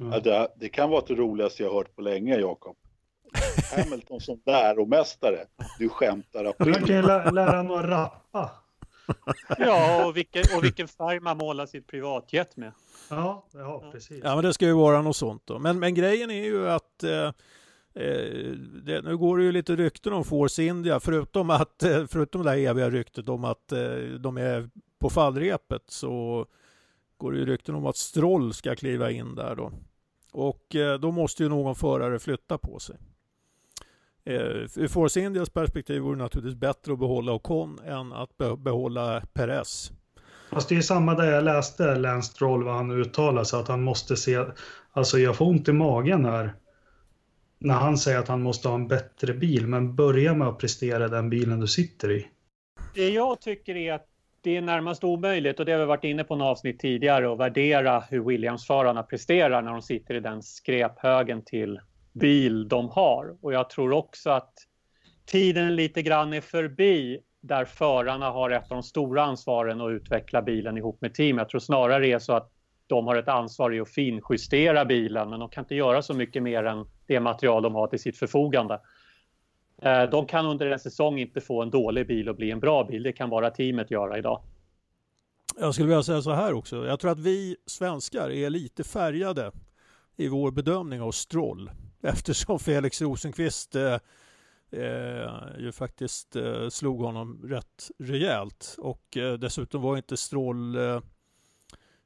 Mm. 0.00 0.12
Ja, 0.12 0.20
det, 0.20 0.48
det, 0.56 0.68
kan 0.68 0.90
vara 0.90 1.04
det 1.06 1.14
roligaste 1.14 1.62
jag 1.62 1.72
hört 1.72 1.96
på 1.96 2.02
länge, 2.02 2.36
Jakob. 2.36 2.76
Hamilton 3.76 4.20
som 4.20 4.40
läromästare. 4.46 5.46
Du 5.78 5.88
skämtar 5.88 6.44
april. 6.44 6.72
Du 6.72 6.86
kan 6.86 6.96
ju 6.96 7.02
lära 7.02 7.56
honom 7.56 7.78
att 7.78 7.84
rappa. 7.84 8.50
Ja, 9.58 10.06
och 10.06 10.16
vilken, 10.16 10.42
och 10.56 10.64
vilken 10.64 10.88
färg 10.88 11.20
man 11.20 11.36
målar 11.36 11.66
sitt 11.66 11.86
privatjet 11.86 12.56
med. 12.56 12.72
Ja, 13.10 13.46
ja, 13.52 13.84
precis. 13.92 14.20
Ja, 14.24 14.34
men 14.34 14.44
det 14.44 14.54
ska 14.54 14.66
ju 14.66 14.72
vara 14.72 15.02
något 15.02 15.16
sånt 15.16 15.42
då. 15.44 15.58
Men, 15.58 15.78
men 15.78 15.94
grejen 15.94 16.30
är 16.30 16.44
ju 16.44 16.68
att 16.68 17.02
eh, 17.02 17.26
eh 17.94 18.52
det, 18.84 19.02
nu 19.04 19.16
går 19.16 19.38
det 19.38 19.44
ju 19.44 19.52
lite 19.52 19.76
rykten 19.76 20.12
om 20.12 20.24
Force 20.24 20.62
India, 20.62 21.00
förutom, 21.00 21.50
att, 21.50 21.82
eh, 21.82 22.06
förutom 22.06 22.42
det 22.42 22.50
här 22.50 22.58
eviga 22.58 22.90
ryktet 22.90 23.28
om 23.28 23.44
att 23.44 23.72
eh, 23.72 23.96
de 24.20 24.36
är 24.36 24.70
på 24.98 25.10
fallrepet 25.10 25.82
så 25.86 26.46
går 27.16 27.32
det 27.32 27.38
ju 27.38 27.46
rykten 27.46 27.74
om 27.74 27.86
att 27.86 27.96
Stroll 27.96 28.54
ska 28.54 28.74
kliva 28.74 29.10
in 29.10 29.34
där 29.34 29.54
då. 29.54 29.72
Och 30.32 30.76
eh, 30.76 30.98
då 31.00 31.10
måste 31.10 31.42
ju 31.42 31.48
någon 31.48 31.74
förare 31.74 32.18
flytta 32.18 32.58
på 32.58 32.78
sig. 32.78 32.96
Eh, 34.24 34.34
ur 34.76 34.88
Force 34.88 35.20
Indias 35.20 35.50
perspektiv 35.50 36.02
vore 36.02 36.16
det 36.16 36.22
naturligtvis 36.22 36.60
bättre 36.60 36.92
att 36.92 36.98
behålla 36.98 37.32
Ocon 37.32 37.78
än 37.86 38.12
att 38.12 38.36
behålla 38.58 39.22
Perez. 39.32 39.92
Fast 40.50 40.68
det 40.68 40.76
är 40.76 40.80
samma 40.80 41.14
där 41.14 41.32
jag 41.32 41.44
läste 41.44 41.94
Lance 41.94 42.32
Stroll 42.32 42.64
vad 42.64 42.74
han 42.74 42.90
uttalade 42.90 43.46
sig 43.46 43.60
att 43.60 43.68
han 43.68 43.82
måste 43.82 44.16
se, 44.16 44.44
alltså 44.92 45.18
jag 45.18 45.36
får 45.36 45.46
ont 45.46 45.68
i 45.68 45.72
magen 45.72 46.24
här 46.24 46.54
när 47.58 47.74
han 47.74 47.98
säger 47.98 48.18
att 48.18 48.28
han 48.28 48.42
måste 48.42 48.68
ha 48.68 48.74
en 48.74 48.88
bättre 48.88 49.34
bil, 49.34 49.66
men 49.66 49.96
börja 49.96 50.34
med 50.34 50.48
att 50.48 50.58
prestera 50.58 51.08
den 51.08 51.30
bilen 51.30 51.60
du 51.60 51.66
sitter 51.66 52.10
i. 52.10 52.26
Det 52.94 53.08
jag 53.08 53.40
tycker 53.40 53.76
är 53.76 53.92
att 53.92 54.06
det 54.40 54.56
är 54.56 54.60
närmast 54.60 55.04
omöjligt 55.04 55.60
och 55.60 55.66
det 55.66 55.72
har 55.72 55.78
vi 55.78 55.84
varit 55.84 56.04
inne 56.04 56.24
på 56.24 56.36
något 56.36 56.46
avsnitt 56.46 56.78
tidigare 56.78 57.32
att 57.32 57.38
värdera 57.38 58.00
hur 58.00 58.24
Williams-förarna 58.24 59.02
presterar 59.02 59.62
när 59.62 59.72
de 59.72 59.82
sitter 59.82 60.14
i 60.14 60.20
den 60.20 60.42
skräphögen 60.42 61.44
till 61.44 61.80
bil 62.20 62.68
de 62.68 62.88
har. 62.88 63.36
Och 63.42 63.52
jag 63.52 63.70
tror 63.70 63.92
också 63.92 64.30
att 64.30 64.52
tiden 65.26 65.76
lite 65.76 66.02
grann 66.02 66.32
är 66.32 66.40
förbi 66.40 67.20
där 67.40 67.64
förarna 67.64 68.30
har 68.30 68.50
ett 68.50 68.62
av 68.62 68.76
de 68.76 68.82
stora 68.82 69.22
ansvaren 69.22 69.80
att 69.80 69.90
utveckla 69.90 70.42
bilen 70.42 70.76
ihop 70.76 71.00
med 71.00 71.14
team. 71.14 71.38
Jag 71.38 71.48
tror 71.48 71.60
snarare 71.60 72.02
det 72.02 72.12
är 72.12 72.18
så 72.18 72.32
att 72.32 72.52
de 72.86 73.06
har 73.06 73.16
ett 73.16 73.28
ansvar 73.28 73.74
i 73.74 73.80
att 73.80 73.90
finjustera 73.90 74.84
bilen 74.84 75.30
men 75.30 75.40
de 75.40 75.48
kan 75.48 75.64
inte 75.64 75.74
göra 75.74 76.02
så 76.02 76.14
mycket 76.14 76.42
mer 76.42 76.64
än 76.64 76.86
det 77.06 77.20
material 77.20 77.62
de 77.62 77.74
har 77.74 77.86
till 77.86 78.00
sitt 78.00 78.18
förfogande. 78.18 78.80
Eh, 79.82 80.02
de 80.02 80.26
kan 80.26 80.46
under 80.46 80.66
en 80.66 80.78
säsong 80.78 81.18
inte 81.18 81.40
få 81.40 81.62
en 81.62 81.70
dålig 81.70 82.06
bil 82.06 82.28
och 82.28 82.36
bli 82.36 82.50
en 82.50 82.60
bra 82.60 82.84
bil. 82.84 83.02
Det 83.02 83.12
kan 83.12 83.30
bara 83.30 83.50
teamet 83.50 83.90
göra 83.90 84.18
idag. 84.18 84.42
Jag 85.60 85.74
skulle 85.74 85.88
vilja 85.88 86.02
säga 86.02 86.22
så 86.22 86.32
här 86.32 86.52
också. 86.52 86.86
Jag 86.86 87.00
tror 87.00 87.10
att 87.10 87.18
vi 87.18 87.56
svenskar 87.66 88.30
är 88.30 88.50
lite 88.50 88.84
färgade 88.84 89.52
i 90.16 90.28
vår 90.28 90.50
bedömning 90.50 91.00
av 91.00 91.10
Stroll 91.10 91.70
eftersom 92.00 92.58
Felix 92.58 93.02
Rosenqvist 93.02 93.76
eh, 93.76 93.98
eh, 94.70 95.58
ju 95.58 95.72
faktiskt 95.72 96.36
eh, 96.36 96.68
slog 96.68 97.00
honom 97.00 97.40
rätt 97.44 97.90
rejält 97.98 98.76
och 98.78 99.16
eh, 99.16 99.32
dessutom 99.32 99.82
var 99.82 99.96
inte 99.96 100.16
Strål 100.16 100.76
eh, 100.76 101.00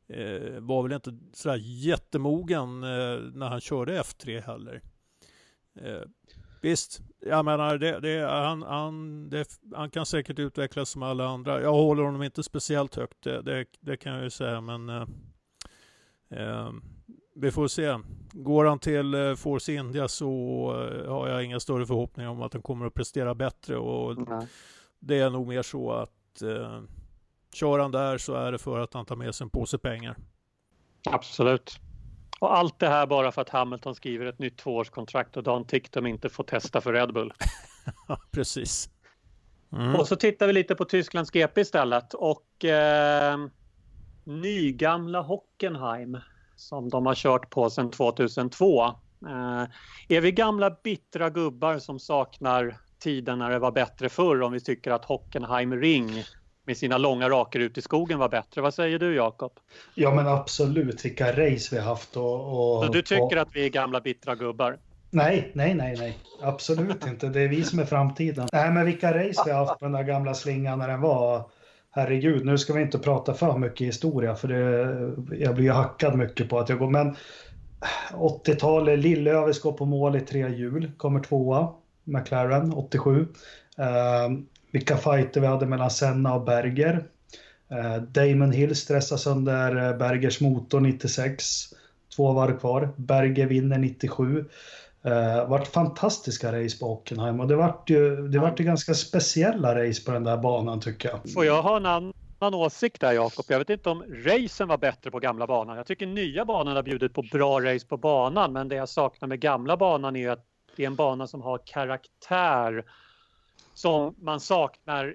eh, 0.09 0.61
var 0.61 0.83
väl 0.83 0.93
inte 0.93 1.19
sådär 1.33 1.61
jättemogen 1.63 2.83
eh, 2.83 3.19
när 3.35 3.49
han 3.49 3.61
körde 3.61 4.03
F3 4.03 4.41
heller. 4.41 4.83
Eh, 5.81 6.03
visst, 6.63 7.01
jag 7.21 7.45
menar, 7.45 7.79
det, 7.79 8.01
det, 8.01 8.29
han, 8.29 8.63
han, 8.63 9.29
det, 9.31 9.49
han 9.75 9.91
kan 9.91 10.07
säkert 10.07 10.39
utvecklas 10.39 10.91
som 10.91 11.03
alla 11.03 11.27
andra. 11.29 11.63
Jag 11.63 11.73
håller 11.73 12.03
honom 12.03 12.23
inte 12.23 12.43
speciellt 12.43 12.95
högt, 12.95 13.23
det, 13.23 13.43
det, 13.43 13.67
det 13.81 13.97
kan 13.97 14.15
jag 14.15 14.25
ju 14.25 14.31
säga, 14.31 14.61
men 14.61 14.89
eh, 14.89 15.07
eh, 16.31 16.73
vi 17.35 17.51
får 17.51 17.69
se. 17.69 17.99
Går 18.33 18.65
han 18.65 18.79
till 18.79 19.15
eh, 19.15 19.35
Force 19.35 19.73
India 19.73 20.09
så 20.09 20.29
eh, 20.71 21.13
har 21.13 21.29
jag 21.29 21.45
inga 21.45 21.61
större 21.61 21.87
förhoppningar 21.87 22.31
om 22.31 22.43
att 22.43 22.53
han 22.53 22.63
kommer 22.63 22.87
att 22.87 22.95
prestera 22.95 23.35
bättre 23.35 23.77
och 23.77 24.17
det 24.99 25.19
är 25.19 25.31
nog 25.31 25.47
mer 25.47 25.63
så 25.63 25.93
att 25.93 26.43
eh, 26.43 26.83
kör 27.55 27.79
han 27.79 27.93
där 27.93 28.19
så 28.19 28.35
är 28.35 28.53
det 28.53 28.59
för 28.59 28.81
att 28.81 28.95
han 28.95 29.07
tar 29.07 29.17
med 29.17 29.35
sig 29.35 29.45
en 29.45 29.51
påse 29.51 29.79
pengar. 29.79 30.17
Absolut. 31.11 31.81
Och 32.41 32.57
allt 32.57 32.79
det 32.79 32.89
här 32.89 33.07
bara 33.07 33.33
för 33.33 33.43
att 33.43 33.49
Hamilton 33.49 33.95
skriver 33.95 34.27
ett 34.27 34.39
nytt 34.39 34.59
tvåårskontrakt 34.59 35.37
och 35.37 35.43
Dan 35.43 35.67
Ticktum 35.67 36.07
inte 36.07 36.29
får 36.29 36.45
testa 36.45 36.81
för 36.81 36.93
Red 36.93 37.13
Bull. 37.13 37.33
Precis. 38.33 38.91
Mm. 39.73 39.95
Och 39.95 40.09
så 40.09 40.17
tittar 40.17 40.47
vi 40.47 40.53
lite 40.53 40.75
på 40.75 40.85
Tysklands 40.85 41.31
GP 41.31 41.61
istället 41.61 42.15
och 42.15 42.65
eh, 42.65 43.39
nygamla 44.25 45.21
Hockenheim 45.21 46.19
som 46.65 46.89
de 46.89 47.07
har 47.07 47.15
kört 47.15 47.51
på 47.51 47.71
sedan 47.71 47.91
2002. 47.91 48.85
Eh, 48.85 48.93
är 50.09 50.21
vi 50.21 50.33
gamla 50.33 50.71
bittra 50.71 51.31
gubbar 51.31 51.79
som 51.79 51.99
saknar 51.99 52.77
tiden 52.99 53.39
när 53.39 53.51
det 53.51 53.59
var 53.59 53.73
bättre 53.73 54.09
förr 54.09 54.43
om 54.43 54.53
vi 54.53 54.61
tycker 54.61 54.91
att 54.91 55.05
Hockenheim 55.05 55.81
Ring 55.81 56.25
med 56.67 56.77
sina 56.77 56.99
långa 56.99 57.29
raker 57.29 57.61
ut 57.61 57.79
i 57.79 57.83
skogen 57.83 58.19
var 58.19 58.29
bättre. 58.29 58.61
Vad 58.61 58.75
säger 58.75 58.99
du 58.99 59.15
Jakob? 59.15 59.53
Ja 59.95 60.15
men 60.15 60.27
absolut, 60.27 61.05
vilka 61.05 61.33
race 61.33 61.75
vi 61.75 61.79
har 61.79 61.89
haft. 61.89 62.17
Och, 62.17 62.35
och 62.35 62.85
Så 62.85 62.93
du 62.93 63.03
tycker 63.03 63.23
och... 63.23 63.43
att 63.43 63.49
vi 63.53 63.65
är 63.65 63.71
gamla 63.71 64.01
bittra 64.01 64.35
gubbar? 64.35 64.79
Nej, 65.11 65.51
nej, 65.55 65.75
nej, 65.75 65.97
nej. 65.99 66.19
Absolut 66.43 67.07
inte. 67.07 67.29
Det 67.29 67.41
är 67.41 67.49
vi 67.49 67.65
som 67.65 67.79
är 67.79 67.85
framtiden. 67.85 68.49
Nej, 68.53 68.71
men 68.71 68.87
vilka 68.87 69.19
race 69.19 69.43
vi 69.47 69.51
har 69.51 69.67
haft 69.67 69.79
på 69.79 69.85
den 69.85 69.93
där 69.93 70.03
gamla 70.03 70.35
slingan 70.35 70.79
när 70.79 70.89
den 70.89 71.01
var. 71.01 71.51
Herregud, 71.97 72.45
nu 72.45 72.59
ska 72.59 72.73
vi 72.73 72.83
inte 72.83 72.99
prata 72.99 73.35
för 73.35 73.59
mycket 73.59 73.87
historia 73.87 74.35
för 74.35 74.49
det, 74.49 75.37
jag 75.37 75.55
blir 75.55 75.65
ju 75.65 75.71
hackad 75.71 76.19
mycket 76.19 76.49
på 76.49 76.59
att 76.59 76.69
jag 76.69 76.79
går. 76.79 76.91
Men 76.91 77.17
80-talet, 78.13 78.99
Lillövis 78.99 79.61
går 79.61 79.73
på 79.73 79.85
mål 79.85 80.17
i 80.17 80.21
tre 80.21 80.49
hjul, 80.49 80.91
kommer 80.97 81.21
tvåa. 81.21 81.69
McLaren 82.05 82.73
87. 82.73 83.27
Eh, 83.79 84.31
vilka 84.71 84.97
fighter 84.97 85.41
vi 85.41 85.47
hade 85.47 85.67
mellan 85.67 85.91
Senna 85.91 86.35
och 86.35 86.45
Berger. 86.45 87.05
Eh, 87.71 87.97
Damon 87.97 88.53
Hill 88.53 88.77
stressar 88.77 89.17
sönder 89.17 89.91
eh, 89.91 89.99
Bergers 89.99 90.41
motor 90.41 90.81
96. 90.81 91.45
Två 92.17 92.33
varv 92.33 92.59
kvar. 92.59 92.93
Berger 92.97 93.47
vinner 93.47 93.79
97. 93.79 94.45
Eh, 95.05 95.49
vart 95.49 95.67
fantastiska 95.67 96.53
race 96.53 96.79
på 96.79 96.87
Hockenheim 96.87 97.41
och 97.41 97.49
det 97.49 97.57
vart 97.57 97.91
ju, 97.91 98.29
det 98.29 98.39
vart 98.39 98.61
ju 98.61 98.65
ganska 98.65 98.95
speciella 98.95 99.85
race 99.85 100.05
på 100.05 100.13
den 100.13 100.25
där 100.25 100.37
banan 100.37 100.81
tycker 100.81 101.09
jag. 101.09 101.33
Får 101.33 101.45
jag 101.45 101.63
ha 101.63 101.77
en 101.77 101.87
annan 101.87 102.15
åsikt 102.55 103.01
där 103.01 103.13
Jakob? 103.13 103.45
Jag 103.49 103.59
vet 103.59 103.71
inte 103.71 103.91
om 103.91 104.05
racen 104.25 104.69
var 104.69 104.79
bättre 104.79 105.11
på 105.11 105.19
gamla 105.19 105.47
banan. 105.47 105.77
Jag 105.77 105.87
tycker 105.87 106.07
nya 106.07 106.45
banan 106.45 106.77
har 106.77 106.83
bjudit 106.83 107.15
på 107.15 107.25
bra 107.33 107.61
race 107.61 107.87
på 107.87 107.97
banan 107.97 108.53
men 108.53 108.69
det 108.69 108.77
jag 108.77 108.89
saknar 108.89 109.29
med 109.29 109.41
gamla 109.41 109.77
banan 109.77 110.17
är 110.17 110.31
att 110.31 110.47
det 110.77 110.83
är 110.83 110.87
en 110.87 110.97
bana 110.97 111.27
som 111.27 111.43
har 111.43 111.61
karaktär 111.67 112.85
som 113.75 114.15
man 114.19 114.41
saknar 114.41 115.15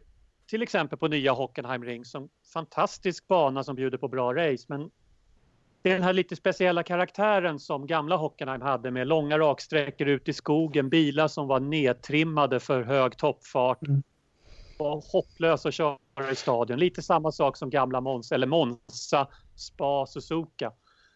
till 0.50 0.62
exempel 0.62 1.00
på 1.00 1.08
nya 1.08 1.32
Hockenheim 1.32 1.84
Ring 1.84 2.06
som 2.06 2.30
fantastisk 2.54 3.28
bana 3.28 3.64
som 3.64 3.76
bjuder 3.76 3.98
på 3.98 4.08
bra 4.08 4.34
race 4.34 4.66
men 4.68 4.90
det 5.82 5.90
är 5.90 5.94
den 5.94 6.04
här 6.04 6.14
lite 6.14 6.36
speciella 6.36 6.84
karaktären 6.84 7.60
som 7.60 7.88
gamla 7.88 8.16
Hockenheim 8.16 8.62
hade 8.62 8.92
med 8.92 9.08
långa 9.08 9.40
raksträckor 9.40 10.08
ut 10.08 10.30
i 10.30 10.34
skogen, 10.34 10.90
bilar 10.90 11.28
som 11.28 11.48
var 11.48 11.60
nedtrimmade 11.60 12.60
för 12.60 12.84
hög 12.84 13.18
toppfart 13.18 13.88
mm. 13.88 14.04
och 14.78 15.04
hopplös 15.04 15.66
att 15.66 15.74
köra 15.74 15.98
i 16.32 16.36
stadion. 16.36 16.80
Lite 16.80 17.02
samma 17.02 17.32
sak 17.32 17.58
som 17.58 17.70
gamla 17.70 18.02
Monza, 18.02 18.36
eller 18.36 18.48
Monza, 18.48 19.28
Spa, 19.56 20.06
Suzuka. 20.06 20.72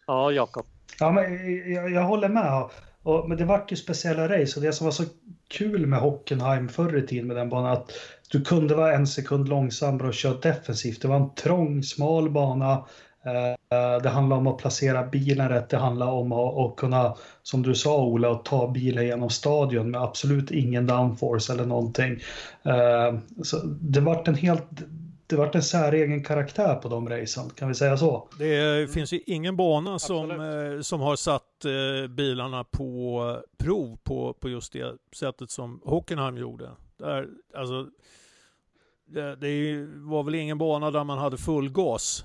Ja, 0.06 0.32
Jakob. 0.32 0.66
Ja, 1.00 1.12
men 1.12 1.24
jag, 1.72 1.90
jag 1.90 2.02
håller 2.02 2.28
med. 2.28 2.70
Och, 3.02 3.28
men 3.28 3.38
det 3.38 3.44
vart 3.44 3.72
ju 3.72 3.76
speciella 3.76 4.28
race 4.28 4.60
och 4.60 4.66
det 4.66 4.72
som 4.72 4.84
var 4.84 4.92
så 4.92 5.04
kul 5.48 5.86
med 5.86 6.00
Hockenheim 6.00 6.68
förr 6.68 6.96
i 6.96 7.06
tiden 7.06 7.26
med 7.26 7.36
den 7.36 7.48
banan 7.48 7.72
att 7.72 7.92
du 8.30 8.44
kunde 8.44 8.74
vara 8.74 8.94
en 8.94 9.06
sekund 9.06 9.48
långsammare 9.48 10.08
och 10.08 10.14
köra 10.14 10.34
defensivt. 10.34 11.02
Det 11.02 11.08
var 11.08 11.16
en 11.16 11.34
trång, 11.34 11.82
smal 11.82 12.30
bana. 12.30 12.86
Eh, 13.24 14.02
det 14.02 14.08
handlade 14.08 14.40
om 14.40 14.46
att 14.46 14.58
placera 14.58 15.06
bilen 15.06 15.48
rätt. 15.48 15.68
Det 15.68 15.76
handlade 15.76 16.12
om 16.12 16.32
att, 16.32 16.56
att 16.58 16.76
kunna, 16.76 17.16
som 17.42 17.62
du 17.62 17.74
sa 17.74 18.04
Ola, 18.04 18.30
att 18.30 18.44
ta 18.44 18.70
bilen 18.70 19.06
genom 19.06 19.30
stadion 19.30 19.90
med 19.90 20.02
absolut 20.02 20.50
ingen 20.50 20.86
downforce 20.86 21.52
eller 21.52 21.64
någonting. 21.64 22.12
Eh, 22.62 23.18
så 23.42 23.56
det 23.64 24.00
vart 24.00 24.28
en 24.28 24.34
helt 24.34 24.64
det 25.26 25.36
vart 25.36 25.54
en 25.54 25.62
säregen 25.62 26.24
karaktär 26.24 26.74
på 26.74 26.88
de 26.88 27.08
racen, 27.08 27.50
kan 27.50 27.68
vi 27.68 27.74
säga 27.74 27.96
så? 27.96 28.28
Det 28.38 28.90
finns 28.92 29.12
ju 29.12 29.20
ingen 29.26 29.56
bana 29.56 29.98
som, 29.98 30.30
eh, 30.30 30.80
som 30.80 31.00
har 31.00 31.16
satt 31.16 31.42
bilarna 32.08 32.64
på 32.64 33.38
prov 33.58 33.98
på, 34.02 34.34
på 34.40 34.48
just 34.48 34.72
det 34.72 34.96
sättet 35.16 35.50
som 35.50 35.80
Hockenheim 35.84 36.38
gjorde. 36.38 36.70
Där, 36.98 37.28
alltså, 37.54 37.86
det, 39.06 39.36
det 39.36 39.86
var 39.94 40.22
väl 40.22 40.34
ingen 40.34 40.58
bana 40.58 40.90
där 40.90 41.04
man 41.04 41.18
hade 41.18 41.36
full 41.36 41.70
gas 41.70 42.24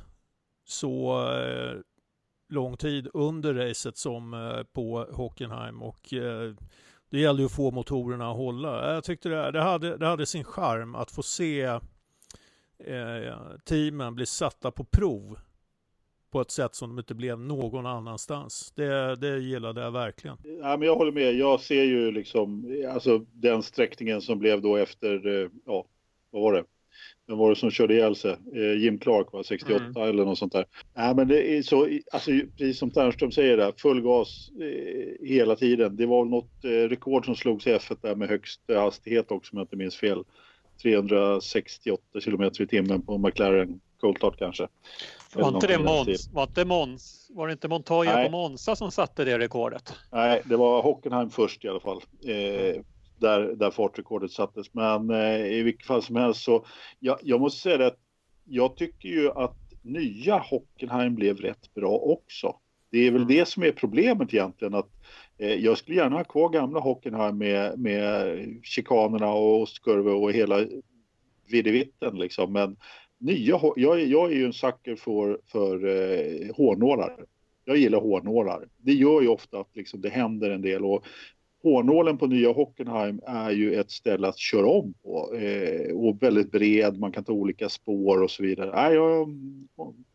så 0.70 1.22
eh, 1.32 1.78
lång 2.50 2.78
tid 2.78 3.08
under 3.14 3.54
racet 3.54 3.98
som 3.98 4.34
eh, 4.34 4.64
på 4.64 5.08
Hockenheim 5.12 5.82
och 5.82 6.14
eh, 6.14 6.54
det 7.10 7.20
gällde 7.20 7.42
ju 7.42 7.46
att 7.46 7.56
få 7.56 7.72
motorerna 7.72 8.32
att 8.32 8.38
hålla. 8.38 8.94
Jag 8.94 9.04
tyckte 9.04 9.30
det, 9.30 9.52
det, 9.52 9.62
hade, 9.62 9.98
det 9.98 10.06
hade 10.06 10.26
sin 10.26 10.44
charm 10.44 10.96
att 10.96 11.12
få 11.12 11.24
se 11.24 11.62
eh, 11.64 13.36
teamen 13.66 14.16
bli 14.16 14.26
satta 14.26 14.72
på 14.72 14.84
prov 14.84 15.40
på 16.32 16.42
ett 16.42 16.52
sätt 16.52 16.76
som 16.76 16.90
de 16.90 17.00
inte 17.00 17.16
blev 17.16 17.40
någon 17.40 17.86
annanstans. 17.86 18.72
Det, 18.76 19.16
det 19.16 19.40
gillade 19.40 19.82
jag 19.82 19.92
verkligen. 19.92 20.38
Ja, 20.44 20.78
men 20.78 20.82
jag 20.82 20.96
håller 20.96 21.12
med. 21.12 21.34
Jag 21.34 21.60
ser 21.60 21.84
ju 21.84 22.12
liksom 22.12 22.76
alltså, 22.94 23.26
den 23.34 23.64
sträckningen 23.64 24.22
som 24.22 24.40
blev 24.40 24.62
då 24.62 24.76
efter, 24.76 25.28
eh, 25.28 25.50
ja, 25.66 25.86
vad 26.32 26.42
var 26.42 26.54
det? 26.54 26.64
Vem 27.30 27.38
var 27.38 27.50
det 27.50 27.56
som 27.56 27.72
körde 27.72 27.94
ihjäl 27.94 28.16
sig? 28.16 28.36
Eh, 28.56 28.74
Jim 28.84 29.00
Clark 29.00 29.34
var 29.34 29.44
68 29.44 29.86
mm. 29.86 30.10
eller 30.10 30.26
något 30.26 30.38
sånt 30.38 30.54
där. 30.54 30.66
Ja, 30.96 31.14
men 31.14 31.28
det 31.28 31.58
är 31.58 31.62
så, 31.62 31.90
alltså, 32.12 32.32
precis 32.58 32.80
som 32.80 32.92
Ternström 32.92 33.32
säger 33.32 33.58
där, 33.58 33.74
full 33.78 34.02
gas 34.02 34.52
eh, 34.62 35.28
hela 35.28 35.56
tiden. 35.56 35.96
Det 35.96 36.06
var 36.06 36.26
något 36.26 36.66
eh, 36.66 36.70
rekord 36.70 37.26
som 37.26 37.36
slogs 37.36 37.68
i 37.68 37.74
F1 37.74 37.98
där 38.02 38.16
med 38.16 38.30
högst 38.30 38.62
hastighet 38.68 39.32
också 39.32 39.54
om 39.54 39.58
jag 39.58 39.64
inte 39.64 39.76
minns 39.76 39.96
fel. 39.96 40.24
368 40.82 42.04
kilometer 42.20 42.62
i 42.64 42.68
timmen 42.68 43.02
på 43.02 43.18
McLaren 43.18 43.80
Coulthard 44.02 44.38
kanske. 44.38 44.68
Var 45.36 45.48
inte 45.48 45.68
det 45.68 45.80
Måns? 45.80 46.30
Var, 46.34 46.44
inte 46.44 46.66
Måns, 46.66 47.32
var 47.34 47.48
det 47.48 47.52
inte 47.52 47.68
Montoya 47.68 48.16
Nej. 48.16 48.26
på 48.26 48.32
Monza 48.32 48.76
som 48.76 48.92
satte 48.92 49.26
det 49.26 49.40
rekordet? 49.40 49.94
Nej, 50.12 50.42
det 50.46 50.58
var 50.58 50.82
Hockenheim 50.82 51.30
först 51.30 51.66
i 51.66 51.68
alla 51.68 51.80
fall. 51.80 52.02
Eh, 52.26 52.82
där, 53.20 53.40
där 53.56 53.72
fartrekordet 53.72 54.32
sattes. 54.32 54.74
Men 54.74 55.10
eh, 55.10 55.46
i 55.46 55.64
vilket 55.64 55.88
fall 55.88 56.04
som 56.04 56.16
helst 56.16 56.42
så, 56.42 56.66
ja, 57.00 57.20
jag 57.24 57.40
måste 57.40 57.62
säga 57.62 57.88
att 57.88 58.00
jag 58.46 58.78
tycker 58.78 59.10
ju 59.10 59.32
att 59.32 59.58
nya 59.82 60.38
Hockenheim 60.38 61.16
blev 61.16 61.38
rätt 61.38 61.74
bra 61.74 61.92
också. 61.92 62.56
Det 62.92 63.00
är 63.00 63.12
väl 63.12 63.22
mm. 63.22 63.36
det 63.36 63.48
som 63.48 63.64
är 63.64 63.72
problemet 63.72 64.34
egentligen 64.34 64.74
att 64.74 64.90
Eh, 65.40 65.54
jag 65.54 65.78
skulle 65.78 65.98
gärna 65.98 66.16
ha 66.16 66.24
kvar 66.24 66.50
gamla 66.50 66.80
Hockenheim 66.80 67.38
med, 67.38 67.80
med 67.80 68.40
chikanerna 68.64 69.32
och 69.32 69.62
ostkurvor 69.62 70.24
och 70.24 70.32
hela 70.32 70.66
videvitten 71.48 72.20
liksom. 72.20 72.54
Men 72.54 72.78
nya, 73.18 73.60
jag, 73.76 74.00
jag 74.00 74.32
är 74.32 74.36
ju 74.36 74.46
en 74.46 74.54
sucker 74.54 74.96
för, 74.96 75.40
för 75.46 75.86
eh, 75.86 76.56
hårnålar. 76.56 77.26
Jag 77.66 77.78
gillar 77.78 78.00
hårnålar. 78.00 78.68
Det 78.78 78.94
gör 78.94 79.22
ju 79.22 79.28
ofta 79.28 79.60
att 79.60 79.76
liksom, 79.76 80.02
det 80.02 80.10
händer 80.10 80.50
en 80.50 80.62
del 80.62 80.86
och 80.86 81.06
hårnålen 81.64 82.18
på 82.18 82.28
nya 82.28 82.52
Hockenheim 82.52 83.22
är 83.28 83.52
ju 83.52 83.74
ett 83.74 83.92
ställe 83.92 84.28
att 84.28 84.38
köra 84.38 84.68
om 84.68 84.94
på 85.04 85.36
eh, 85.36 85.96
och 85.96 86.24
väldigt 86.24 86.52
bred, 86.52 87.00
man 87.00 87.12
kan 87.12 87.24
ta 87.24 87.34
olika 87.34 87.70
spår 87.70 88.22
och 88.22 88.32
så 88.32 88.44
vidare. 88.44 88.72
Nej, 88.76 88.94
jag 88.94 89.30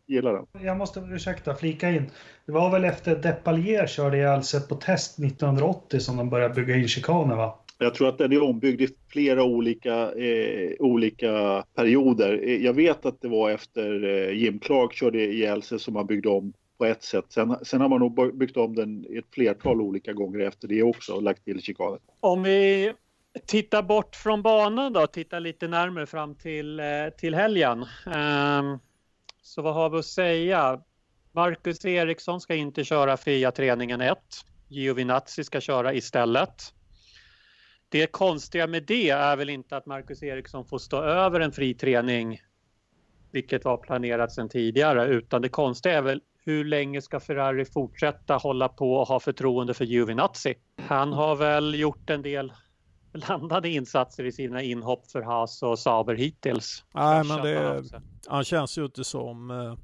gillar 0.06 0.32
den. 0.32 0.64
Jag 0.64 0.76
måste 0.76 1.00
ursäkta, 1.00 1.54
flika 1.54 1.90
in. 1.90 2.10
Det 2.46 2.52
var 2.52 2.70
väl 2.70 2.84
efter 2.84 3.16
Depalier 3.16 3.86
körde 3.86 4.16
ihjäl 4.16 4.42
sig 4.42 4.68
på 4.68 4.74
test 4.74 5.18
1980 5.18 6.00
som 6.00 6.16
de 6.16 6.30
började 6.30 6.54
bygga 6.54 6.76
in 6.76 6.88
chikaner 6.88 7.36
va? 7.36 7.58
Jag 7.78 7.94
tror 7.94 8.08
att 8.08 8.18
den 8.18 8.32
är 8.32 8.42
ombyggd 8.42 8.80
i 8.80 8.88
flera 9.08 9.44
olika, 9.44 10.12
eh, 10.12 10.70
olika 10.78 11.64
perioder. 11.74 12.40
Eh, 12.42 12.64
jag 12.64 12.72
vet 12.72 13.06
att 13.06 13.20
det 13.20 13.28
var 13.28 13.50
efter 13.50 14.04
eh, 14.04 14.30
Jim 14.30 14.58
Clark 14.58 14.92
körde 14.92 15.24
ihjäl 15.24 15.62
sig 15.62 15.78
som 15.78 15.94
man 15.94 16.06
byggde 16.06 16.28
om 16.28 16.52
på 16.78 16.84
ett 16.84 17.02
sätt. 17.02 17.24
Sen, 17.28 17.56
sen 17.62 17.80
har 17.80 17.88
man 17.88 18.00
nog 18.00 18.38
byggt 18.38 18.56
om 18.56 18.74
den 18.74 19.06
ett 19.18 19.24
flertal 19.34 19.80
olika 19.80 20.12
gånger 20.12 20.40
efter 20.40 20.68
det 20.68 20.82
också 20.82 21.12
och 21.12 21.22
lagt 21.22 21.44
till 21.44 21.62
chikaner. 21.62 21.98
Om 22.20 22.42
vi 22.42 22.92
tittar 23.46 23.82
bort 23.82 24.16
från 24.16 24.42
banan 24.42 24.92
då, 24.92 25.06
tittar 25.06 25.40
lite 25.40 25.68
närmare 25.68 26.06
fram 26.06 26.34
till, 26.34 26.80
eh, 26.80 26.86
till 27.18 27.34
helgen. 27.34 27.78
Um, 28.06 28.78
så 29.42 29.62
vad 29.62 29.74
har 29.74 29.90
vi 29.90 29.98
att 29.98 30.04
säga? 30.04 30.80
Marcus 31.32 31.84
Eriksson 31.84 32.40
ska 32.40 32.54
inte 32.54 32.84
köra 32.84 33.16
fria 33.16 33.52
träningen 33.52 34.00
1. 34.00 34.18
Giovinazzi 34.68 35.44
ska 35.44 35.60
köra 35.60 35.94
istället. 35.94 36.74
Det 37.88 38.06
konstiga 38.06 38.66
med 38.66 38.82
det 38.82 39.10
är 39.10 39.36
väl 39.36 39.50
inte 39.50 39.76
att 39.76 39.86
Marcus 39.86 40.22
Eriksson 40.22 40.64
får 40.64 40.78
stå 40.78 41.02
över 41.02 41.40
en 41.40 41.52
fri 41.52 41.74
träning, 41.74 42.40
vilket 43.32 43.64
var 43.64 43.76
planerat 43.76 44.32
sedan 44.32 44.48
tidigare, 44.48 45.06
utan 45.06 45.42
det 45.42 45.48
konstiga 45.48 45.98
är 45.98 46.02
väl 46.02 46.20
hur 46.44 46.64
länge 46.64 47.02
ska 47.02 47.20
Ferrari 47.20 47.64
fortsätta 47.64 48.36
hålla 48.36 48.68
på 48.68 48.94
och 48.94 49.08
ha 49.08 49.20
förtroende 49.20 49.74
för 49.74 49.84
Giovinazzi? 49.84 50.54
Han 50.82 51.12
har 51.12 51.36
väl 51.36 51.74
gjort 51.74 52.10
en 52.10 52.22
del 52.22 52.52
blandade 53.12 53.68
insatser 53.68 54.24
i 54.24 54.32
sina 54.32 54.62
inhopp 54.62 55.10
för 55.10 55.22
Haas 55.22 55.62
och 55.62 55.78
Saber 55.78 56.14
hittills. 56.14 56.84
Nej, 56.94 57.24
men 57.24 57.42
det, 57.42 57.84
han 58.26 58.44
känns 58.44 58.78
ju 58.78 58.84
inte 58.84 59.04
som 59.04 59.50
eh, 59.50 59.74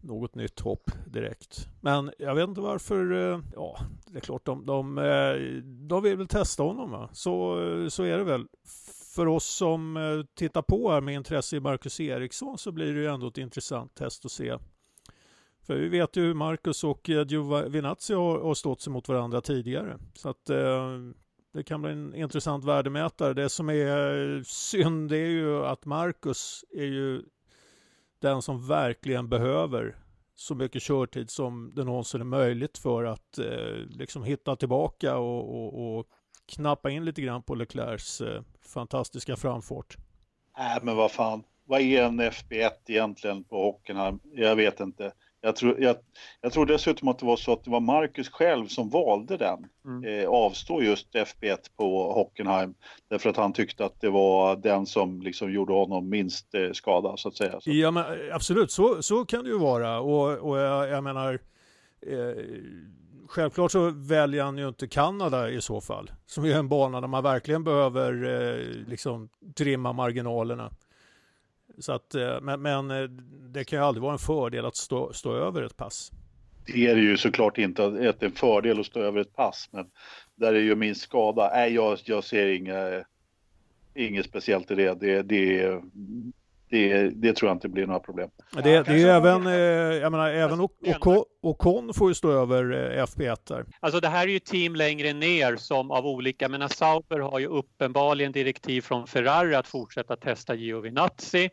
något 0.00 0.34
nytt 0.34 0.60
hopp 0.60 0.90
direkt. 1.06 1.68
Men 1.80 2.10
jag 2.18 2.34
vet 2.34 2.48
inte 2.48 2.60
varför, 2.60 3.12
eh, 3.12 3.40
ja, 3.54 3.78
det 4.06 4.18
är 4.18 4.20
klart 4.20 4.46
de, 4.46 4.66
de, 4.66 4.98
eh, 4.98 5.62
de 5.88 6.02
vill 6.02 6.16
väl 6.16 6.28
testa 6.28 6.62
honom 6.62 6.90
va? 6.90 7.08
Så, 7.12 7.56
så 7.90 8.02
är 8.02 8.18
det 8.18 8.24
väl. 8.24 8.46
För 9.14 9.26
oss 9.26 9.44
som 9.44 9.98
tittar 10.34 10.62
på 10.62 10.90
här 10.90 11.00
med 11.00 11.14
intresse 11.14 11.56
i 11.56 11.60
Marcus 11.60 12.00
Eriksson 12.00 12.58
så 12.58 12.72
blir 12.72 12.94
det 12.94 13.00
ju 13.00 13.06
ändå 13.06 13.28
ett 13.28 13.38
intressant 13.38 13.94
test 13.94 14.24
att 14.24 14.32
se. 14.32 14.56
För 15.66 15.76
vi 15.76 15.88
vet 15.88 16.16
ju 16.16 16.22
hur 16.22 16.34
Marcus 16.34 16.84
och 16.84 17.08
Giovinazzi 17.08 18.14
har, 18.14 18.40
har 18.40 18.54
stått 18.54 18.80
sig 18.80 18.92
mot 18.92 19.08
varandra 19.08 19.40
tidigare. 19.40 19.98
Så 20.14 20.28
att 20.28 20.50
eh, 20.50 20.98
det 21.52 21.62
kan 21.62 21.82
bli 21.82 21.92
en 21.92 22.14
intressant 22.14 22.64
värdemätare. 22.64 23.34
Det 23.34 23.48
som 23.48 23.70
är 23.70 24.36
eh, 24.36 24.42
synd 24.42 25.12
är 25.12 25.16
ju 25.16 25.66
att 25.66 25.84
Marcus 25.84 26.64
är 26.70 26.84
ju 26.84 27.22
den 28.20 28.42
som 28.42 28.66
verkligen 28.66 29.28
behöver 29.28 29.96
så 30.34 30.54
mycket 30.54 30.82
körtid 30.82 31.30
som 31.30 31.72
det 31.74 31.84
någonsin 31.84 32.20
är 32.20 32.24
möjligt 32.24 32.78
för 32.78 33.04
att 33.04 33.38
eh, 33.38 33.74
liksom 33.88 34.24
hitta 34.24 34.56
tillbaka 34.56 35.16
och, 35.16 35.56
och, 35.56 35.98
och, 35.98 36.06
knappa 36.46 36.90
in 36.90 37.04
lite 37.04 37.22
grann 37.22 37.42
på 37.42 37.54
Leclercs 37.54 38.20
eh, 38.20 38.42
fantastiska 38.60 39.36
framfart. 39.36 39.96
Nej, 40.58 40.76
äh, 40.76 40.84
men 40.84 40.96
vad 40.96 41.12
fan. 41.12 41.42
Vad 41.64 41.80
är 41.80 42.02
en 42.02 42.20
FB1 42.20 42.70
egentligen 42.86 43.44
på 43.44 43.62
Hockenheim? 43.62 44.20
Jag 44.32 44.56
vet 44.56 44.80
inte. 44.80 45.12
Jag 45.40 45.56
tror, 45.56 45.80
jag, 45.80 45.96
jag 46.40 46.52
tror 46.52 46.66
dessutom 46.66 47.08
att 47.08 47.18
det 47.18 47.26
var 47.26 47.36
så 47.36 47.52
att 47.52 47.64
det 47.64 47.70
var 47.70 47.80
Marcus 47.80 48.28
själv 48.28 48.66
som 48.66 48.90
valde 48.90 49.36
den. 49.36 49.66
Mm. 49.84 50.20
Eh, 50.20 50.28
avstå 50.28 50.82
just 50.82 51.14
FB1 51.14 51.58
på 51.76 52.12
Hockenheim. 52.12 52.74
Därför 53.08 53.30
att 53.30 53.36
han 53.36 53.52
tyckte 53.52 53.84
att 53.84 54.00
det 54.00 54.10
var 54.10 54.56
den 54.56 54.86
som 54.86 55.22
liksom 55.22 55.52
gjorde 55.52 55.72
honom 55.72 56.08
minst 56.08 56.54
eh, 56.54 56.72
skada 56.72 57.16
så 57.16 57.28
att 57.28 57.36
säga. 57.36 57.60
Så. 57.60 57.70
Ja 57.70 57.90
men 57.90 58.04
absolut, 58.32 58.70
så, 58.70 59.02
så 59.02 59.24
kan 59.24 59.44
det 59.44 59.50
ju 59.50 59.58
vara. 59.58 60.00
Och, 60.00 60.38
och 60.38 60.58
jag, 60.58 60.88
jag 60.88 61.04
menar 61.04 61.40
eh, 62.06 62.44
Självklart 63.28 63.72
så 63.72 63.90
väljer 63.90 64.44
han 64.44 64.58
ju 64.58 64.68
inte 64.68 64.88
Kanada 64.88 65.50
i 65.50 65.60
så 65.60 65.80
fall. 65.80 66.10
Som 66.26 66.44
är 66.44 66.54
en 66.54 66.68
bana 66.68 67.00
där 67.00 67.08
man 67.08 67.22
verkligen 67.22 67.64
behöver 67.64 68.12
eh, 68.24 68.88
liksom 68.88 69.28
trimma 69.54 69.92
marginalerna. 69.92 70.70
Så 71.78 71.92
att, 71.92 72.14
eh, 72.14 72.40
men, 72.40 72.62
men 72.62 72.90
eh, 72.90 73.08
det 73.52 73.64
kan 73.64 73.78
ju 73.78 73.84
aldrig 73.84 74.02
vara 74.02 74.12
en 74.12 74.18
fördel 74.18 74.64
att 74.66 74.76
stå, 74.76 75.12
stå 75.12 75.34
över 75.34 75.62
ett 75.62 75.76
pass. 75.76 76.12
Det 76.66 76.86
är 76.86 76.94
det 76.94 77.00
ju 77.00 77.16
såklart 77.16 77.58
inte 77.58 77.86
att 77.86 77.94
det 77.94 78.06
är 78.06 78.24
en 78.24 78.32
fördel 78.32 78.80
att 78.80 78.86
stå 78.86 79.00
över 79.00 79.20
ett 79.20 79.36
pass, 79.36 79.68
men 79.72 79.86
där 80.34 80.54
är 80.54 80.60
ju 80.60 80.76
minst 80.76 81.00
skada. 81.00 81.50
Nej, 81.54 81.74
jag, 81.74 81.98
jag 82.04 82.24
ser 82.24 82.46
inget, 82.46 83.06
inget 83.94 84.26
speciellt 84.26 84.70
i 84.70 84.74
det. 84.74 84.94
Det, 85.00 85.22
det, 85.22 85.80
det, 86.70 87.10
det 87.10 87.32
tror 87.32 87.48
jag 87.48 87.56
inte 87.56 87.68
blir 87.68 87.86
några 87.86 88.00
problem. 88.00 88.30
Det, 88.52 88.62
det 88.62 88.88
är 88.88 88.96
ju 88.96 89.08
även, 89.08 89.46
eh, 89.46 89.54
jag 90.02 90.12
menar, 90.12 90.28
även 90.30 90.68
Ocon 91.42 91.94
får 91.94 92.08
ju 92.08 92.14
stå 92.14 92.30
över 92.30 92.64
FP1 93.06 93.36
där. 93.44 93.64
Alltså 93.80 94.00
det 94.00 94.08
här 94.08 94.22
är 94.22 94.32
ju 94.32 94.38
team 94.38 94.74
längre 94.74 95.12
ner 95.12 95.56
som 95.56 95.90
av 95.90 96.06
olika, 96.06 96.48
men 96.48 96.68
Sauber 96.68 97.18
har 97.18 97.38
ju 97.38 97.46
uppenbarligen 97.46 98.32
direktiv 98.32 98.80
från 98.80 99.06
Ferrari 99.06 99.54
att 99.54 99.68
fortsätta 99.68 100.16
testa 100.16 100.54
Giovinazzi. 100.54 101.50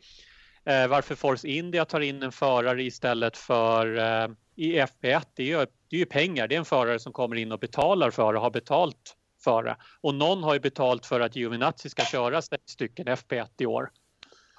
Eh, 0.66 0.88
varför 0.88 1.16
Force 1.16 1.48
India 1.48 1.86
tar 1.86 2.00
in 2.00 2.24
en 2.24 2.32
förare 2.32 2.84
istället 2.84 3.38
för 3.38 3.98
eh, 3.98 4.30
i 4.56 4.80
FP1, 4.80 5.22
det 5.36 5.44
är, 5.44 5.48
ju, 5.48 5.66
det 5.90 5.96
är 5.96 6.00
ju 6.00 6.06
pengar. 6.06 6.48
Det 6.48 6.56
är 6.56 6.60
en 6.60 6.66
förare 6.66 7.00
som 7.00 7.14
kommer 7.14 7.36
in 7.36 7.52
och 7.52 7.60
betalar 7.60 8.12
för 8.12 8.34
och 8.34 8.42
har 8.42 8.52
betalt 8.52 9.16
för 9.44 9.64
det. 9.64 9.76
Och 10.02 10.16
någon 10.16 10.44
har 10.44 10.54
ju 10.54 10.60
betalt 10.60 11.06
för 11.06 11.20
att 11.20 11.36
Giovinazzi 11.36 11.90
ska 11.90 12.04
köra 12.04 12.42
sex 12.42 12.64
stycken 12.66 13.08
FP1 13.08 13.48
i 13.60 13.66
år. 13.66 13.90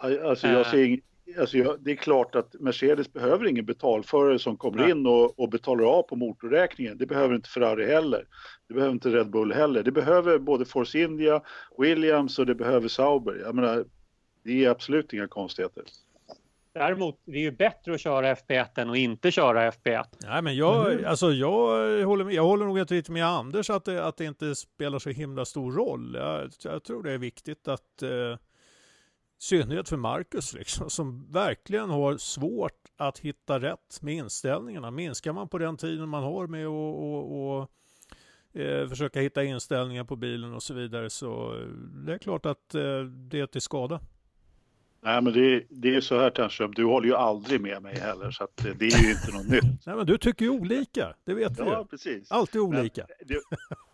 Alltså 0.05 0.49
jag 0.49 0.67
ser 0.67 0.85
ing, 0.85 1.01
alltså 1.39 1.59
jag, 1.59 1.77
det 1.81 1.91
är 1.91 1.97
klart 1.97 2.35
att 2.35 2.55
Mercedes 2.61 3.13
behöver 3.13 3.47
ingen 3.47 3.65
betalförare 3.65 4.39
som 4.39 4.57
kommer 4.57 4.79
Nej. 4.79 4.91
in 4.91 5.07
och, 5.07 5.41
och, 5.41 5.49
betalar 5.49 5.85
av 5.85 6.03
på 6.03 6.17
motorräkningen. 6.17 6.99
Det 6.99 7.07
behöver 7.07 7.35
inte 7.35 7.49
Ferrari 7.49 7.87
heller. 7.87 8.27
Det 8.69 8.75
behöver 8.75 8.93
inte 8.93 9.09
Red 9.09 9.31
Bull 9.31 9.53
heller. 9.53 9.83
Det 9.83 9.93
behöver 9.93 10.39
både 10.39 10.65
Force 10.65 10.99
India, 10.99 11.43
Williams 11.79 12.39
och 12.39 12.47
det 12.47 12.55
behöver 12.55 12.89
Sauber. 12.89 13.41
Jag 13.45 13.55
menar, 13.55 13.85
det 14.43 14.65
är 14.65 14.71
absolut 14.71 15.13
inga 15.13 15.29
konstigheter. 15.29 15.85
Däremot, 16.75 17.21
det 17.25 17.37
är 17.37 17.43
ju 17.43 17.51
bättre 17.51 17.95
att 17.95 18.01
köra 18.01 18.35
FP1 18.35 18.67
än 18.77 18.91
att 18.91 18.97
inte 18.97 19.31
köra 19.31 19.71
FP1. 19.71 20.05
Nej, 20.23 20.43
men 20.43 20.57
jag, 20.57 20.93
mm. 20.93 21.05
alltså 21.07 21.31
jag, 21.31 22.05
håller, 22.05 22.25
med, 22.25 22.35
jag 22.35 22.43
håller 22.43 22.67
nog 22.67 22.91
lite 22.91 23.13
med 23.13 23.27
Anders 23.27 23.71
att 23.71 23.85
det, 23.85 24.05
att 24.05 24.17
det 24.17 24.25
inte 24.25 24.55
spelar 24.55 24.99
så 24.99 25.11
himla 25.11 25.45
stor 25.45 25.73
roll. 25.73 26.15
Jag, 26.15 26.51
jag 26.65 26.85
tror 26.85 27.03
det 27.03 27.13
är 27.13 27.19
viktigt 27.19 27.69
att 27.69 28.03
eh, 28.03 28.39
synnerhet 29.39 29.89
för 29.89 29.97
Marcus 29.97 30.53
liksom, 30.53 30.91
som 30.91 31.33
verkligen 31.33 31.91
har 31.91 32.17
svårt 32.17 32.85
att 32.97 33.19
hitta 33.19 33.61
rätt 33.61 34.03
med 34.03 34.15
inställningarna. 34.15 34.91
Minskar 34.91 35.33
man 35.33 35.49
på 35.49 35.59
den 35.59 35.77
tiden 35.77 36.09
man 36.09 36.23
har 36.23 36.47
med 36.47 36.67
att 36.67 37.71
eh, 38.53 38.89
försöka 38.89 39.21
hitta 39.21 39.45
inställningar 39.45 40.05
på 40.05 40.17
bilen 40.17 40.55
och 40.55 40.63
så 40.63 40.75
vidare 40.75 41.11
så 41.11 41.57
eh, 41.57 41.67
det 42.07 42.15
är 42.15 42.19
klart 42.19 42.47
att 42.47 42.75
eh, 42.75 43.01
det 43.03 43.41
är 43.41 43.47
till 43.47 43.61
skada. 43.61 44.01
Nej 45.05 45.23
men 45.23 45.33
det, 45.33 45.65
det 45.71 45.95
är 45.95 46.01
så 46.01 46.21
här 46.21 46.31
Ternström, 46.31 46.73
du 46.75 46.85
håller 46.85 47.09
ju 47.09 47.15
aldrig 47.15 47.61
med 47.61 47.83
mig 47.83 47.99
heller 47.99 48.31
så 48.31 48.45
att 48.45 48.57
det 48.79 48.87
är 48.87 49.05
ju 49.05 49.11
inte 49.11 49.33
något 49.33 49.49
nytt. 49.49 49.63
Nej 49.87 49.97
men 49.97 50.07
du 50.07 50.19
tycker 50.19 50.45
ju 50.45 50.51
olika, 50.51 51.15
det 51.25 51.35
vet 51.35 51.53
vi 51.61 51.65
Ja 51.65 51.79
ju. 51.79 51.85
precis. 51.85 52.31
Alltid 52.31 52.61
olika. 52.61 53.07
Det, 53.27 53.41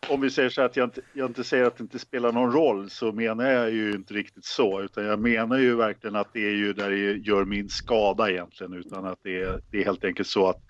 om 0.09 0.21
vi 0.21 0.31
säger 0.31 0.51
så 0.51 0.63
att 0.63 0.77
jag 0.77 0.87
inte, 0.87 1.01
jag 1.13 1.31
inte 1.31 1.45
säger 1.45 1.65
att 1.65 1.77
det 1.77 1.83
inte 1.83 1.99
spelar 1.99 2.33
någon 2.33 2.53
roll 2.53 2.91
så 2.91 3.13
menar 3.13 3.51
jag 3.51 3.71
ju 3.71 3.93
inte 3.93 4.15
riktigt 4.15 4.45
så 4.45 4.83
utan 4.83 5.05
jag 5.05 5.21
menar 5.21 5.59
ju 5.59 5.77
verkligen 5.77 6.17
att 6.17 6.33
det 6.33 6.47
är 6.47 6.55
ju 6.57 6.73
där 6.73 6.91
det 6.91 7.13
gör 7.13 7.45
min 7.45 7.69
skada 7.69 8.31
egentligen 8.31 8.73
utan 8.73 9.07
att 9.07 9.19
det 9.23 9.43
är, 9.43 9.61
det 9.71 9.81
är 9.81 9.85
helt 9.85 10.05
enkelt 10.05 10.29
så 10.29 10.49
att 10.49 10.63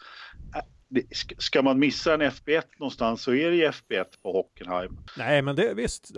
ska 1.39 1.63
man 1.63 1.79
missa 1.79 2.15
en 2.15 2.23
FB1 2.23 2.63
någonstans 2.79 3.23
så 3.23 3.35
är 3.35 3.51
det 3.51 3.57
ju 3.57 3.71
FB1 3.71 4.05
på 4.23 4.33
Hockenheim. 4.33 4.99
Nej, 5.17 5.43
men 5.43 5.57
det 5.57 5.75
visst, 5.75 6.11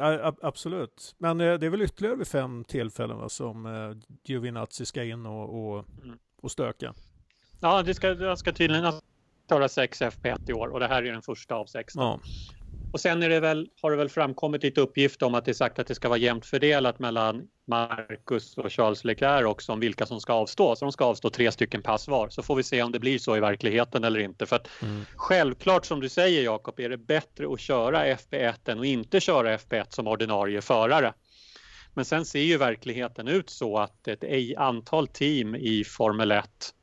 absolut. 0.42 1.14
Men 1.18 1.40
eh, 1.40 1.54
det 1.54 1.66
är 1.66 1.70
väl 1.70 1.82
ytterligare 1.82 2.16
vid 2.16 2.28
fem 2.28 2.64
tillfällen 2.64 3.16
va, 3.16 3.28
som 3.28 3.66
eh, 3.66 3.96
Giovinazzi 4.24 4.86
ska 4.86 5.04
in 5.04 5.26
och, 5.26 5.74
och, 5.74 5.84
mm. 6.04 6.18
och 6.42 6.50
stöka. 6.50 6.94
Ja, 7.60 7.82
det 7.82 7.94
ska, 7.94 8.14
det 8.14 8.36
ska 8.36 8.52
tydligen 8.52 8.92
köra 9.48 9.68
sex 9.68 10.02
FP1 10.02 10.50
i 10.50 10.52
år 10.52 10.68
och 10.68 10.80
det 10.80 10.88
här 10.88 11.02
är 11.02 11.12
den 11.12 11.22
första 11.22 11.54
av 11.54 11.66
sex. 11.66 11.94
Ja. 11.96 12.20
Och 12.92 13.00
sen 13.00 13.22
är 13.22 13.28
det 13.28 13.40
väl, 13.40 13.68
har 13.82 13.90
det 13.90 13.96
väl 13.96 14.08
framkommit 14.08 14.62
lite 14.62 14.80
uppgift 14.80 15.22
om 15.22 15.34
att 15.34 15.44
det 15.44 15.50
är 15.50 15.54
sagt 15.54 15.78
att 15.78 15.86
det 15.86 15.94
ska 15.94 16.08
vara 16.08 16.18
jämnt 16.18 16.46
fördelat 16.46 16.98
mellan 16.98 17.42
Marcus 17.66 18.58
och 18.58 18.72
Charles 18.72 19.04
Leclerc 19.04 19.46
också 19.46 19.72
om 19.72 19.80
vilka 19.80 20.06
som 20.06 20.20
ska 20.20 20.32
avstå. 20.32 20.76
Så 20.76 20.84
de 20.84 20.92
ska 20.92 21.04
avstå 21.04 21.30
tre 21.30 21.52
stycken 21.52 21.82
pass 21.82 22.08
var. 22.08 22.28
Så 22.28 22.42
får 22.42 22.56
vi 22.56 22.62
se 22.62 22.82
om 22.82 22.92
det 22.92 22.98
blir 22.98 23.18
så 23.18 23.36
i 23.36 23.40
verkligheten 23.40 24.04
eller 24.04 24.20
inte. 24.20 24.46
För 24.46 24.56
att 24.56 24.68
mm. 24.82 25.04
självklart 25.16 25.86
som 25.86 26.00
du 26.00 26.08
säger 26.08 26.42
Jakob 26.42 26.80
är 26.80 26.88
det 26.88 26.98
bättre 26.98 27.52
att 27.52 27.60
köra 27.60 28.06
FP1 28.06 28.70
än 28.70 28.80
att 28.80 28.86
inte 28.86 29.20
köra 29.20 29.56
FP1 29.56 29.86
som 29.88 30.06
ordinarie 30.06 30.60
förare. 30.60 31.12
Men 31.94 32.04
sen 32.04 32.24
ser 32.24 32.40
ju 32.40 32.56
verkligheten 32.56 33.28
ut 33.28 33.50
så 33.50 33.78
att 33.78 34.08
ett 34.08 34.24
antal 34.56 35.08
team 35.08 35.54
i 35.54 35.84
Formel 35.84 36.32
1 36.32 36.74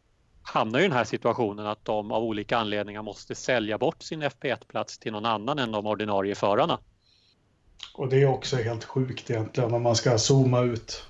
hamnar 0.50 0.80
i 0.80 0.84
den 0.84 0.92
här 0.92 1.04
situationen 1.04 1.66
att 1.66 1.86
de 1.86 2.12
av 2.12 2.24
olika 2.24 2.58
anledningar 2.58 3.02
måste 3.02 3.36
sälja 3.36 3.78
bort 3.78 4.04
sin 4.04 4.24
FP1-plats 4.24 5.00
till 5.00 5.12
någon 5.12 5.26
annan 5.26 5.60
än 5.60 5.72
de 5.72 5.88
ordinarie 5.88 6.36
förarna. 6.36 6.80
Och 7.94 8.10
det 8.10 8.22
är 8.22 8.26
också 8.26 8.56
helt 8.56 8.84
sjukt 8.84 9.30
egentligen 9.30 9.74
om 9.74 9.84
man 9.84 9.96
ska 9.96 10.18
zooma 10.18 10.62
ut. 10.62 11.06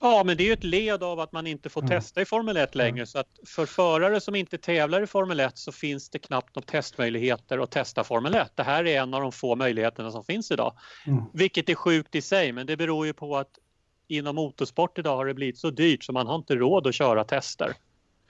Ja, 0.00 0.22
men 0.24 0.36
det 0.36 0.42
är 0.42 0.46
ju 0.46 0.52
ett 0.52 0.64
led 0.64 1.02
av 1.02 1.20
att 1.20 1.32
man 1.32 1.46
inte 1.46 1.68
får 1.68 1.80
mm. 1.80 1.90
testa 1.90 2.22
i 2.22 2.24
Formel 2.24 2.56
1 2.56 2.74
längre. 2.74 2.90
Mm. 2.90 3.06
Så 3.06 3.18
att 3.18 3.38
för 3.46 3.66
förare 3.66 4.20
som 4.20 4.34
inte 4.34 4.58
tävlar 4.58 5.02
i 5.02 5.06
Formel 5.06 5.40
1 5.40 5.58
så 5.58 5.72
finns 5.72 6.10
det 6.10 6.18
knappt 6.18 6.56
några 6.56 6.66
testmöjligheter 6.66 7.58
att 7.58 7.70
testa 7.70 8.04
Formel 8.04 8.34
1. 8.34 8.52
Det 8.54 8.62
här 8.62 8.86
är 8.86 9.02
en 9.02 9.14
av 9.14 9.20
de 9.20 9.32
få 9.32 9.56
möjligheterna 9.56 10.10
som 10.10 10.24
finns 10.24 10.50
idag. 10.50 10.74
Mm. 11.06 11.24
Vilket 11.32 11.68
är 11.68 11.74
sjukt 11.74 12.14
i 12.14 12.22
sig, 12.22 12.52
men 12.52 12.66
det 12.66 12.76
beror 12.76 13.06
ju 13.06 13.12
på 13.12 13.36
att 13.36 13.58
inom 14.08 14.36
motorsport 14.36 14.98
idag 14.98 15.16
har 15.16 15.26
det 15.26 15.34
blivit 15.34 15.58
så 15.58 15.70
dyrt 15.70 16.04
så 16.04 16.12
man 16.12 16.26
har 16.26 16.36
inte 16.36 16.54
råd 16.54 16.86
att 16.86 16.94
köra 16.94 17.24
tester. 17.24 17.74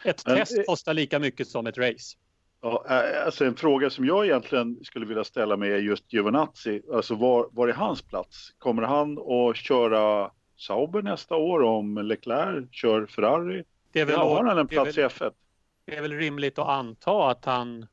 Ett 0.03 0.27
Men, 0.27 0.37
test 0.37 0.67
kostar 0.67 0.95
lika 0.95 1.19
mycket 1.19 1.49
som 1.49 1.67
ett 1.67 1.79
race. 1.79 2.17
Ja, 2.63 2.85
alltså 3.27 3.45
en 3.45 3.57
fråga 3.57 3.91
som 3.91 4.05
jag 4.05 4.25
egentligen 4.27 4.85
skulle 4.85 5.07
vilja 5.07 5.25
ställa 5.25 5.57
mig 5.57 5.73
är 5.73 5.79
just 5.79 6.13
Giovinazzi. 6.13 6.83
Alltså 6.93 7.15
var, 7.15 7.49
var 7.53 7.69
är 7.69 7.73
hans 7.73 8.03
plats? 8.03 8.55
Kommer 8.59 8.83
han 8.83 9.19
att 9.19 9.57
köra 9.57 10.31
Sauber 10.57 11.03
nästa 11.03 11.37
år 11.37 11.63
om 11.63 11.99
Leclerc 11.99 12.69
kör 12.73 13.07
Ferrari? 13.07 13.65
Det 13.93 14.01
är 14.01 14.05
väl, 14.05 14.19
har 14.19 14.45
han 14.45 14.59
en 14.59 14.69
plats 14.69 14.99
väl, 14.99 15.05
i 15.05 15.09
F1? 15.09 15.33
Det 15.87 15.97
är 15.97 16.03
väl 16.03 16.13
rimligt 16.13 16.59
att 16.59 16.69
anta 16.69 17.31
att 17.31 17.45
han 17.45 17.87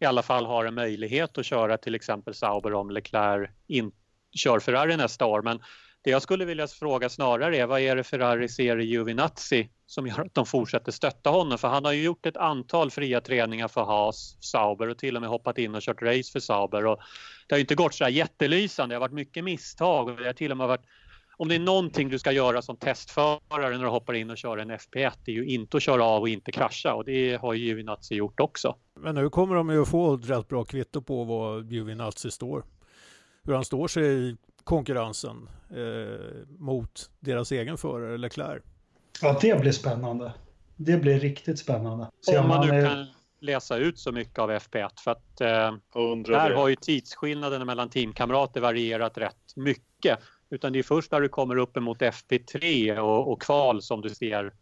i 0.00 0.04
alla 0.04 0.22
fall 0.22 0.46
har 0.46 0.64
en 0.64 0.74
möjlighet 0.74 1.38
att 1.38 1.46
köra 1.46 1.78
till 1.78 1.94
exempel 1.94 2.34
Sauber 2.34 2.72
om 2.74 2.90
Leclerc 2.90 3.50
in, 3.66 3.92
kör 4.30 4.60
Ferrari 4.60 4.96
nästa 4.96 5.26
år. 5.26 5.42
Men 5.42 5.62
det 6.04 6.10
jag 6.10 6.22
skulle 6.22 6.44
vilja 6.44 6.66
fråga 6.66 7.08
snarare 7.08 7.56
är 7.56 7.66
vad 7.66 7.80
är 7.80 7.96
det 7.96 8.04
Ferrari 8.04 8.48
ser 8.48 8.80
i 8.80 8.84
Giovinazzi 8.84 9.68
som 9.86 10.06
gör 10.06 10.20
att 10.20 10.34
de 10.34 10.46
fortsätter 10.46 10.92
stötta 10.92 11.30
honom? 11.30 11.58
För 11.58 11.68
han 11.68 11.84
har 11.84 11.92
ju 11.92 12.02
gjort 12.02 12.26
ett 12.26 12.36
antal 12.36 12.90
fria 12.90 13.20
träningar 13.20 13.68
för 13.68 13.84
Haas, 13.84 14.36
Sauber 14.40 14.88
och 14.88 14.98
till 14.98 15.16
och 15.16 15.22
med 15.22 15.30
hoppat 15.30 15.58
in 15.58 15.74
och 15.74 15.82
kört 15.82 16.02
race 16.02 16.32
för 16.32 16.40
Sauber. 16.40 16.86
Och 16.86 16.98
det 17.46 17.54
har 17.54 17.58
ju 17.58 17.60
inte 17.60 17.74
gått 17.74 17.94
så 17.94 18.04
här 18.04 18.10
jättelysande, 18.10 18.94
det 18.94 18.96
har 18.96 19.00
varit 19.00 19.12
mycket 19.12 19.44
misstag 19.44 20.08
och 20.08 20.16
det 20.16 20.26
har 20.26 20.32
till 20.32 20.50
och 20.50 20.56
med 20.56 20.68
varit 20.68 20.84
om 21.36 21.48
det 21.48 21.54
är 21.54 21.60
någonting 21.60 22.08
du 22.08 22.18
ska 22.18 22.32
göra 22.32 22.62
som 22.62 22.76
testförare 22.76 23.76
när 23.76 23.84
du 23.84 23.88
hoppar 23.88 24.14
in 24.14 24.30
och 24.30 24.38
kör 24.38 24.58
en 24.58 24.70
FP1 24.70 25.12
det 25.24 25.32
är 25.32 25.34
ju 25.34 25.46
inte 25.46 25.76
att 25.76 25.82
köra 25.82 26.04
av 26.04 26.22
och 26.22 26.28
inte 26.28 26.52
krascha 26.52 26.94
och 26.94 27.04
det 27.04 27.40
har 27.40 27.52
ju 27.52 27.64
Giovinazzi 27.64 28.14
gjort 28.14 28.40
också. 28.40 28.76
Men 29.00 29.14
nu 29.14 29.30
kommer 29.30 29.54
de 29.54 29.70
ju 29.70 29.82
att 29.82 29.88
få 29.88 30.14
ett 30.14 30.30
rätt 30.30 30.48
bra 30.48 30.64
kvitto 30.64 31.02
på 31.02 31.24
vad 31.24 31.72
Giovinazzi 31.72 32.30
står. 32.30 32.64
Hur 33.44 33.54
han 33.54 33.64
står 33.64 33.88
sig 33.88 34.36
konkurrensen 34.64 35.48
eh, 35.70 36.46
mot 36.58 37.10
deras 37.20 37.52
egen 37.52 37.78
förare 37.78 38.18
Leclerc. 38.18 38.62
Ja, 39.22 39.38
det 39.40 39.60
blir 39.60 39.72
spännande. 39.72 40.32
Det 40.76 40.96
blir 40.96 41.20
riktigt 41.20 41.58
spännande. 41.58 42.10
Se 42.26 42.38
om 42.38 42.48
man 42.48 42.68
nu 42.68 42.74
är... 42.74 42.86
kan 42.86 43.06
läsa 43.40 43.76
ut 43.76 43.98
så 43.98 44.12
mycket 44.12 44.38
av 44.38 44.50
FP1 44.50 44.90
för 45.04 45.10
att 45.10 45.40
eh, 45.40 45.46
där 46.26 46.48
det. 46.50 46.56
har 46.56 46.68
ju 46.68 46.76
tidsskillnaden 46.76 47.66
mellan 47.66 47.88
teamkamrater 47.88 48.60
varierat 48.60 49.18
rätt 49.18 49.56
mycket. 49.56 50.18
Utan 50.50 50.72
det 50.72 50.78
är 50.78 50.82
först 50.82 51.12
när 51.12 51.20
du 51.20 51.28
kommer 51.28 51.56
upp 51.56 51.76
emot 51.76 51.98
FP3 51.98 52.98
och, 52.98 53.32
och 53.32 53.42
kval 53.42 53.82
som 53.82 54.00
du 54.00 54.10
ser 54.10 54.52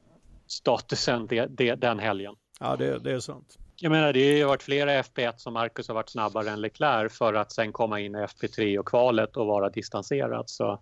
statusen 0.46 1.26
de, 1.26 1.46
de, 1.46 1.74
den 1.74 1.98
helgen. 1.98 2.34
Ja, 2.60 2.76
det, 2.76 2.98
det 2.98 3.12
är 3.12 3.20
sant. 3.20 3.58
Jag 3.82 3.90
menar, 3.90 4.12
det 4.12 4.40
har 4.40 4.48
varit 4.48 4.62
flera 4.62 5.02
FP1 5.02 5.32
som 5.36 5.52
Marcus 5.52 5.88
har 5.88 5.94
varit 5.94 6.08
snabbare 6.08 6.50
än 6.50 6.60
Leclerc 6.60 7.12
för 7.18 7.34
att 7.34 7.52
sen 7.52 7.72
komma 7.72 8.00
in 8.00 8.14
i 8.14 8.18
FP3 8.18 8.78
och 8.78 8.88
kvalet 8.88 9.36
och 9.36 9.46
vara 9.46 9.70
distanserad. 9.70 10.50
Så. 10.50 10.80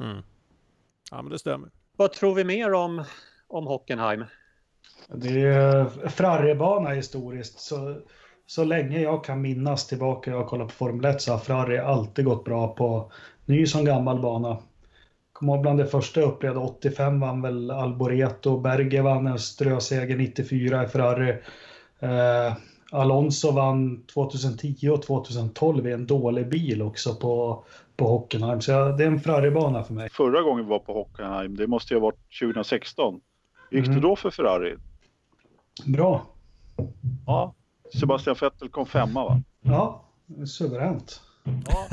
Mm. 0.00 0.22
Ja, 1.10 1.22
men 1.22 1.32
det 1.32 1.38
stämmer. 1.38 1.70
Vad 1.96 2.12
tror 2.12 2.34
vi 2.34 2.44
mer 2.44 2.72
om, 2.72 3.04
om 3.48 3.66
Hockenheim? 3.66 4.24
Det 5.08 5.42
är 5.42 6.08
Ferrari-bana 6.08 6.90
historiskt. 6.90 7.60
Så, 7.60 7.96
så 8.46 8.64
länge 8.64 9.00
jag 9.00 9.24
kan 9.24 9.40
minnas 9.40 9.86
tillbaka 9.86 10.30
jag 10.30 10.38
har 10.38 10.46
kollat 10.46 10.68
på 10.68 10.74
Formel 10.74 11.04
1 11.04 11.22
så 11.22 11.32
har 11.32 11.38
Ferrari 11.38 11.78
alltid 11.78 12.24
gått 12.24 12.44
bra 12.44 12.74
på 12.74 13.12
ny 13.46 13.66
som 13.66 13.84
gammal 13.84 14.22
bana. 14.22 14.58
Kommer 15.32 15.52
ihåg 15.52 15.62
bland 15.62 15.78
det 15.78 15.86
första 15.86 16.20
jag 16.20 16.28
upplevde, 16.28 16.60
85 16.60 17.20
vann 17.20 17.42
väl 17.42 17.70
Alboreto, 17.70 18.60
Berger 18.60 19.02
vann 19.02 19.26
en 19.26 19.38
ströseger 19.38 20.16
94 20.16 20.84
i 20.84 20.88
Ferrari. 20.88 21.38
Eh, 22.02 22.54
Alonso 22.92 23.50
vann 23.50 24.02
2010 24.02 24.88
och 24.88 25.02
2012 25.02 25.86
i 25.86 25.92
en 25.92 26.06
dålig 26.06 26.48
bil 26.48 26.82
också 26.82 27.14
på, 27.14 27.64
på 27.96 28.08
Hockenheim. 28.08 28.60
Så 28.60 28.70
ja, 28.70 28.84
det 28.84 29.04
är 29.04 29.06
en 29.06 29.20
Ferrari-bana 29.20 29.84
för 29.84 29.94
mig. 29.94 30.10
Förra 30.10 30.42
gången 30.42 30.64
vi 30.64 30.70
var 30.70 30.78
på 30.78 30.92
Hockenheim, 30.92 31.56
det 31.56 31.66
måste 31.66 31.94
ju 31.94 32.00
ha 32.00 32.06
varit 32.06 32.40
2016. 32.40 33.20
gick 33.70 33.86
mm. 33.86 33.96
det 33.96 34.08
då 34.08 34.16
för 34.16 34.30
Ferrari? 34.30 34.76
Bra. 35.86 36.26
Ja, 37.26 37.54
Sebastian 38.00 38.36
Vettel 38.40 38.68
kom 38.68 38.86
femma 38.86 39.24
va? 39.24 39.42
Ja, 39.60 40.04
suveränt. 40.46 41.20
Ja, 41.44 41.86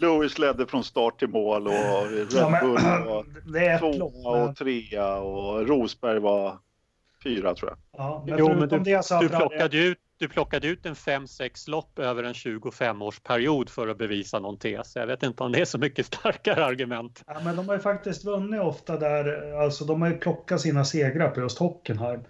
Lewis 0.00 0.38
ledde 0.38 0.66
från 0.66 0.84
start 0.84 1.18
till 1.18 1.28
mål 1.28 1.66
och 1.66 1.72
Red 2.10 2.28
Bull 2.60 3.98
var 3.98 4.02
tvåa 4.22 4.44
och 4.44 4.56
trea 4.56 5.16
och 5.16 5.68
Rosberg 5.68 6.18
var 6.20 6.58
fyra 7.24 7.54
tror 7.54 7.70
jag. 7.70 7.78
Ja, 8.00 8.24
men 8.26 8.38
jo, 8.38 8.48
men 8.48 8.68
du, 8.68 8.78
du, 9.20 9.28
plockade 9.28 9.78
ut, 9.78 9.98
du 10.18 10.28
plockade 10.28 10.68
ut 10.68 10.86
en 10.86 10.94
5-6 10.94 11.70
lopp 11.70 11.98
över 11.98 12.22
en 12.22 12.32
25-årsperiod 12.32 13.70
för 13.70 13.88
att 13.88 13.98
bevisa 13.98 14.38
någon 14.38 14.58
tes. 14.58 14.96
Jag 14.96 15.06
vet 15.06 15.22
inte 15.22 15.42
om 15.42 15.52
det 15.52 15.60
är 15.60 15.64
så 15.64 15.78
mycket 15.78 16.06
starkare 16.06 16.64
argument. 16.64 17.22
Ja, 17.26 17.40
men 17.44 17.56
de 17.56 17.68
har 17.68 17.74
ju 17.74 17.80
faktiskt 17.80 18.24
vunnit 18.24 18.60
ofta 18.60 18.96
där, 18.96 19.52
alltså 19.62 19.84
de 19.84 20.02
har 20.02 20.08
ju 20.08 20.18
plockat 20.18 20.60
sina 20.60 20.84
segrar 20.84 21.30
på 21.30 21.40
just 21.40 21.58
Hockenheim. 21.58 22.20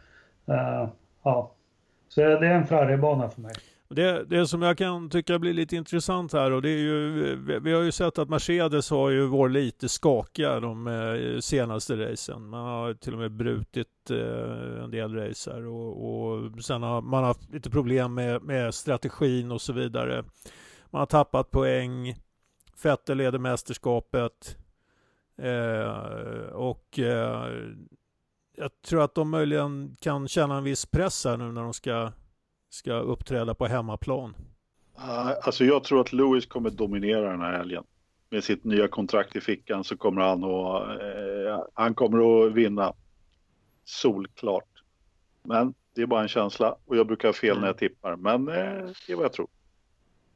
Uh, 0.48 0.88
ja, 1.22 1.54
så 2.08 2.20
det 2.20 2.26
är 2.26 2.42
en 2.42 2.66
Ferrari-bana 2.66 3.30
för 3.30 3.40
mig. 3.40 3.54
Det, 3.94 4.24
det 4.24 4.46
som 4.46 4.62
jag 4.62 4.78
kan 4.78 5.10
tycka 5.10 5.38
blir 5.38 5.54
lite 5.54 5.76
intressant 5.76 6.32
här 6.32 6.50
och 6.50 6.62
det 6.62 6.70
är 6.70 6.78
ju, 6.78 7.36
vi 7.60 7.72
har 7.72 7.82
ju 7.82 7.92
sett 7.92 8.18
att 8.18 8.28
Mercedes 8.28 8.90
har 8.90 9.10
ju 9.10 9.26
varit 9.26 9.52
lite 9.52 9.88
skakiga 9.88 10.60
de 10.60 10.86
eh, 10.86 11.40
senaste 11.40 11.96
racen. 11.96 12.48
Man 12.48 12.64
har 12.64 12.94
till 12.94 13.12
och 13.12 13.18
med 13.18 13.32
brutit 13.32 14.10
eh, 14.10 14.84
en 14.84 14.90
del 14.90 15.14
racer 15.14 15.66
och, 15.66 16.10
och 16.10 16.64
sen 16.64 16.82
har 16.82 17.02
man 17.02 17.24
haft 17.24 17.50
lite 17.52 17.70
problem 17.70 18.14
med, 18.14 18.42
med 18.42 18.74
strategin 18.74 19.52
och 19.52 19.60
så 19.60 19.72
vidare. 19.72 20.24
Man 20.90 20.98
har 20.98 21.06
tappat 21.06 21.50
poäng. 21.50 22.14
Vettel 22.82 23.18
leder 23.18 23.38
mästerskapet. 23.38 24.56
Eh, 25.38 26.52
och 26.52 26.98
eh, 26.98 27.48
jag 28.56 28.70
tror 28.86 29.02
att 29.02 29.14
de 29.14 29.30
möjligen 29.30 29.96
kan 30.00 30.28
känna 30.28 30.56
en 30.56 30.64
viss 30.64 30.86
press 30.86 31.24
här 31.24 31.36
nu 31.36 31.52
när 31.52 31.62
de 31.62 31.74
ska 31.74 32.12
ska 32.74 32.92
uppträda 32.92 33.54
på 33.54 33.66
hemmaplan? 33.66 34.34
Alltså 35.42 35.64
jag 35.64 35.84
tror 35.84 36.00
att 36.00 36.12
Lewis 36.12 36.46
kommer 36.46 36.70
dominera 36.70 37.30
den 37.30 37.40
här 37.40 37.52
helgen. 37.52 37.84
Med 38.30 38.44
sitt 38.44 38.64
nya 38.64 38.88
kontrakt 38.88 39.36
i 39.36 39.40
fickan 39.40 39.84
så 39.84 39.96
kommer 39.96 40.20
han 40.20 40.44
att, 40.44 41.00
eh, 41.00 41.66
han 41.74 41.94
kommer 41.94 42.46
att 42.46 42.52
vinna. 42.52 42.92
Solklart. 43.84 44.68
Men 45.42 45.74
det 45.94 46.02
är 46.02 46.06
bara 46.06 46.22
en 46.22 46.28
känsla 46.28 46.76
och 46.84 46.96
jag 46.96 47.06
brukar 47.06 47.28
ha 47.28 47.32
fel 47.32 47.50
mm. 47.50 47.60
när 47.60 47.68
jag 47.68 47.78
tippar. 47.78 48.16
Men 48.16 48.48
eh, 48.48 48.90
det 49.06 49.12
är 49.12 49.16
vad 49.16 49.24
jag 49.24 49.32
tror. 49.32 49.48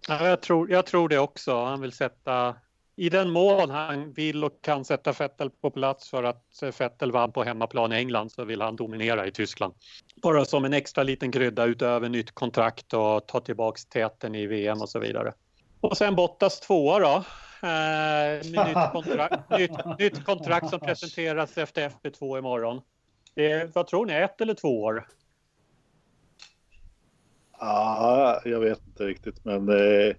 Ja, 0.09 0.29
jag, 0.29 0.41
tror 0.41 0.71
jag 0.71 0.87
tror 0.87 1.09
det 1.09 1.19
också. 1.19 1.65
Han 1.65 1.81
vill 1.81 1.93
sätta 1.93 2.57
i 2.99 3.09
den 3.09 3.31
mån 3.31 3.71
han 3.71 4.13
vill 4.13 4.45
och 4.45 4.63
kan 4.63 4.85
sätta 4.85 5.13
Vettel 5.13 5.51
på 5.51 5.71
plats 5.71 6.11
för 6.11 6.25
att 6.25 6.45
Vettel 6.79 7.13
vann 7.13 7.33
på 7.33 7.45
hemmaplan 7.45 7.93
i 7.93 7.97
England 7.97 8.33
så 8.33 8.45
vill 8.45 8.61
han 8.61 8.77
dominera 8.77 9.27
i 9.27 9.33
Tyskland. 9.33 9.75
Bara 10.23 10.45
som 10.45 10.65
en 10.65 10.73
extra 10.73 11.03
liten 11.03 11.33
krydda 11.33 11.65
utöver 11.65 12.09
nytt 12.09 12.35
kontrakt 12.35 12.95
och 12.95 13.27
ta 13.27 13.41
tillbaks 13.41 13.87
täten 13.87 14.35
i 14.35 14.47
VM 14.47 14.81
och 14.81 14.89
så 14.89 14.99
vidare. 14.99 15.33
Och 15.81 15.97
sen 15.97 16.15
Bottas 16.15 16.61
tvåa 16.61 16.99
då. 16.99 17.25
Eh, 17.69 18.45
nytt, 18.45 18.93
kontrakt, 18.93 19.51
nytt, 19.59 19.99
nytt, 19.99 20.25
kontrakt 20.25 20.71
som 20.71 20.81
presenteras 20.81 21.59
efter 21.59 21.89
FP2 21.89 22.39
imorgon. 22.39 22.81
Det, 23.35 23.75
vad 23.75 23.87
tror 23.87 24.07
ni, 24.07 24.15
ett 24.15 24.41
eller 24.41 24.55
två 24.55 24.83
år? 24.83 25.09
Ja, 27.61 28.41
jag 28.45 28.61
vet 28.61 28.87
inte 28.87 29.05
riktigt 29.05 29.45
men 29.45 29.69
eh, 29.69 30.15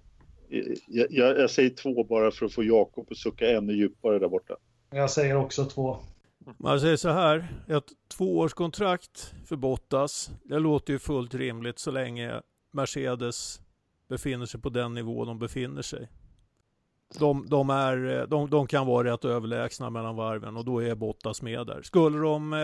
jag, 0.86 1.06
jag, 1.10 1.38
jag, 1.38 1.50
säger 1.50 1.70
två 1.70 2.04
bara 2.04 2.30
för 2.30 2.46
att 2.46 2.52
få 2.52 2.64
Jakob 2.64 3.06
att 3.10 3.16
sucka 3.16 3.50
ännu 3.50 3.72
djupare 3.72 4.18
där 4.18 4.28
borta. 4.28 4.56
Jag 4.90 5.10
säger 5.10 5.36
också 5.36 5.64
två. 5.64 5.96
Man 6.58 6.80
säger 6.80 6.96
så 6.96 7.08
här, 7.08 7.48
ett 7.68 7.84
tvåårskontrakt 8.16 9.34
för 9.46 9.56
Bottas, 9.56 10.30
det 10.44 10.58
låter 10.58 10.92
ju 10.92 10.98
fullt 10.98 11.34
rimligt 11.34 11.78
så 11.78 11.90
länge 11.90 12.40
Mercedes 12.72 13.60
befinner 14.08 14.46
sig 14.46 14.60
på 14.60 14.68
den 14.68 14.94
nivå 14.94 15.24
de 15.24 15.38
befinner 15.38 15.82
sig. 15.82 16.08
De, 17.18 17.46
de, 17.48 17.70
är, 17.70 18.26
de, 18.26 18.50
de 18.50 18.66
kan 18.66 18.86
vara 18.86 19.12
rätt 19.12 19.24
överlägsna 19.24 19.90
mellan 19.90 20.16
varven 20.16 20.56
och 20.56 20.64
då 20.64 20.82
är 20.82 20.94
Bottas 20.94 21.42
med 21.42 21.66
där. 21.66 21.82
Skulle 21.82 22.18
de 22.18 22.52
eh, 22.52 22.58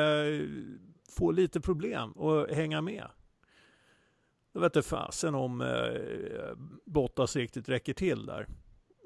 få 1.16 1.30
lite 1.30 1.61
problem 1.61 2.12
och 2.12 2.49
hänga 2.49 2.80
med, 2.82 3.07
jag 4.57 4.61
vet 4.61 4.76
inte 4.76 4.88
fasen 4.88 5.34
om 5.34 5.61
eh, 5.61 6.57
Bottas 6.84 7.36
riktigt 7.36 7.68
räcker 7.68 7.92
till 7.92 8.26
där. 8.26 8.46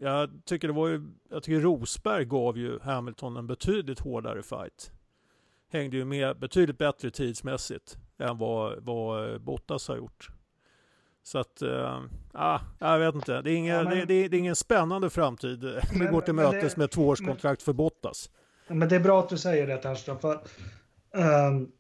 Jag 0.00 0.30
tycker 0.44 0.68
det 0.68 0.74
var 0.74 0.88
ju, 0.88 1.02
jag 1.30 1.42
tycker 1.42 1.60
Rosberg 1.60 2.24
gav 2.24 2.58
ju 2.58 2.78
Hamilton 2.78 3.36
en 3.36 3.46
betydligt 3.46 4.00
hårdare 4.00 4.42
fight. 4.42 4.90
Hängde 5.72 5.96
ju 5.96 6.04
med 6.04 6.38
betydligt 6.38 6.78
bättre 6.78 7.10
tidsmässigt 7.10 7.98
än 8.18 8.38
vad, 8.38 8.84
vad 8.84 9.40
Bottas 9.42 9.88
har 9.88 9.96
gjort. 9.96 10.28
Så 11.22 11.38
att, 11.38 11.62
äh, 11.62 12.60
jag 12.78 12.98
vet 12.98 13.14
inte. 13.14 13.42
Det 13.42 13.50
är, 13.50 13.56
ingen, 13.56 13.76
ja, 13.76 13.82
men, 13.84 13.98
det, 13.98 14.04
det, 14.04 14.28
det, 14.28 14.36
är 14.36 14.40
ingen 14.40 14.56
spännande 14.56 15.10
framtid 15.10 15.64
vi 16.00 16.06
går 16.06 16.20
till 16.20 16.34
mötes 16.34 16.76
med 16.76 16.90
tvåårskontrakt 16.90 17.62
för 17.62 17.72
Bottas. 17.72 18.30
Men 18.68 18.88
det 18.88 18.96
är 18.96 19.00
bra 19.00 19.20
att 19.20 19.28
du 19.28 19.38
säger 19.38 19.66
det 19.66 19.76
Ternström, 19.76 20.18
för 20.18 20.40
um, 21.14 21.72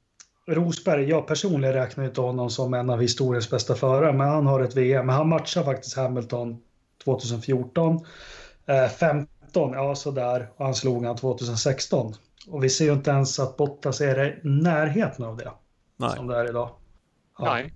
Rosberg, 0.46 1.08
jag 1.08 1.26
personligen 1.26 1.74
räknar 1.74 2.04
inte 2.04 2.20
honom 2.20 2.50
som 2.50 2.74
en 2.74 2.90
av 2.90 3.00
historiens 3.00 3.50
bästa 3.50 3.74
förare, 3.74 4.12
men 4.12 4.28
han 4.28 4.46
har 4.46 4.60
ett 4.60 4.76
VM. 4.76 5.06
Men 5.06 5.16
han 5.16 5.28
matchar 5.28 5.62
faktiskt 5.62 5.96
Hamilton 5.96 6.62
2014. 7.04 8.00
Eh, 8.66 8.88
15, 8.88 9.72
ja 9.72 9.94
sådär, 9.94 10.50
och 10.56 10.64
han 10.64 10.74
slog 10.74 11.04
han 11.04 11.16
2016. 11.16 12.14
Och 12.48 12.64
vi 12.64 12.68
ser 12.70 12.84
ju 12.84 12.92
inte 12.92 13.10
ens 13.10 13.38
att 13.38 13.56
Bottas 13.56 14.00
är 14.00 14.26
i 14.26 14.40
närheten 14.42 15.24
av 15.24 15.36
det. 15.36 15.50
Nej. 15.96 16.16
Som 16.16 16.26
det 16.26 16.36
är 16.36 16.48
idag. 16.48 16.70
Ja. 17.38 17.54
Nej. 17.54 17.74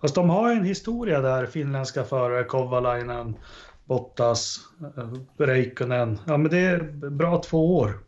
Fast 0.00 0.14
de 0.14 0.30
har 0.30 0.50
en 0.50 0.64
historia 0.64 1.20
där, 1.20 1.46
finländska 1.46 2.04
förare, 2.04 2.44
Kovalainen, 2.44 3.36
Bottas, 3.84 4.58
eh, 4.96 5.12
Räikkönen. 5.36 6.18
Ja 6.26 6.36
men 6.36 6.50
det 6.50 6.58
är 6.58 6.80
bra 7.10 7.42
två 7.42 7.76
år. 7.76 7.98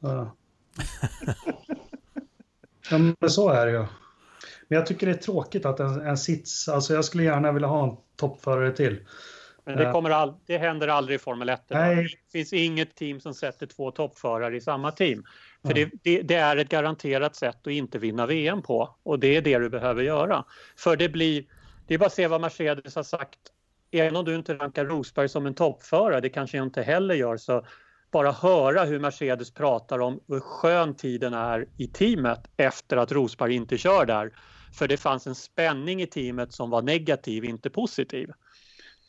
Ja. 0.00 0.34
Ja, 2.90 2.98
men 2.98 3.30
så 3.30 3.48
är 3.48 3.66
det 3.66 3.72
ju. 3.72 3.86
Men 4.68 4.78
jag 4.78 4.86
tycker 4.86 5.06
det 5.06 5.12
är 5.12 5.16
tråkigt 5.16 5.66
att 5.66 5.80
en, 5.80 6.00
en 6.00 6.18
sits, 6.18 6.68
alltså 6.68 6.94
jag 6.94 7.04
skulle 7.04 7.24
gärna 7.24 7.52
vilja 7.52 7.68
ha 7.68 7.84
en 7.84 7.96
toppförare 8.16 8.72
till. 8.72 9.00
Men 9.64 9.76
det, 9.76 9.92
kommer 9.92 10.10
all, 10.10 10.34
det 10.46 10.58
händer 10.58 10.88
aldrig 10.88 11.14
i 11.14 11.18
Formel 11.18 11.48
1. 11.48 11.62
Nej. 11.68 11.96
Det 11.96 12.38
finns 12.38 12.52
inget 12.52 12.94
team 12.94 13.20
som 13.20 13.34
sätter 13.34 13.66
två 13.66 13.90
toppförare 13.90 14.56
i 14.56 14.60
samma 14.60 14.92
team. 14.92 15.24
För 15.66 15.74
det, 15.74 15.90
det, 16.02 16.22
det, 16.22 16.34
är 16.34 16.56
ett 16.56 16.68
garanterat 16.68 17.36
sätt 17.36 17.56
att 17.60 17.72
inte 17.72 17.98
vinna 17.98 18.26
VM 18.26 18.62
på 18.62 18.96
och 19.02 19.18
det 19.18 19.36
är 19.36 19.42
det 19.42 19.58
du 19.58 19.68
behöver 19.68 20.02
göra. 20.02 20.44
För 20.76 20.96
det 20.96 21.08
blir, 21.08 21.44
det 21.86 21.94
är 21.94 21.98
bara 21.98 22.06
att 22.06 22.12
se 22.12 22.26
vad 22.26 22.40
Mercedes 22.40 22.96
har 22.96 23.02
sagt. 23.02 23.38
Även 23.90 24.16
om 24.16 24.24
du 24.24 24.34
inte 24.34 24.54
rankar 24.54 24.84
Rosberg 24.84 25.28
som 25.28 25.46
en 25.46 25.54
toppförare, 25.54 26.20
det 26.20 26.28
kanske 26.28 26.56
jag 26.56 26.66
inte 26.66 26.82
heller 26.82 27.14
gör, 27.14 27.36
så 27.36 27.64
bara 28.10 28.32
höra 28.32 28.84
hur 28.84 28.98
Mercedes 28.98 29.54
pratar 29.54 29.98
om 29.98 30.20
hur 30.28 30.40
skön 30.40 30.94
tiden 30.94 31.34
är 31.34 31.66
i 31.76 31.86
teamet 31.86 32.40
efter 32.56 32.96
att 32.96 33.12
Rosberg 33.12 33.54
inte 33.54 33.78
kör 33.78 34.06
där. 34.06 34.32
För 34.72 34.88
det 34.88 34.96
fanns 34.96 35.26
en 35.26 35.34
spänning 35.34 36.02
i 36.02 36.06
teamet 36.06 36.52
som 36.52 36.70
var 36.70 36.82
negativ, 36.82 37.44
inte 37.44 37.70
positiv. 37.70 38.30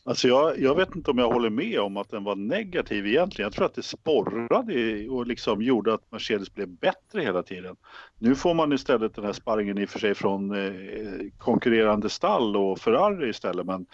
Alltså 0.10 0.28
jag, 0.28 0.60
jag, 0.60 0.76
vet 0.76 0.96
inte 0.96 1.12
om 1.12 1.18
jag 1.18 1.32
håller 1.32 1.50
med 1.50 1.80
om 1.80 1.98
att 1.98 2.10
den 2.10 2.24
var 2.24 2.36
negativ 2.36 3.08
egentligen. 3.08 3.46
Jag 3.46 3.54
tror 3.54 3.66
att 3.66 3.74
det 3.74 3.84
sporrade 3.84 5.10
och 5.10 5.28
liksom 5.28 5.62
gjorde 5.62 5.94
att 5.94 6.12
Mercedes 6.12 6.54
blev 6.54 6.68
bättre 6.68 7.22
hela 7.22 7.44
tiden. 7.44 7.76
Nu 8.20 8.36
får 8.36 8.54
man 8.54 8.74
istället 8.74 9.16
den 9.16 9.26
här 9.26 9.34
sparringen 9.34 9.78
i 9.78 9.86
och 9.86 9.90
för 9.90 10.00
sig 10.00 10.16
från 10.16 10.52
eh, 10.52 11.30
konkurrerande 11.38 12.10
stall 12.10 12.58
och 12.58 12.80
Ferrari 12.80 13.30
istället. 13.30 13.66
Men 13.66 13.86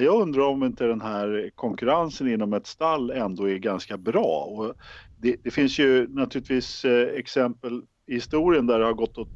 jag 0.00 0.22
undrar 0.22 0.42
om 0.42 0.64
inte 0.64 0.84
den 0.84 1.00
här 1.00 1.50
konkurrensen 1.54 2.28
inom 2.28 2.52
ett 2.52 2.66
stall 2.66 3.10
ändå 3.10 3.48
är 3.48 3.58
ganska 3.58 3.96
bra. 3.98 4.44
Och 4.50 4.74
det, 5.16 5.36
det 5.44 5.50
finns 5.50 5.78
ju 5.78 6.08
naturligtvis 6.08 6.84
eh, 6.84 7.08
exempel 7.08 7.82
i 8.06 8.14
historien 8.14 8.66
där 8.66 8.78
det 8.78 8.84
har 8.84 8.94
gått 8.94 9.18
åt 9.18 9.28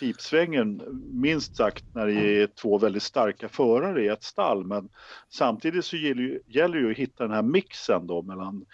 pipsvängen 0.00 0.82
minst 1.12 1.56
sagt 1.56 1.84
när 1.92 2.06
det 2.06 2.42
är 2.42 2.46
två 2.46 2.78
väldigt 2.78 3.02
starka 3.02 3.48
förare 3.48 4.04
i 4.04 4.08
ett 4.08 4.22
stall. 4.22 4.64
Men 4.64 4.88
samtidigt 5.28 5.84
så 5.84 5.96
gäller, 5.96 6.40
gäller 6.46 6.74
det 6.74 6.80
ju 6.84 6.90
att 6.90 6.98
hitta 6.98 7.24
den 7.24 7.32
här 7.32 7.42
mixen 7.42 8.06
då 8.06 8.22
mellan 8.22 8.66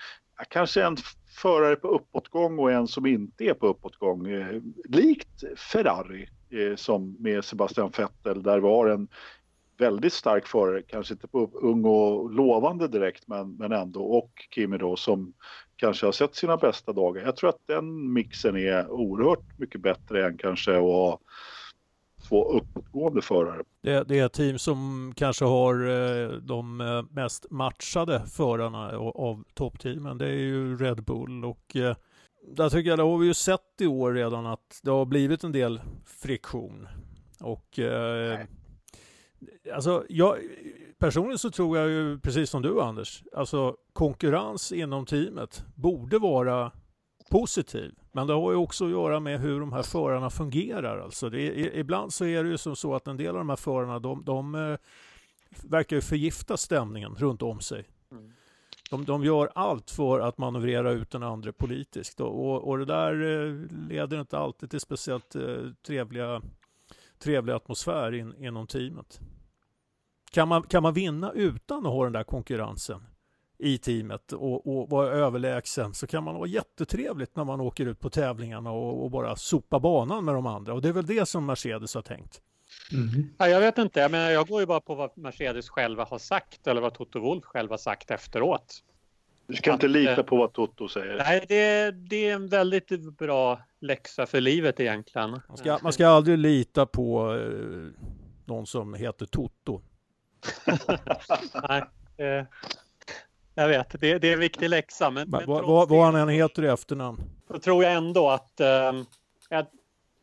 kanske 0.49 0.85
en 0.85 0.97
förare 1.43 1.77
på 1.77 1.89
uppåtgång 1.89 2.59
och 2.59 2.73
en 2.73 2.89
som 2.89 3.07
inte 3.07 3.45
är 3.45 3.55
på 3.55 3.67
uppåtgång. 3.67 4.31
Eh, 4.31 4.63
likt 4.89 5.45
Ferrari 5.57 6.29
eh, 6.51 6.77
som 6.77 7.17
med 7.19 7.45
Sebastian 7.45 7.93
Vettel 7.99 8.43
där 8.43 8.59
var 8.59 8.87
en 8.87 9.09
väldigt 9.79 10.13
stark 10.13 10.47
förare, 10.47 10.83
kanske 10.83 11.15
inte 11.15 11.29
på 11.29 11.51
ung 11.53 11.85
och 11.85 12.31
lovande 12.31 12.89
direkt 12.89 13.29
men, 13.29 13.57
men 13.57 13.73
ändå 13.73 14.05
och 14.05 14.31
Kimi 14.55 14.79
då 14.79 14.97
som 14.97 15.33
kanske 15.83 16.07
har 16.07 16.13
sett 16.13 16.35
sina 16.35 16.57
bästa 16.57 16.93
dagar. 16.93 17.23
Jag 17.23 17.37
tror 17.37 17.51
att 17.51 17.67
den 17.67 18.13
mixen 18.13 18.57
är 18.57 18.91
oerhört 18.91 19.59
mycket 19.59 19.81
bättre 19.81 20.27
än 20.27 20.39
kanske 20.39 20.77
att 20.77 20.83
ha 20.83 21.19
två 22.29 22.53
uppåtgående 22.53 23.23
förare. 23.23 23.63
Det, 23.83 24.05
det 24.09 24.19
är 24.19 24.29
team 24.29 24.59
som 24.59 25.13
kanske 25.17 25.45
har 25.45 25.75
eh, 25.75 26.29
de 26.29 26.81
eh, 26.81 27.03
mest 27.11 27.51
matchade 27.51 28.23
förarna 28.27 28.99
av 28.99 29.45
toppteamen. 29.55 30.19
Det 30.19 30.27
är 30.27 30.39
ju 30.39 30.77
Red 30.77 31.05
Bull 31.05 31.45
och 31.45 31.77
eh, 31.77 31.97
där 32.57 32.69
tycker 32.71 32.91
jag, 32.91 32.99
det 32.99 33.03
har 33.03 33.19
vi 33.19 33.27
ju 33.27 33.35
sett 33.35 33.81
i 33.81 33.87
år 33.87 34.13
redan 34.13 34.47
att 34.47 34.81
det 34.83 34.91
har 34.91 35.05
blivit 35.05 35.45
en 35.45 35.53
del 35.53 35.81
friktion. 36.07 36.89
Och 37.41 37.79
eh, 37.79 38.41
Alltså, 39.75 40.05
jag, 40.09 40.37
personligen 41.03 41.39
så 41.39 41.51
tror 41.51 41.79
jag 41.79 41.89
ju 41.89 42.19
precis 42.19 42.51
som 42.51 42.63
du 42.63 42.81
Anders, 42.81 43.23
alltså 43.33 43.77
konkurrens 43.93 44.73
inom 44.73 45.07
teamet 45.07 45.65
borde 45.75 46.19
vara 46.19 46.73
positiv. 47.31 47.95
Men 48.13 48.27
det 48.27 48.33
har 48.33 48.53
ju 48.53 48.57
också 48.57 48.85
att 48.85 48.91
göra 48.91 49.21
med 49.21 49.41
hur 49.41 49.61
de 49.61 49.73
här 49.73 49.83
förarna 49.83 50.31
fungerar. 50.31 50.99
Alltså 50.99 51.31
det 51.31 51.41
är, 51.41 51.77
ibland 51.77 52.13
så 52.13 52.25
är 52.25 52.45
det 52.45 52.51
ju 52.51 52.59
som 52.59 52.77
så 52.77 52.95
att 52.95 53.07
en 53.07 53.17
del 53.17 53.29
av 53.29 53.35
de 53.35 53.49
här 53.49 53.57
förarna 53.57 53.99
de, 53.99 54.25
de 54.25 54.55
eh, 54.55 54.77
verkar 55.65 55.97
ju 55.97 56.03
förgifta 56.03 56.57
stämningen 56.57 57.15
runt 57.15 57.43
om 57.43 57.61
sig. 57.61 57.85
Mm. 58.13 58.33
De, 58.91 59.05
de 59.05 59.25
gör 59.25 59.51
allt 59.55 59.91
för 59.91 60.21
att 60.21 60.39
manövrera 60.39 60.93
ut 60.93 61.11
den 61.11 61.23
andra 61.23 61.53
politiskt 61.53 62.21
och, 62.21 62.69
och 62.69 62.79
det 62.79 62.85
där 62.85 63.13
eh, 63.13 63.55
leder 63.89 64.21
inte 64.21 64.39
alltid 64.39 64.71
till 64.71 64.81
speciellt 64.81 65.35
eh, 65.35 65.57
trevliga, 65.87 66.43
trevlig 67.19 67.53
atmosfär 67.53 68.15
in, 68.15 68.35
inom 68.45 68.67
teamet. 68.67 69.21
Kan 70.33 70.49
man, 70.49 70.63
kan 70.63 70.83
man 70.83 70.95
vinna 70.95 71.33
utan 71.33 71.87
att 71.87 71.93
ha 71.93 72.05
den 72.05 72.13
där 72.13 72.25
konkurrensen? 72.25 73.03
i 73.63 73.79
teamet 73.79 74.33
och, 74.33 74.67
och 74.67 74.91
vara 74.91 75.09
överlägsen 75.09 75.95
så 75.95 76.07
kan 76.07 76.25
man 76.25 76.35
ha 76.35 76.47
jättetrevligt 76.47 77.37
när 77.37 77.45
man 77.45 77.61
åker 77.61 77.87
ut 77.87 78.01
på 78.01 78.11
tävlingarna 78.11 78.71
och, 78.71 79.05
och, 79.05 79.11
bara 79.11 79.37
sopa 79.37 79.81
banan 79.81 80.25
med 80.25 80.35
de 80.35 80.47
andra. 80.47 80.75
Och 80.75 80.83
det 80.83 80.89
är 80.89 80.93
väl 80.93 81.07
det 81.07 81.29
som 81.29 81.47
Mercedes 81.47 81.95
har 81.95 82.03
tänkt. 82.03 82.41
Mm. 82.93 83.29
Ja, 83.39 83.49
jag 83.49 83.61
vet 83.61 83.79
inte, 83.79 84.01
jag, 84.01 84.11
menar, 84.11 84.31
jag 84.31 84.49
går 84.49 84.61
ju 84.61 84.67
bara 84.67 84.81
på 84.81 84.95
vad 84.95 85.19
Mercedes 85.19 85.69
själva 85.69 86.05
har 86.05 86.19
sagt 86.19 86.67
eller 86.67 86.81
vad 86.81 86.95
Toto 86.95 87.21
Wolf 87.21 87.45
själv 87.45 87.71
har 87.71 87.79
sagt 87.79 88.11
efteråt. 88.11 88.83
Du 89.47 89.55
ska 89.55 89.71
att, 89.71 89.75
inte 89.75 89.89
lita 89.89 90.23
på 90.23 90.37
vad 90.37 90.53
Toto 90.53 90.89
säger. 90.89 91.17
Nej, 91.17 91.45
det, 91.49 91.91
det 91.91 92.29
är 92.29 92.35
en 92.35 92.49
väldigt 92.49 93.19
bra 93.19 93.61
läxa 93.81 94.27
för 94.27 94.41
livet 94.41 94.81
egentligen. 94.81 95.31
Man 95.49 95.57
ska, 95.57 95.79
man 95.83 95.93
ska 95.93 96.09
aldrig 96.09 96.39
lita 96.39 96.87
på 96.87 97.35
eh, 97.35 98.03
någon 98.45 98.67
som 98.67 98.95
heter 98.95 99.27
Toto. 99.27 99.81
nej, 101.69 101.83
eh, 102.17 102.47
jag 103.55 103.69
vet, 103.69 104.01
det, 104.01 104.19
det 104.19 104.29
är 104.29 104.33
en 104.33 104.41
viktig 104.41 104.69
läxa. 104.69 105.11
Men, 105.11 105.31
men 105.31 105.47
vad, 105.47 105.67
vad, 105.67 105.89
vad 105.89 106.05
han 106.05 106.15
än 106.15 106.29
heter 106.29 106.65
i 106.65 106.69
efternamn. 106.69 107.23
Så 107.49 107.59
tror 107.59 107.85
jag 107.85 107.93
ändå 107.93 108.31
att 108.31 108.61
eh, 108.61 108.93
jag, 109.49 109.67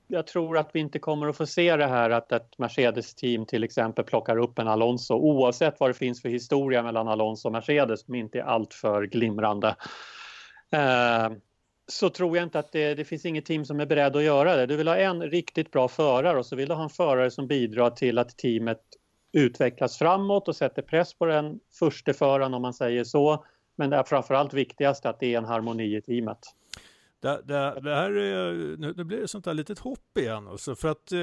jag, 0.07 0.28
tror 0.28 0.57
att 0.57 0.70
vi 0.74 0.80
inte 0.80 0.99
kommer 0.99 1.28
att 1.28 1.38
få 1.38 1.45
se 1.45 1.76
det 1.76 1.88
här 1.88 2.09
att 2.09 2.32
ett 2.32 2.57
Mercedes-team 2.57 3.45
till 3.45 3.63
exempel 3.63 4.05
plockar 4.05 4.38
upp 4.38 4.59
en 4.59 4.67
Alonso 4.67 5.13
oavsett 5.13 5.80
vad 5.80 5.89
det 5.89 5.93
finns 5.93 6.22
för 6.22 6.30
historia 6.30 6.84
mellan 6.84 7.07
Alonso 7.07 7.47
och 7.47 7.51
Mercedes 7.51 8.05
som 8.05 8.15
inte 8.15 8.39
är 8.39 8.43
alltför 8.43 9.03
glimrande. 9.03 9.76
Eh, 10.72 11.30
så 11.88 12.09
tror 12.09 12.38
jag 12.38 12.43
inte 12.43 12.59
att 12.59 12.72
det, 12.72 12.95
det 12.95 13.05
finns 13.05 13.26
inget 13.26 13.45
team 13.45 13.65
som 13.65 13.80
är 13.80 13.86
beredd 13.86 14.15
att 14.15 14.24
göra 14.24 14.55
det. 14.55 14.65
Du 14.65 14.76
vill 14.76 14.88
ha 14.88 14.97
en 14.97 15.22
riktigt 15.22 15.72
bra 15.72 15.88
förare 15.88 16.39
och 16.39 16.45
så 16.45 16.55
vill 16.55 16.70
du 16.70 16.76
ha 16.76 16.84
en 16.84 16.89
förare 16.89 17.32
som 17.32 17.47
bidrar 17.47 17.89
till 17.89 18.17
att 18.17 18.38
teamet 18.38 18.82
utvecklas 19.32 19.97
framåt 19.97 20.47
och 20.47 20.55
sätter 20.55 20.82
press 20.82 21.13
på 21.13 21.25
den 21.25 21.59
första 21.80 22.13
föraren 22.13 22.53
om 22.53 22.61
man 22.61 22.73
säger 22.73 23.03
så. 23.03 23.45
Men 23.75 23.89
det 23.89 23.95
är 23.95 24.03
framförallt 24.03 24.53
viktigast 24.53 25.05
att 25.05 25.19
det 25.19 25.34
är 25.34 25.38
en 25.38 25.45
harmoni 25.45 25.95
i 25.95 26.01
teamet. 26.01 26.39
Det, 27.21 27.41
det, 27.43 27.80
det 27.82 27.95
här 27.95 28.11
är, 28.11 28.53
nu, 28.77 28.93
nu 28.97 29.03
blir 29.03 29.21
det 29.21 29.27
sånt 29.27 29.45
där 29.45 29.53
litet 29.53 29.80
hopp 29.80 30.17
igen 30.17 30.47
alltså, 30.47 30.75
för 30.75 30.88
att 30.88 31.11
eh, 31.11 31.19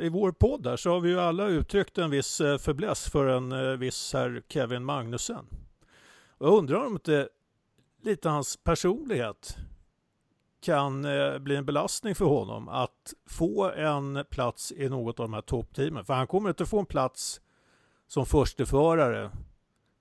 i 0.00 0.08
vår 0.12 0.32
podd 0.32 0.62
där 0.62 0.76
så 0.76 0.90
har 0.90 1.00
vi 1.00 1.08
ju 1.08 1.20
alla 1.20 1.46
uttryckt 1.46 1.98
en 1.98 2.10
viss 2.10 2.40
eh, 2.40 2.58
förbläss 2.58 3.10
för 3.10 3.26
en 3.26 3.52
eh, 3.52 3.76
viss 3.76 4.12
herr 4.12 4.42
Kevin 4.48 4.84
Magnussen. 4.84 5.46
Och 6.38 6.46
jag 6.46 6.58
undrar 6.58 6.86
om 6.86 6.92
inte 6.92 7.28
lite 8.02 8.28
hans 8.28 8.56
personlighet 8.56 9.56
kan 10.60 11.04
eh, 11.04 11.38
bli 11.38 11.56
en 11.56 11.64
belastning 11.66 12.14
för 12.14 12.24
honom 12.24 12.68
att 12.68 13.14
få 13.26 13.70
en 13.70 14.24
plats 14.30 14.72
i 14.72 14.88
något 14.88 15.20
av 15.20 15.24
de 15.24 15.34
här 15.34 15.40
toppteamen. 15.40 16.04
För 16.04 16.14
han 16.14 16.26
kommer 16.26 16.48
inte 16.48 16.66
få 16.66 16.78
en 16.78 16.86
plats 16.86 17.40
som 18.10 18.26
försteförare 18.26 19.30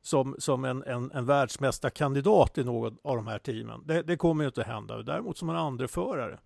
som, 0.01 0.35
som 0.39 0.65
en, 0.65 0.83
en, 0.83 1.11
en 1.11 1.25
världsmästarkandidat 1.25 2.57
i 2.57 2.63
något 2.63 2.93
av 3.03 3.15
de 3.15 3.27
här 3.27 3.39
teamen. 3.39 3.83
Det, 3.85 4.01
det 4.01 4.17
kommer 4.17 4.43
ju 4.43 4.47
inte 4.47 4.63
hända. 4.63 5.03
Däremot 5.03 5.37
som 5.37 5.49
en 5.49 5.55
andreförare. 5.55 6.39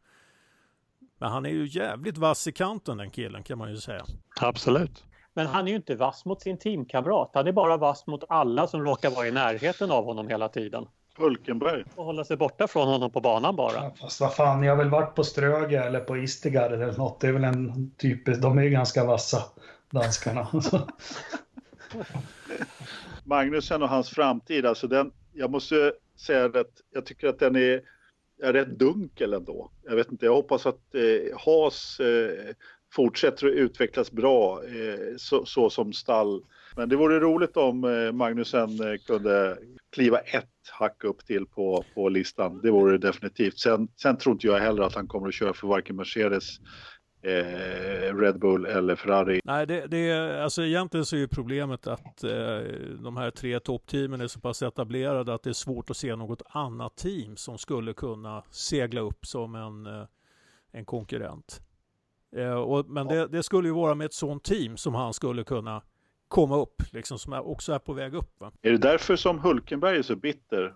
Men 1.20 1.32
han 1.32 1.46
är 1.46 1.50
ju 1.50 1.68
jävligt 1.68 2.18
vass 2.18 2.48
i 2.48 2.52
kanten 2.52 2.98
den 2.98 3.10
killen 3.10 3.44
kan 3.44 3.58
man 3.58 3.70
ju 3.70 3.78
säga. 3.78 4.06
Absolut. 4.42 5.04
Men 5.34 5.48
han 5.48 5.68
är 5.68 5.70
ju 5.70 5.76
inte 5.76 5.96
vass 5.96 6.26
mot 6.26 6.42
sin 6.42 6.58
teamkamrat. 6.58 7.32
Han 7.34 7.48
är 7.48 7.52
bara 7.52 7.78
vass 7.78 8.08
mot 8.08 8.24
alla 8.30 8.68
som 8.68 8.84
råkar 8.84 9.10
vara 9.10 9.28
i 9.28 9.32
närheten 9.32 9.92
av 9.92 10.06
honom 10.06 10.28
hela 10.28 10.50
tiden. 10.50 10.88
Hulkenberg. 11.18 11.84
Och 11.96 12.06
hålla 12.06 12.24
sig 12.24 12.38
borta 12.38 12.68
från 12.68 12.88
honom 12.88 13.12
på 13.12 13.22
banan 13.22 13.56
bara. 13.56 13.74
Ja, 13.74 13.94
fast 14.02 14.22
vad 14.22 14.34
fan, 14.34 14.64
jag 14.64 14.72
har 14.72 14.78
väl 14.78 14.90
varit 14.90 15.16
på 15.16 15.24
Ströge 15.24 15.84
eller 15.84 16.00
på 16.00 16.18
Istegard 16.18 16.74
eller 16.74 16.98
något. 16.98 17.20
Det 17.20 17.28
är 17.28 17.32
väl 17.32 17.44
en 17.44 17.92
typisk, 17.98 18.42
de 18.42 18.58
är 18.58 18.64
ju 18.64 18.70
ganska 18.70 19.06
vassa, 19.06 19.44
danskarna. 19.90 20.48
Magnusen 23.26 23.84
och 23.84 23.90
hans 23.90 24.10
framtid, 24.10 24.66
alltså 24.66 24.88
den, 24.88 25.12
jag 25.34 25.52
måste 25.52 25.94
säga 26.20 26.46
att 26.46 26.82
jag 26.94 27.06
tycker 27.06 27.28
att 27.28 27.40
den 27.40 27.56
är, 27.56 27.82
är 28.42 28.54
rätt 28.54 28.80
dunkel 28.80 29.34
ändå. 29.34 29.72
Jag 29.84 29.96
vet 29.96 30.12
inte, 30.12 30.26
jag 30.26 30.34
hoppas 30.34 30.66
att 30.66 30.96
eh, 30.96 31.38
Haas 31.46 32.00
eh, 32.00 32.56
fortsätter 32.94 33.48
att 33.48 33.54
utvecklas 33.54 34.12
bra 34.12 34.64
eh, 34.64 35.16
så, 35.18 35.46
så, 35.46 35.70
som 35.70 35.94
stall. 35.94 36.44
Men 36.76 36.90
det 36.90 36.96
vore 36.96 37.20
roligt 37.20 37.58
om 37.58 37.84
eh, 37.84 38.12
Magnusen 38.12 38.70
eh, 38.80 38.98
kunde 39.08 39.58
kliva 39.92 40.18
ett 40.18 40.50
hack 40.72 41.04
upp 41.04 41.26
till 41.26 41.46
på, 41.46 41.86
på 41.96 42.10
listan. 42.10 42.62
Det 42.64 42.72
vore 42.72 42.92
det 42.92 43.08
definitivt. 43.08 43.60
Sen, 43.60 43.88
sen 44.02 44.18
tror 44.18 44.34
inte 44.34 44.48
jag 44.48 44.60
heller 44.60 44.84
att 44.84 44.96
han 44.96 45.08
kommer 45.08 45.28
att 45.28 45.34
köra 45.34 45.54
för 45.54 45.68
varken 45.68 45.96
Mercedes 45.96 46.50
eh, 47.24 48.16
Red 48.16 48.40
Bull 48.40 48.66
eller 48.66 48.96
Ferrari. 48.96 49.42
Nej, 49.44 49.68
det, 49.68 49.88
det, 49.88 50.44
alltså 50.44 50.64
egentligen 50.64 51.06
så 51.06 51.16
är 51.16 51.20
ju 51.20 51.28
problemet 51.28 51.88
att 51.88 52.24
eh, 52.24 52.32
de 53.00 53.18
här 53.18 53.32
tre 53.32 53.60
toppteamen 53.60 54.22
är 54.22 54.28
så 54.28 54.40
pass 54.40 54.62
etablerade 54.62 55.34
att 55.34 55.44
det 55.44 55.50
är 55.50 55.54
svårt 55.54 55.90
att 55.90 55.98
se 55.98 56.16
något 56.16 56.42
annat 56.50 56.96
team 56.96 57.36
som 57.36 57.58
skulle 57.58 57.94
kunna 57.94 58.44
segla 58.50 59.02
upp 59.02 59.26
som 59.26 59.56
en, 59.56 59.86
eh, 59.86 60.08
en 60.72 60.86
konkurrent. 60.86 61.62
Eh, 62.36 62.54
och, 62.54 62.90
men 62.90 63.08
ja. 63.08 63.16
det, 63.16 63.28
det, 63.28 63.44
skulle 63.44 63.68
ju 63.68 63.74
vara 63.74 63.96
med 63.96 64.06
ett 64.06 64.14
sånt 64.14 64.44
team 64.44 64.78
som 64.78 64.96
han 64.96 65.14
skulle 65.14 65.44
kunna 65.44 65.82
komma 66.28 66.58
upp, 66.58 66.82
liksom, 66.92 67.20
som 67.20 67.34
är, 67.34 67.48
också 67.48 67.74
är 67.74 67.80
på 67.80 67.94
väg 67.94 68.16
upp. 68.16 68.40
Va? 68.40 68.52
Är 68.62 68.72
det 68.72 68.78
därför 68.78 69.16
som 69.16 69.40
Hulkenberg 69.40 69.98
är 69.98 70.02
så 70.02 70.16
bitter? 70.16 70.74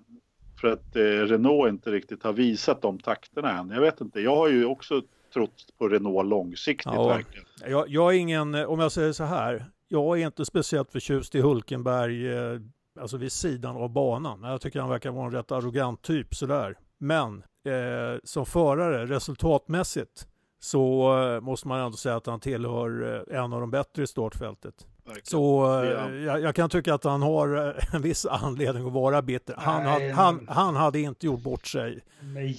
För 0.61 0.67
att 0.67 0.95
eh, 0.95 1.01
Renault 1.01 1.69
inte 1.69 1.91
riktigt 1.91 2.23
har 2.23 2.33
visat 2.33 2.81
de 2.81 2.99
takterna 2.99 3.59
än. 3.59 3.69
Jag 3.69 3.81
vet 3.81 4.01
inte, 4.01 4.21
jag 4.21 4.35
har 4.35 4.49
ju 4.49 4.65
också 4.65 5.01
trott 5.33 5.65
på 5.77 5.87
Renault 5.87 6.29
långsiktigt 6.29 6.93
ja, 6.93 7.07
verkligen. 7.07 7.45
Jag, 7.65 7.89
jag 7.89 8.13
är 8.13 8.17
ingen, 8.17 8.55
om 8.55 8.79
jag 8.79 8.91
säger 8.91 9.11
så 9.11 9.23
här, 9.23 9.65
jag 9.87 10.21
är 10.21 10.25
inte 10.25 10.45
speciellt 10.45 10.91
förtjust 10.91 11.35
i 11.35 11.41
Hulkenberg, 11.41 12.33
eh, 12.33 12.59
alltså 12.99 13.17
vid 13.17 13.31
sidan 13.31 13.75
av 13.75 13.89
banan. 13.89 14.43
Jag 14.43 14.61
tycker 14.61 14.79
han 14.79 14.89
verkar 14.89 15.11
vara 15.11 15.25
en 15.25 15.31
rätt 15.31 15.51
arrogant 15.51 16.01
typ 16.01 16.35
sådär. 16.35 16.77
Men 16.97 17.43
eh, 17.65 18.19
som 18.23 18.45
förare, 18.45 19.05
resultatmässigt, 19.05 20.27
så 20.59 21.17
eh, 21.23 21.41
måste 21.41 21.67
man 21.67 21.79
ändå 21.79 21.97
säga 21.97 22.15
att 22.15 22.25
han 22.25 22.39
tillhör 22.39 23.23
eh, 23.29 23.37
en 23.39 23.53
av 23.53 23.59
de 23.59 23.71
bättre 23.71 24.03
i 24.03 24.07
startfältet. 24.07 24.87
Verkligen. 25.05 25.25
Så 25.25 25.81
eh, 25.83 26.15
jag, 26.15 26.41
jag, 26.41 26.55
kan 26.55 26.69
tycka 26.69 26.93
att 26.93 27.03
han 27.03 27.21
har 27.21 27.75
en 27.95 28.01
viss 28.01 28.25
anledning 28.25 28.87
att 28.87 28.93
vara 28.93 29.21
bitter. 29.21 29.55
Han, 29.57 29.83
Nej, 29.83 30.11
han, 30.11 30.47
han 30.49 30.75
hade 30.75 30.99
inte 30.99 31.25
gjort 31.25 31.41
bort 31.41 31.67
sig 31.67 32.03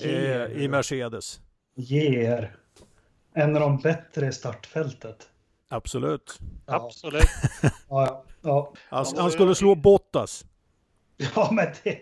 eh, 0.03 0.63
i 0.63 0.69
Mercedes. 0.71 1.41
Ger 1.81 2.57
en 3.35 3.57
av 3.57 3.61
de 3.61 3.79
bättre 3.79 4.27
i 4.27 4.33
startfältet. 4.33 5.29
Absolut. 5.69 6.39
Ja. 6.67 6.75
Absolut. 6.75 7.29
ja, 7.89 8.25
ja. 8.43 8.73
Han, 8.89 9.07
han 9.17 9.31
skulle 9.31 9.55
slå 9.55 9.75
Bottas. 9.75 10.45
Ja, 11.35 11.49
men 11.53 11.67
det... 11.85 11.99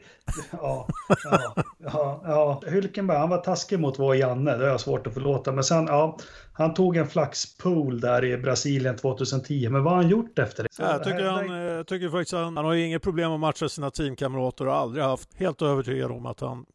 Ja, 0.53 0.89
ja, 1.25 1.55
ja, 1.79 2.23
ja. 2.25 2.63
Hülkenberg, 2.67 3.19
han 3.19 3.29
var 3.29 3.39
taskig 3.39 3.81
mot 3.81 3.99
vår 3.99 4.17
Janne, 4.17 4.57
det 4.57 4.65
har 4.65 4.71
jag 4.71 4.81
svårt 4.81 5.07
att 5.07 5.15
förlåta. 5.15 5.53
Men 5.53 5.65
sen, 5.65 5.87
ja, 5.87 6.19
han 6.53 6.75
tog 6.75 6.97
en 6.97 7.09
flaxpool 7.09 8.01
där 8.01 8.25
i 8.25 8.37
Brasilien 8.37 8.97
2010. 8.97 9.69
Men 9.69 9.85
vad 9.85 9.93
har 9.93 10.03
han 10.03 10.11
gjort 10.11 10.39
efter 10.39 10.63
det? 10.63 10.69
Ja, 10.79 10.93
jag 10.93 11.05
tycker, 11.05 11.25
han, 11.25 11.51
jag 11.51 11.87
tycker 11.87 12.09
faktiskt 12.09 12.33
han, 12.33 12.57
han 12.57 12.65
har 12.65 12.75
inget 12.75 13.03
problem 13.03 13.33
att 13.33 13.41
matcha 13.41 13.69
sina 13.69 13.91
teamkamrater 13.91 14.67
och 14.67 14.75
aldrig 14.75 15.05
haft. 15.05 15.35
Helt 15.35 15.63
övertygad 15.63 16.11
om 16.11 16.27
att 16.27 16.41
han 16.41 16.67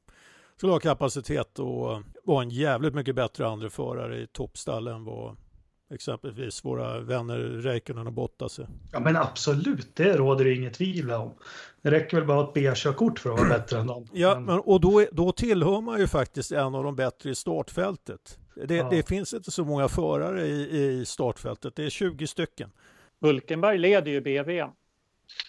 skulle 0.58 0.72
ha 0.72 0.80
kapacitet 0.80 1.60
och 1.60 2.02
vara 2.24 2.44
en 2.44 2.50
jävligt 2.50 2.94
mycket 2.94 3.16
bättre 3.16 3.48
andra 3.48 3.70
förare 3.70 4.18
i 4.18 4.28
toppstall 4.28 4.88
än 4.88 5.06
vad 5.06 5.38
exempelvis 5.94 6.66
våra 6.66 7.00
vänner 7.00 7.38
Räikkönen 7.38 8.08
och 8.08 8.14
Bottas 8.14 8.60
är. 8.60 8.68
Ja 8.92 9.00
men 9.00 9.16
absolut, 9.18 9.96
det 9.96 10.18
råder 10.18 10.46
det 10.46 10.54
inget 10.54 10.74
tvivel 10.74 11.22
om. 11.22 11.34
Det 11.82 11.92
räcker 11.92 12.18
väl 12.18 12.28
bara 12.28 12.40
att 12.40 12.44
ha 12.44 12.50
ett 12.50 12.54
B-körkort 12.54 13.20
för 13.20 13.34
att 13.34 13.40
vara 13.40 13.50
bättre 13.50 13.80
än 13.80 13.88
dem. 13.88 14.08
Ja, 14.14 14.40
men, 14.40 14.60
och 14.60 14.82
då, 14.82 15.06
då 15.12 15.32
tillhör 15.32 15.82
man 15.82 16.00
ju 16.00 16.08
faktiskt 16.08 16.52
en 16.52 16.76
av 16.76 16.84
de 16.84 16.96
bättre 16.96 17.30
i 17.30 17.36
startfältet. 17.36 18.40
Det, 18.68 18.76
ja. 18.76 18.90
det 18.90 19.08
finns 19.08 19.34
inte 19.34 19.52
så 19.52 19.66
många 19.66 19.88
förare 19.88 20.48
i, 20.48 20.78
i 21.02 21.06
startfältet, 21.06 21.76
det 21.76 21.86
är 21.86 21.90
20 21.90 22.28
stycken. 22.28 22.72
Hulkenberg 23.22 23.78
leder 23.78 24.12
ju 24.12 24.22
BV. 24.22 24.64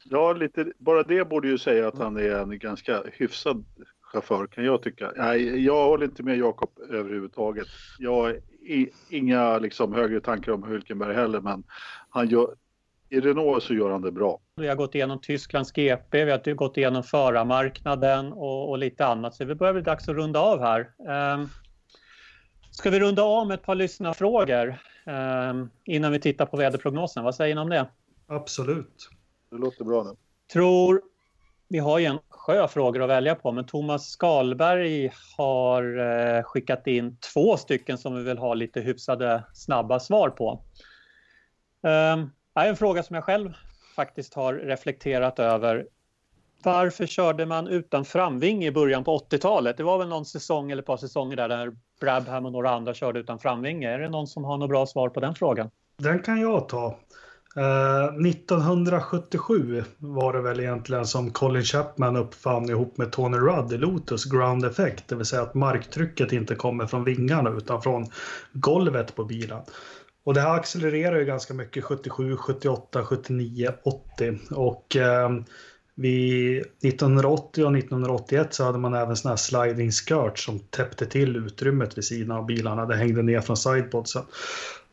Ja, 0.04 0.32
lite, 0.32 0.72
bara 0.78 1.02
det 1.02 1.28
borde 1.28 1.48
ju 1.48 1.58
säga 1.58 1.88
att 1.88 1.98
han 1.98 2.16
är 2.16 2.30
en 2.30 2.58
ganska 2.58 3.02
hyfsad 3.12 3.64
chaufför 4.12 4.46
kan 4.46 4.64
jag 4.64 4.82
tycka. 4.82 5.12
Nej, 5.16 5.64
jag 5.64 5.84
håller 5.84 6.04
inte 6.04 6.22
med 6.22 6.38
Jakob 6.38 6.70
överhuvudtaget. 6.90 7.66
Jag 7.98 8.14
har 8.14 8.40
inga 9.08 9.58
liksom, 9.58 9.92
högre 9.92 10.20
tankar 10.20 10.52
om 10.52 10.64
Hülkenberg 10.64 11.14
heller, 11.14 11.40
men 11.40 11.64
han 12.08 12.28
gör, 12.28 12.54
i 13.08 13.20
Renault 13.20 13.62
så 13.62 13.74
gör 13.74 13.90
han 13.90 14.02
det 14.02 14.12
bra. 14.12 14.40
Vi 14.56 14.68
har 14.68 14.76
gått 14.76 14.94
igenom 14.94 15.20
Tysklands 15.20 15.72
GP, 15.72 16.24
vi 16.24 16.30
har 16.30 16.54
gått 16.54 16.76
igenom 16.76 17.02
förarmarknaden 17.02 18.32
och, 18.32 18.70
och 18.70 18.78
lite 18.78 19.06
annat, 19.06 19.34
så 19.34 19.44
det 19.44 19.54
börjar 19.54 19.72
bli 19.72 19.82
dags 19.82 20.08
att 20.08 20.14
runda 20.14 20.40
av 20.40 20.60
här. 20.60 20.90
Um, 21.34 21.48
Ska 22.72 22.90
vi 22.90 23.00
runda 23.00 23.22
av 23.22 23.46
med 23.46 23.54
ett 23.54 23.62
par 23.62 23.74
lyssnarfrågor 23.74 24.68
eh, 25.06 25.64
innan 25.84 26.12
vi 26.12 26.20
tittar 26.20 26.46
på 26.46 26.56
väderprognosen? 26.56 27.24
Vad 27.24 27.34
säger 27.34 27.54
ni 27.54 27.60
om 27.60 27.68
det? 27.68 27.90
Absolut. 28.26 29.08
Det 29.50 29.56
låter 29.56 29.84
bra 29.84 30.02
nu. 30.02 30.10
Tror, 30.52 31.02
vi 31.72 31.78
har 31.78 31.98
ju 31.98 32.06
en 32.06 32.18
sjö 32.28 32.68
frågor 32.68 33.02
att 33.02 33.08
välja 33.08 33.34
på, 33.34 33.52
men 33.52 33.66
Thomas 33.66 34.08
Skalberg 34.08 35.12
har 35.36 35.98
eh, 35.98 36.42
skickat 36.42 36.86
in 36.86 37.16
två 37.32 37.56
stycken 37.56 37.98
som 37.98 38.16
vi 38.16 38.22
vill 38.22 38.38
ha 38.38 38.54
lite 38.54 38.80
hyfsade 38.80 39.44
snabba 39.54 40.00
svar 40.00 40.30
på. 40.30 40.64
Eh, 41.86 42.64
en 42.66 42.76
fråga 42.76 43.02
som 43.02 43.14
jag 43.14 43.24
själv 43.24 43.52
faktiskt 43.96 44.34
har 44.34 44.54
reflekterat 44.54 45.38
över. 45.38 45.86
Varför 46.64 47.06
körde 47.06 47.46
man 47.46 47.68
utan 47.68 48.04
framving 48.04 48.64
i 48.64 48.72
början 48.72 49.04
på 49.04 49.18
80-talet? 49.18 49.76
Det 49.76 49.82
var 49.82 49.98
väl 49.98 50.08
någon 50.08 50.26
säsong 50.26 50.70
eller 50.70 50.82
ett 50.82 50.86
par 50.86 50.96
säsonger 50.96 51.36
där, 51.36 51.48
där 51.48 51.72
Brabham 52.00 52.46
och 52.46 52.52
några 52.52 52.70
andra 52.70 52.94
körde 52.94 53.20
utan 53.20 53.38
framvinge. 53.38 53.90
Är 53.90 53.98
det 53.98 54.08
någon 54.08 54.26
som 54.26 54.44
har 54.44 54.56
något 54.56 54.70
bra 54.70 54.86
svar 54.86 55.08
på 55.08 55.20
den 55.20 55.34
frågan? 55.34 55.70
Den 55.96 56.18
kan 56.18 56.40
jag 56.40 56.68
ta. 56.68 56.98
Eh, 57.56 57.62
uh, 57.62 58.26
1977 58.26 59.84
var 59.98 60.32
det 60.32 60.40
väl 60.40 60.60
egentligen 60.60 61.06
som 61.06 61.30
Colin 61.30 61.62
Chapman 61.62 62.16
uppfann 62.16 62.70
ihop 62.70 62.98
med 62.98 63.12
Tony 63.12 63.36
Rudd 63.36 63.72
i 63.72 63.76
Lotus 63.76 64.24
Ground 64.24 64.64
Effect, 64.64 65.08
det 65.08 65.14
vill 65.14 65.26
säga 65.26 65.42
att 65.42 65.54
marktrycket 65.54 66.32
inte 66.32 66.54
kommer 66.54 66.86
från 66.86 67.04
vingarna 67.04 67.50
utan 67.50 67.82
från 67.82 68.06
golvet 68.52 69.14
på 69.14 69.24
bilen. 69.24 69.60
Och 70.24 70.34
det 70.34 70.40
här 70.40 70.54
accelererar 70.54 71.18
ju 71.18 71.24
ganska 71.24 71.54
mycket 71.54 71.84
77, 71.84 72.36
78, 72.36 73.04
79, 73.04 73.72
80 73.82 74.38
och 74.50 74.96
uh, 74.96 75.42
vid 75.94 76.58
1980 76.60 77.64
och 77.64 77.76
1981 77.76 78.54
så 78.54 78.64
hade 78.64 78.78
man 78.78 78.94
även 78.94 79.16
såna 79.16 79.32
här 79.32 79.36
sliding 79.36 79.90
skirts 79.90 80.44
som 80.44 80.58
täppte 80.58 81.06
till 81.06 81.36
utrymmet 81.36 81.98
vid 81.98 82.04
sidan 82.04 82.36
av 82.36 82.46
bilarna. 82.46 82.86
Det 82.86 82.96
hängde 82.96 83.22
ner 83.22 83.40
från 83.40 83.56
sidepodsen. 83.56 84.22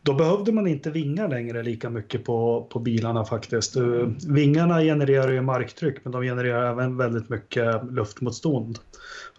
Då 0.02 0.14
behövde 0.14 0.52
man 0.52 0.68
inte 0.68 0.92
vingar 0.92 1.28
längre 1.28 1.64
lika 1.64 1.90
mycket 1.90 2.26
på, 2.26 2.68
på 2.70 2.80
bilarna 2.80 3.26
faktiskt. 3.26 3.76
Eh, 3.76 4.08
vingarna 4.28 4.82
genererar 4.82 5.32
ju 5.32 5.42
marktryck 5.42 5.98
men 6.04 6.12
de 6.12 6.24
genererar 6.24 6.72
även 6.72 6.98
väldigt 6.98 7.30
mycket 7.30 7.84
luftmotstånd. 7.92 8.80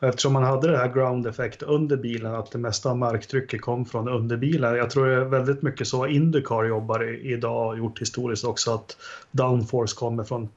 Och 0.01 0.09
eftersom 0.09 0.33
man 0.33 0.43
hade 0.43 0.71
det 0.71 0.77
här 0.79 0.93
ground 0.93 1.27
effect 1.27 1.63
under 1.63 1.97
bilen, 1.97 2.35
att 2.35 2.51
det 2.51 2.59
mesta 2.59 2.91
av 2.91 2.99
marktrycket 2.99 3.61
kom 3.61 3.87
från 3.87 4.09
underbilar. 4.09 4.77
Jag 4.77 4.91
tror 4.91 5.07
det 5.07 5.15
är 5.15 5.25
väldigt 5.25 5.63
mycket 5.63 5.89
så 5.89 6.07
Indycar 6.07 6.65
jobbar 6.65 7.27
idag, 7.27 7.79
gjort 7.79 8.01
historiskt 8.01 8.45
också, 8.45 8.75
att 8.75 8.97
downforce 9.31 9.97
kommer 9.97 10.25
från 10.25 10.49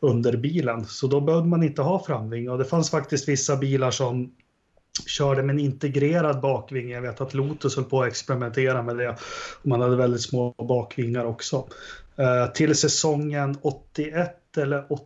underbilen. 0.00 0.84
Så 0.84 1.06
då 1.06 1.20
behövde 1.20 1.48
man 1.48 1.62
inte 1.62 1.82
ha 1.82 2.04
framving 2.04 2.50
och 2.50 2.58
det 2.58 2.64
fanns 2.64 2.90
faktiskt 2.90 3.28
vissa 3.28 3.56
bilar 3.56 3.90
som 3.90 4.30
körde 5.06 5.42
med 5.42 5.54
en 5.54 5.60
integrerad 5.60 6.40
bakvinge. 6.40 6.94
Jag 6.94 7.02
vet 7.02 7.20
att 7.20 7.34
Lotus 7.34 7.76
höll 7.76 7.84
på 7.84 8.02
att 8.02 8.08
experimentera 8.08 8.82
med 8.82 8.96
det. 8.96 9.16
Man 9.62 9.80
hade 9.80 9.96
väldigt 9.96 10.22
små 10.22 10.52
bakvingar 10.52 11.24
också. 11.24 11.68
Eh, 12.16 12.52
till 12.52 12.74
säsongen 12.74 13.58
81 13.62 14.56
eller 14.56 14.92
80 14.92 15.04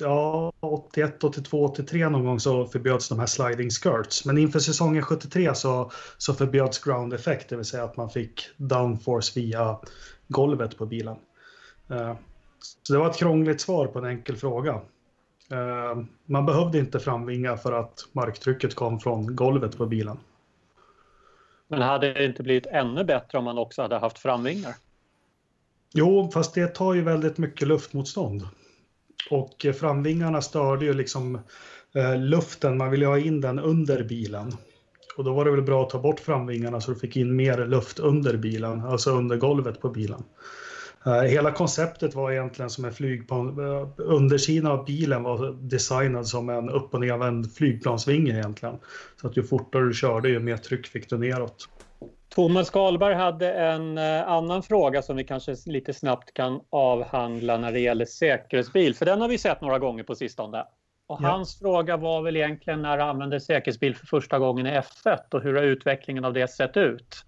ja, 0.00 0.52
81, 0.60 1.24
82, 1.24 1.64
83 1.64 2.08
någon 2.08 2.24
gång 2.24 2.40
så 2.40 2.66
förbjöds 2.66 3.08
de 3.08 3.18
här 3.18 3.26
sliding 3.26 3.70
skirts. 3.70 4.24
Men 4.24 4.38
inför 4.38 4.58
säsongen 4.58 5.02
73 5.02 5.54
så, 5.54 5.90
så 6.18 6.34
förbjöds 6.34 6.78
ground 6.78 7.14
effect, 7.14 7.48
det 7.48 7.56
vill 7.56 7.64
säga 7.64 7.84
att 7.84 7.96
man 7.96 8.10
fick 8.10 8.48
downforce 8.56 9.40
via 9.40 9.78
golvet 10.28 10.78
på 10.78 10.86
bilen. 10.86 11.16
Eh, 11.90 12.14
så 12.82 12.92
det 12.92 12.98
var 12.98 13.10
ett 13.10 13.16
krångligt 13.16 13.60
svar 13.60 13.86
på 13.86 13.98
en 13.98 14.04
enkel 14.04 14.36
fråga. 14.36 14.80
Uh, 15.52 16.04
man 16.26 16.46
behövde 16.46 16.78
inte 16.78 17.00
framvinga 17.00 17.56
för 17.56 17.72
att 17.72 18.08
marktrycket 18.12 18.74
kom 18.74 19.00
från 19.00 19.36
golvet 19.36 19.78
på 19.78 19.86
bilen. 19.86 20.18
Men 21.68 21.82
hade 21.82 22.12
det 22.12 22.24
inte 22.24 22.42
blivit 22.42 22.66
ännu 22.66 23.04
bättre 23.04 23.38
om 23.38 23.44
man 23.44 23.58
också 23.58 23.82
hade 23.82 23.98
haft 23.98 24.18
framvingar? 24.18 24.74
Jo, 25.94 26.30
fast 26.34 26.54
det 26.54 26.66
tar 26.66 26.94
ju 26.94 27.02
väldigt 27.02 27.38
mycket 27.38 27.68
luftmotstånd. 27.68 28.48
Och 29.30 29.66
framvingarna 29.80 30.42
störde 30.42 30.84
ju 30.84 30.94
liksom 30.94 31.34
uh, 31.96 32.18
luften, 32.18 32.76
man 32.76 32.90
ville 32.90 33.06
ha 33.06 33.18
in 33.18 33.40
den 33.40 33.58
under 33.58 34.02
bilen. 34.02 34.52
Och 35.16 35.24
då 35.24 35.32
var 35.32 35.44
det 35.44 35.50
väl 35.50 35.62
bra 35.62 35.82
att 35.82 35.90
ta 35.90 35.98
bort 35.98 36.20
framvingarna 36.20 36.80
så 36.80 36.90
du 36.90 36.98
fick 36.98 37.16
in 37.16 37.36
mer 37.36 37.66
luft 37.66 37.98
under 37.98 38.36
bilen, 38.36 38.80
alltså 38.84 39.10
under 39.10 39.36
golvet 39.36 39.80
på 39.80 39.88
bilen. 39.88 40.22
Eh, 41.08 41.22
hela 41.22 41.52
konceptet 41.52 42.14
var 42.14 42.32
egentligen 42.32 42.70
som 42.70 42.84
en 42.84 42.92
flygplan. 42.92 43.48
Eh, 43.48 43.88
undersidan 43.96 44.72
av 44.72 44.84
bilen 44.84 45.22
var 45.22 45.52
designad 45.52 46.26
som 46.26 46.48
en 46.48 46.70
upp 46.70 46.94
och 46.94 47.00
nervänd 47.00 47.54
flygplansvinge 47.54 48.32
egentligen. 48.32 48.78
Så 49.20 49.26
att 49.26 49.36
ju 49.36 49.42
fortare 49.42 49.86
du 49.86 49.94
körde 49.94 50.28
ju 50.28 50.38
mer 50.38 50.56
tryck 50.56 50.86
fick 50.86 51.10
du 51.10 51.18
neråt. 51.18 51.68
Thomas 52.28 52.70
Karlberg 52.70 53.14
hade 53.14 53.52
en 53.52 53.98
eh, 53.98 54.28
annan 54.28 54.62
fråga 54.62 55.02
som 55.02 55.16
vi 55.16 55.24
kanske 55.24 55.56
lite 55.66 55.92
snabbt 55.94 56.34
kan 56.34 56.60
avhandla 56.70 57.58
när 57.58 57.72
det 57.72 57.80
gäller 57.80 58.04
säkerhetsbil. 58.04 58.94
För 58.94 59.04
den 59.06 59.20
har 59.20 59.28
vi 59.28 59.38
sett 59.38 59.60
några 59.60 59.78
gånger 59.78 60.02
på 60.02 60.14
sistone. 60.14 60.64
Och 61.06 61.18
ja. 61.22 61.28
hans 61.28 61.58
fråga 61.58 61.96
var 61.96 62.22
väl 62.22 62.36
egentligen 62.36 62.82
när 62.82 62.96
du 62.96 63.02
använde 63.02 63.40
säkerhetsbil 63.40 63.96
för 63.96 64.06
första 64.06 64.38
gången 64.38 64.66
i 64.66 64.70
F1 64.70 65.18
och 65.34 65.42
hur 65.42 65.54
har 65.54 65.62
utvecklingen 65.62 66.24
av 66.24 66.32
det 66.32 66.48
sett 66.48 66.76
ut? 66.76 67.24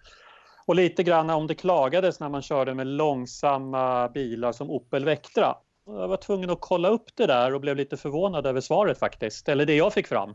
Och 0.71 0.77
lite 0.77 1.03
grann 1.03 1.31
om 1.31 1.47
det 1.47 1.55
klagades 1.55 2.21
när 2.21 2.29
man 2.29 2.43
körde 2.43 2.75
med 2.75 2.87
långsamma 2.87 4.09
bilar 4.09 4.53
som 4.53 4.71
Opel 4.71 5.05
Vectra. 5.05 5.57
Jag 5.87 6.09
var 6.09 6.17
tvungen 6.17 6.51
att 6.51 6.61
kolla 6.61 6.89
upp 6.89 7.17
det 7.17 7.27
där 7.27 7.55
och 7.55 7.61
blev 7.61 7.77
lite 7.77 7.97
förvånad 7.97 8.47
över 8.47 8.61
svaret 8.61 8.99
faktiskt, 8.99 9.49
eller 9.49 9.67
det 9.67 9.75
jag 9.75 9.93
fick 9.93 10.07
fram. 10.07 10.35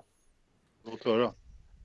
Låt 0.86 1.04
höra. 1.04 1.32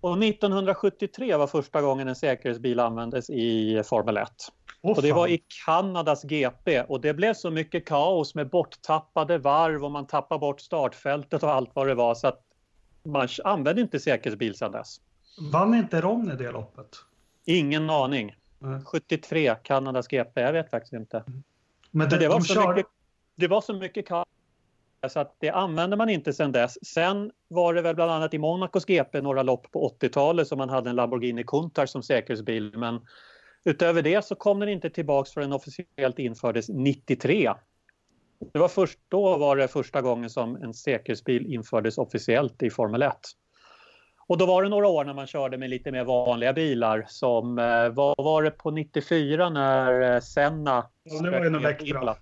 Och 0.01 0.25
1973 0.25 1.37
var 1.37 1.47
första 1.47 1.83
gången 1.83 2.09
en 2.09 2.17
säkerhetsbil 2.17 2.81
användes 2.81 3.31
i 3.31 3.83
Formel 3.85 4.17
1. 4.17 4.29
Oh, 4.83 4.97
och 4.97 5.03
det 5.03 5.13
var 5.13 5.29
i 5.29 5.43
Kanadas 5.67 6.23
GP 6.23 6.83
och 6.83 7.01
det 7.01 7.15
blev 7.15 7.35
så 7.35 7.51
mycket 7.51 7.87
kaos 7.87 8.35
med 8.35 8.51
borttappade 8.51 9.39
varv 9.39 9.85
och 9.85 9.91
man 9.91 10.07
tappade 10.07 10.39
bort 10.39 10.61
startfältet 10.61 11.43
och 11.43 11.51
allt 11.51 11.71
vad 11.75 11.87
det 11.87 11.95
var 11.95 12.15
så 12.15 12.27
att 12.29 12.43
man 13.05 13.29
använde 13.45 13.83
inte 13.83 14.01
säkerhetsbil 14.01 14.55
sedan 14.55 14.73
dess. 14.73 14.97
Vann 15.53 15.75
inte 15.75 16.01
Ronny 16.01 16.35
det 16.35 16.53
loppet? 16.53 16.89
Ingen 17.45 17.91
aning. 17.91 18.35
Mm. 18.63 18.85
73, 18.85 19.55
Kanadas 19.63 20.09
GP, 20.09 20.41
jag 20.41 20.53
vet 20.53 20.71
faktiskt 20.71 20.93
inte. 20.93 21.25
Men, 21.27 22.09
det, 22.09 22.17
Men 22.17 22.19
det, 22.19 22.29
var, 22.29 22.41
så 22.41 22.55
kör... 22.55 22.75
mycket, 22.75 22.93
det 23.37 23.49
var 23.49 23.61
så 23.61 23.75
mycket 23.75 24.07
så 25.09 25.21
att 25.21 25.37
det 25.39 25.51
använde 25.51 25.97
man 25.97 26.09
inte 26.09 26.33
sedan 26.33 26.53
dess. 26.53 26.87
Sen 26.87 27.31
var 27.49 27.75
det 27.75 27.83
väl 27.83 27.95
bland 27.95 28.11
annat 28.11 28.35
i 28.35 28.39
Monacos 28.39 28.85
GP 28.85 29.21
några 29.21 29.43
lopp 29.43 29.71
på 29.73 29.89
80-talet 30.01 30.49
som 30.49 30.59
man 30.59 30.69
hade 30.69 30.91
en 30.91 30.97
Lamborghini 30.97 31.45
Countach 31.45 31.91
som 31.91 32.03
säkerhetsbil. 32.03 32.73
Men 32.77 33.01
utöver 33.65 34.03
det 34.03 34.25
så 34.25 34.35
kom 34.35 34.61
den 34.61 34.69
inte 34.69 34.91
tillbaks 34.91 35.31
förrän 35.31 35.53
officiellt 35.53 36.19
infördes 36.19 36.69
93. 36.69 37.53
Det 38.53 38.59
var 38.59 38.69
först 38.69 38.99
då 39.09 39.39
var 39.39 39.57
det 39.57 39.69
första 39.69 40.01
gången 40.01 40.31
som 40.31 40.57
en 40.57 40.75
säkerhetsbil 40.75 41.55
infördes 41.55 41.99
officiellt 41.99 42.63
i 42.63 42.71
Formel 42.71 43.03
1. 43.03 43.17
Och 44.31 44.39
då 44.39 44.47
var 44.47 44.63
det 44.63 44.69
några 44.69 44.89
år 44.89 45.05
när 45.05 45.15
man 45.15 45.27
körde 45.27 45.59
med 45.59 45.71
lite 45.71 45.93
mer 45.93 46.05
vanliga 46.05 46.53
bilar 46.53 47.05
som, 47.09 47.59
eh, 47.59 47.89
vad 47.89 48.15
var 48.17 48.43
det 48.43 48.51
på 48.51 48.71
94 48.71 49.51
när 49.51 50.15
eh, 50.15 50.21
Senna... 50.21 50.87
Ja, 51.03 51.23
det 51.23 51.31
var 51.31 51.45
ju 51.45 51.59
Vectra. 51.59 52.17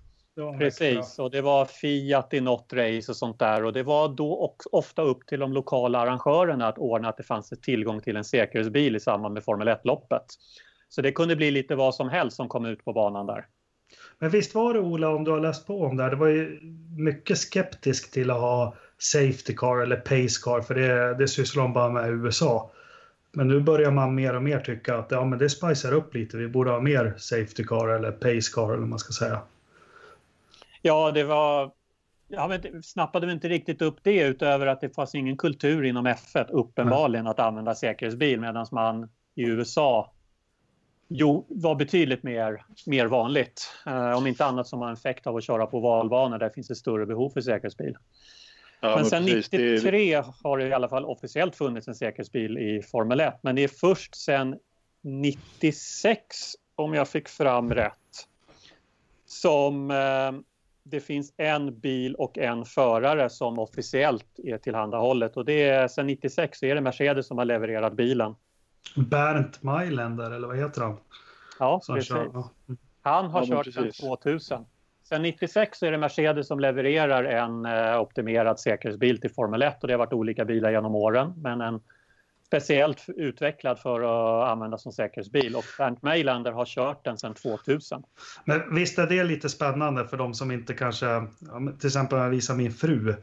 Precis, 0.59 1.19
och 1.19 1.31
det 1.31 1.41
var 1.41 1.65
Fiat 1.65 2.33
i 2.33 2.41
något 2.41 2.73
race 2.73 3.11
och 3.11 3.15
sånt 3.15 3.39
där 3.39 3.63
och 3.63 3.73
det 3.73 3.83
var 3.83 4.09
då 4.09 4.55
ofta 4.71 5.01
upp 5.01 5.27
till 5.27 5.39
de 5.39 5.53
lokala 5.53 5.99
arrangörerna 5.99 6.67
att 6.67 6.77
ordna 6.77 7.09
att 7.09 7.17
det 7.17 7.23
fanns 7.23 7.49
tillgång 7.49 8.01
till 8.01 8.17
en 8.17 8.23
säkerhetsbil 8.23 8.95
i 8.95 8.99
samband 8.99 9.33
med 9.33 9.43
Formel 9.43 9.67
1-loppet. 9.67 10.25
Så 10.89 11.01
det 11.01 11.11
kunde 11.11 11.35
bli 11.35 11.51
lite 11.51 11.75
vad 11.75 11.95
som 11.95 12.09
helst 12.09 12.37
som 12.37 12.47
kom 12.47 12.65
ut 12.65 12.85
på 12.85 12.93
banan 12.93 13.25
där. 13.25 13.45
Men 14.19 14.29
visst 14.29 14.55
var 14.55 14.73
det 14.73 14.79
Ola, 14.79 15.09
om 15.09 15.23
du 15.23 15.31
har 15.31 15.39
läst 15.39 15.67
på 15.67 15.81
om 15.81 15.97
det 15.97 16.03
här, 16.03 16.09
det 16.09 16.15
var 16.15 16.27
ju 16.27 16.59
mycket 16.97 17.37
skeptisk 17.37 18.11
till 18.11 18.31
att 18.31 18.41
ha 18.41 18.75
Safety 18.99 19.55
Car 19.55 19.81
eller 19.81 19.95
Pace 19.95 20.41
Car 20.43 20.61
för 20.61 20.75
det, 20.75 21.13
det 21.17 21.27
sysslar 21.27 21.63
de 21.63 21.73
bara 21.73 21.89
med 21.89 22.09
i 22.09 22.11
USA. 22.11 22.71
Men 23.31 23.47
nu 23.47 23.59
börjar 23.59 23.91
man 23.91 24.15
mer 24.15 24.35
och 24.35 24.43
mer 24.43 24.59
tycka 24.59 24.97
att 24.97 25.11
ja, 25.11 25.25
men 25.25 25.39
det 25.39 25.49
spicar 25.49 25.93
upp 25.93 26.13
lite. 26.13 26.37
Vi 26.37 26.47
borde 26.47 26.71
ha 26.71 26.79
mer 26.79 27.13
Safety 27.17 27.63
Car 27.63 27.87
eller 27.87 28.11
Pace 28.11 28.51
Car 28.53 28.63
eller 28.63 28.77
vad 28.77 28.87
man 28.87 28.99
ska 28.99 29.13
säga. 29.13 29.41
Ja, 30.81 31.11
det 31.11 31.23
var... 31.23 31.71
Ja, 32.27 32.47
men 32.47 32.83
snappade 32.83 33.27
vi 33.27 33.33
inte 33.33 33.49
riktigt 33.49 33.81
upp 33.81 33.97
det 34.03 34.21
utöver 34.21 34.67
att 34.67 34.81
det 34.81 34.95
fanns 34.95 35.15
ingen 35.15 35.37
kultur 35.37 35.83
inom 35.83 36.07
F1 36.07 36.45
uppenbarligen 36.49 37.27
att 37.27 37.39
använda 37.39 37.75
säkerhetsbil 37.75 38.39
medan 38.39 38.65
man 38.71 39.09
i 39.35 39.43
USA 39.43 40.11
jo, 41.09 41.45
var 41.49 41.75
betydligt 41.75 42.23
mer, 42.23 42.65
mer 42.85 43.05
vanligt. 43.05 43.73
Eh, 43.85 44.17
om 44.17 44.27
inte 44.27 44.45
annat 44.45 44.67
som 44.67 44.83
en 44.83 44.93
effekt 44.93 45.27
av 45.27 45.35
att 45.35 45.43
köra 45.43 45.65
på 45.65 45.79
valbanor 45.79 46.37
där 46.37 46.49
finns 46.49 46.71
ett 46.71 46.77
större 46.77 47.05
behov 47.05 47.29
för 47.29 47.41
säkerhetsbil. 47.41 47.97
Ja, 48.81 48.95
men 48.95 49.05
sen 49.05 49.25
93 49.25 49.91
det... 49.91 50.25
har 50.43 50.57
det 50.57 50.67
i 50.67 50.73
alla 50.73 50.89
fall 50.89 51.05
officiellt 51.05 51.55
funnits 51.55 51.87
en 51.87 51.95
säkerhetsbil 51.95 52.57
i 52.57 52.81
Formel 52.81 53.19
1. 53.19 53.33
Men 53.41 53.55
det 53.55 53.63
är 53.63 53.67
först 53.67 54.15
sen 54.15 54.55
96, 55.01 56.25
om 56.75 56.93
jag 56.93 57.07
fick 57.07 57.29
fram 57.29 57.73
rätt, 57.73 58.27
som 59.25 59.91
eh, 59.91 60.31
det 60.83 60.99
finns 60.99 61.33
en 61.37 61.79
bil 61.79 62.15
och 62.15 62.37
en 62.37 62.65
förare 62.65 63.29
som 63.29 63.59
officiellt 63.59 64.39
är 64.43 64.57
tillhandahållet. 64.57 65.37
Och 65.37 65.45
det 65.45 65.63
är, 65.69 65.87
sen 65.87 66.07
96 66.07 66.59
så 66.59 66.65
är 66.65 66.75
det 66.75 66.81
Mercedes 66.81 67.27
som 67.27 67.37
har 67.37 67.45
levererat 67.45 67.93
bilen. 67.93 68.35
Bernt 68.95 69.63
Mailänder, 69.63 70.31
eller 70.31 70.47
vad 70.47 70.57
heter 70.57 70.81
han? 70.81 70.97
Ja, 71.59 71.81
precis. 71.87 72.13
Han 73.01 73.25
har 73.25 73.41
Ja, 73.41 73.45
kört 73.45 73.73
sedan 73.73 73.83
precis. 73.83 74.01
2000. 74.01 74.65
Sen 75.09 75.21
96 75.21 75.79
så 75.79 75.85
är 75.85 75.91
det 75.91 75.97
Mercedes 75.97 76.47
som 76.47 76.59
levererar 76.59 77.23
en 77.23 77.65
eh, 77.65 78.01
optimerad 78.01 78.59
säkerhetsbil 78.59 79.21
till 79.21 79.33
Formel 79.33 79.61
1 79.61 79.81
och 79.81 79.87
det 79.87 79.93
har 79.93 79.97
varit 79.97 80.13
olika 80.13 80.45
bilar 80.45 80.71
genom 80.71 80.95
åren. 80.95 81.33
Men 81.37 81.61
en 81.61 81.79
speciellt 82.45 83.05
utvecklad 83.07 83.79
för 83.79 84.01
att 84.01 84.51
använda 84.51 84.77
som 84.77 84.91
säkerhetsbil 84.91 85.55
och 85.55 85.63
Bernt 85.77 86.01
Mejlander 86.01 86.51
har 86.51 86.65
kört 86.65 87.05
den 87.05 87.17
sedan 87.17 87.33
2000. 87.33 88.03
Men 88.45 88.75
visst 88.75 88.99
är 88.99 89.07
det 89.07 89.23
lite 89.23 89.49
spännande 89.49 90.07
för 90.07 90.17
de 90.17 90.33
som 90.33 90.51
inte 90.51 90.73
kanske, 90.73 91.27
till 91.79 91.87
exempel 91.87 92.17
när 92.17 92.25
jag 92.25 92.31
visar 92.31 92.55
min 92.55 92.71
fru 92.71 93.15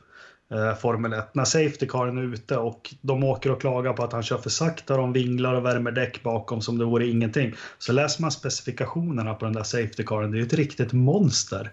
eh, 0.51 0.75
Formel 0.75 1.13
1, 1.13 1.35
när 1.35 1.45
Safety 1.45 1.87
Caren 1.87 2.19
är 2.19 2.35
ute 2.35 2.57
och 2.57 2.95
de 3.01 3.25
åker 3.25 3.53
och 3.53 3.61
klagar 3.61 3.93
på 3.93 4.03
att 4.03 4.13
han 4.13 4.23
kör 4.23 4.39
för 4.39 4.51
sakta, 4.51 4.97
de 4.97 5.13
vinglar 5.13 5.55
och 5.55 5.65
värmer 5.65 5.91
däck 5.91 6.23
bakom 6.23 6.61
som 6.61 6.79
det 6.79 6.85
vore 6.85 7.07
ingenting. 7.07 7.55
Så 7.79 7.93
läser 7.93 8.23
man 8.23 8.31
specifikationerna 8.31 9.35
på 9.35 9.45
den 9.45 9.55
där 9.55 9.63
Safety 9.63 10.03
Caren, 10.05 10.31
det 10.31 10.37
är 10.37 10.41
ju 10.41 10.47
ett 10.47 10.53
riktigt 10.55 10.93
monster. 10.93 11.73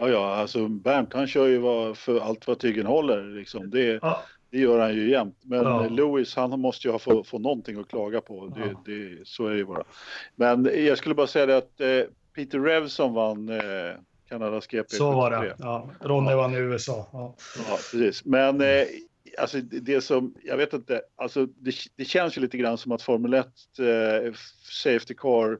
Ja, 0.00 0.08
ja, 0.08 0.34
alltså 0.36 0.68
Bernt 0.68 1.12
han 1.12 1.26
kör 1.26 1.46
ju 1.46 1.58
vad, 1.58 1.96
för 1.98 2.20
allt 2.20 2.46
vad 2.46 2.58
tygen 2.58 2.86
håller 2.86 3.22
liksom. 3.22 3.70
Det, 3.70 3.98
Ja, 4.02 4.22
det 4.50 4.58
gör 4.58 4.78
han 4.78 4.94
ju 4.94 5.10
jämt. 5.10 5.38
Men 5.42 5.58
Ja. 5.58 5.88
Lewis 5.88 6.36
han 6.36 6.60
måste 6.60 6.88
ju 6.88 6.92
ha 6.92 6.98
få, 6.98 7.24
få 7.24 7.38
någonting 7.38 7.80
att 7.80 7.88
klaga 7.88 8.20
på. 8.20 8.46
Det, 8.46 8.60
Ja. 8.60 8.82
det, 8.86 9.18
så 9.24 9.46
är 9.46 9.50
det 9.50 9.56
ju 9.56 9.64
bara. 9.64 9.82
Men 10.36 10.70
jag 10.86 10.98
skulle 10.98 11.14
bara 11.14 11.26
säga 11.26 11.46
det 11.46 11.56
att 11.56 11.80
eh, 11.80 12.00
Peter 12.34 12.58
Revson 12.60 13.14
vann 13.14 13.48
eh, 13.48 13.94
Kanadas 14.38 14.66
GP 14.66 14.94
så 14.94 15.12
var 15.12 15.30
73. 15.30 15.48
det. 15.48 15.54
Ja, 15.58 15.90
Ronny 16.00 16.34
vann 16.34 16.54
i 16.54 16.58
USA. 16.58 17.08
Ja. 17.12 17.34
Ja, 17.68 17.76
precis. 17.76 18.24
Men 18.24 18.60
eh, 18.60 18.86
alltså 19.38 19.60
det 19.60 20.00
som, 20.00 20.34
jag 20.44 20.56
vet 20.56 20.72
inte, 20.72 21.02
alltså 21.16 21.46
det, 21.46 21.74
det 21.96 22.04
känns 22.04 22.36
ju 22.36 22.40
lite 22.40 22.56
grann 22.56 22.78
som 22.78 22.92
att 22.92 23.02
Formel 23.02 23.34
1 23.34 23.46
eh, 23.78 24.32
Safety 24.82 25.14
Car 25.14 25.58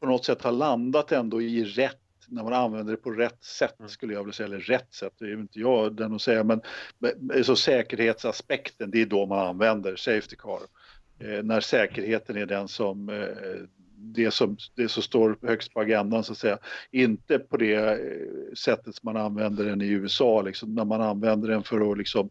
på 0.00 0.06
något 0.06 0.24
sätt 0.24 0.42
har 0.42 0.52
landat 0.52 1.12
ändå 1.12 1.42
i 1.42 1.64
rätt 1.64 1.96
när 2.28 2.42
man 2.42 2.52
använder 2.52 2.92
det 2.92 2.96
på 2.96 3.10
rätt 3.10 3.44
sätt 3.44 3.74
Mm. 3.78 3.88
skulle 3.88 4.14
jag 4.14 4.20
vilja 4.20 4.32
säga, 4.32 4.46
eller 4.46 4.60
rätt 4.60 4.94
sätt, 4.94 5.12
det 5.18 5.24
är 5.24 5.28
ju 5.28 5.40
inte 5.40 5.60
jag 5.60 5.96
den 5.96 6.14
att 6.14 6.22
säga, 6.22 6.44
men, 6.44 6.60
men 6.98 7.44
så 7.44 7.56
säkerhetsaspekten, 7.56 8.90
det 8.90 9.02
är 9.02 9.06
då 9.06 9.26
man 9.26 9.46
använder 9.46 9.96
Safety 9.96 10.36
Car. 10.36 10.60
Eh, 11.18 11.42
när 11.42 11.60
säkerheten 11.60 12.36
är 12.36 12.46
den 12.46 12.68
som 12.68 13.08
eh, 13.08 13.26
det 14.00 14.30
som, 14.30 14.56
det 14.74 14.88
som 14.88 15.02
står 15.02 15.38
högst 15.42 15.74
på 15.74 15.80
agendan 15.80 16.24
så 16.24 16.32
att 16.32 16.38
säga. 16.38 16.58
Inte 16.90 17.38
på 17.38 17.56
det 17.56 17.74
eh, 17.74 18.54
sättet 18.54 18.94
som 18.94 19.12
man 19.12 19.22
använder 19.22 19.64
den 19.64 19.82
i 19.82 19.88
USA, 19.88 20.42
liksom, 20.42 20.74
när 20.74 20.84
man 20.84 21.00
använder 21.00 21.48
den 21.48 21.62
för 21.62 21.92
att 21.92 21.98
liksom 21.98 22.30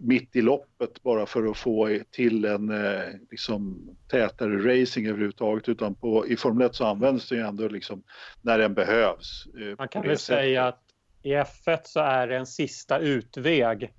mitt 0.00 0.36
i 0.36 0.42
loppet 0.42 1.02
bara 1.02 1.26
för 1.26 1.46
att 1.46 1.56
få 1.56 1.98
till 2.10 2.44
en 2.44 2.70
eh, 2.70 3.02
liksom, 3.30 3.88
tätare 4.10 4.82
racing 4.82 5.08
överhuvudtaget 5.08 5.68
utan 5.68 5.94
på, 5.94 6.26
i 6.26 6.36
Formel 6.36 6.66
1 6.66 6.74
så 6.74 6.84
används 6.84 7.28
den 7.28 7.38
ju 7.38 7.44
ändå 7.44 7.68
liksom 7.68 8.02
när 8.42 8.58
den 8.58 8.74
behövs. 8.74 9.46
eh, 9.60 9.74
Man 9.78 9.88
kan 9.88 10.02
väl 10.02 10.18
säga 10.18 10.66
att 10.66 10.80
i 11.22 11.34
F1 11.34 11.80
så 11.84 12.00
är 12.00 12.26
det 12.26 12.36
en 12.36 12.46
sista 12.46 12.98
utväg 12.98 13.92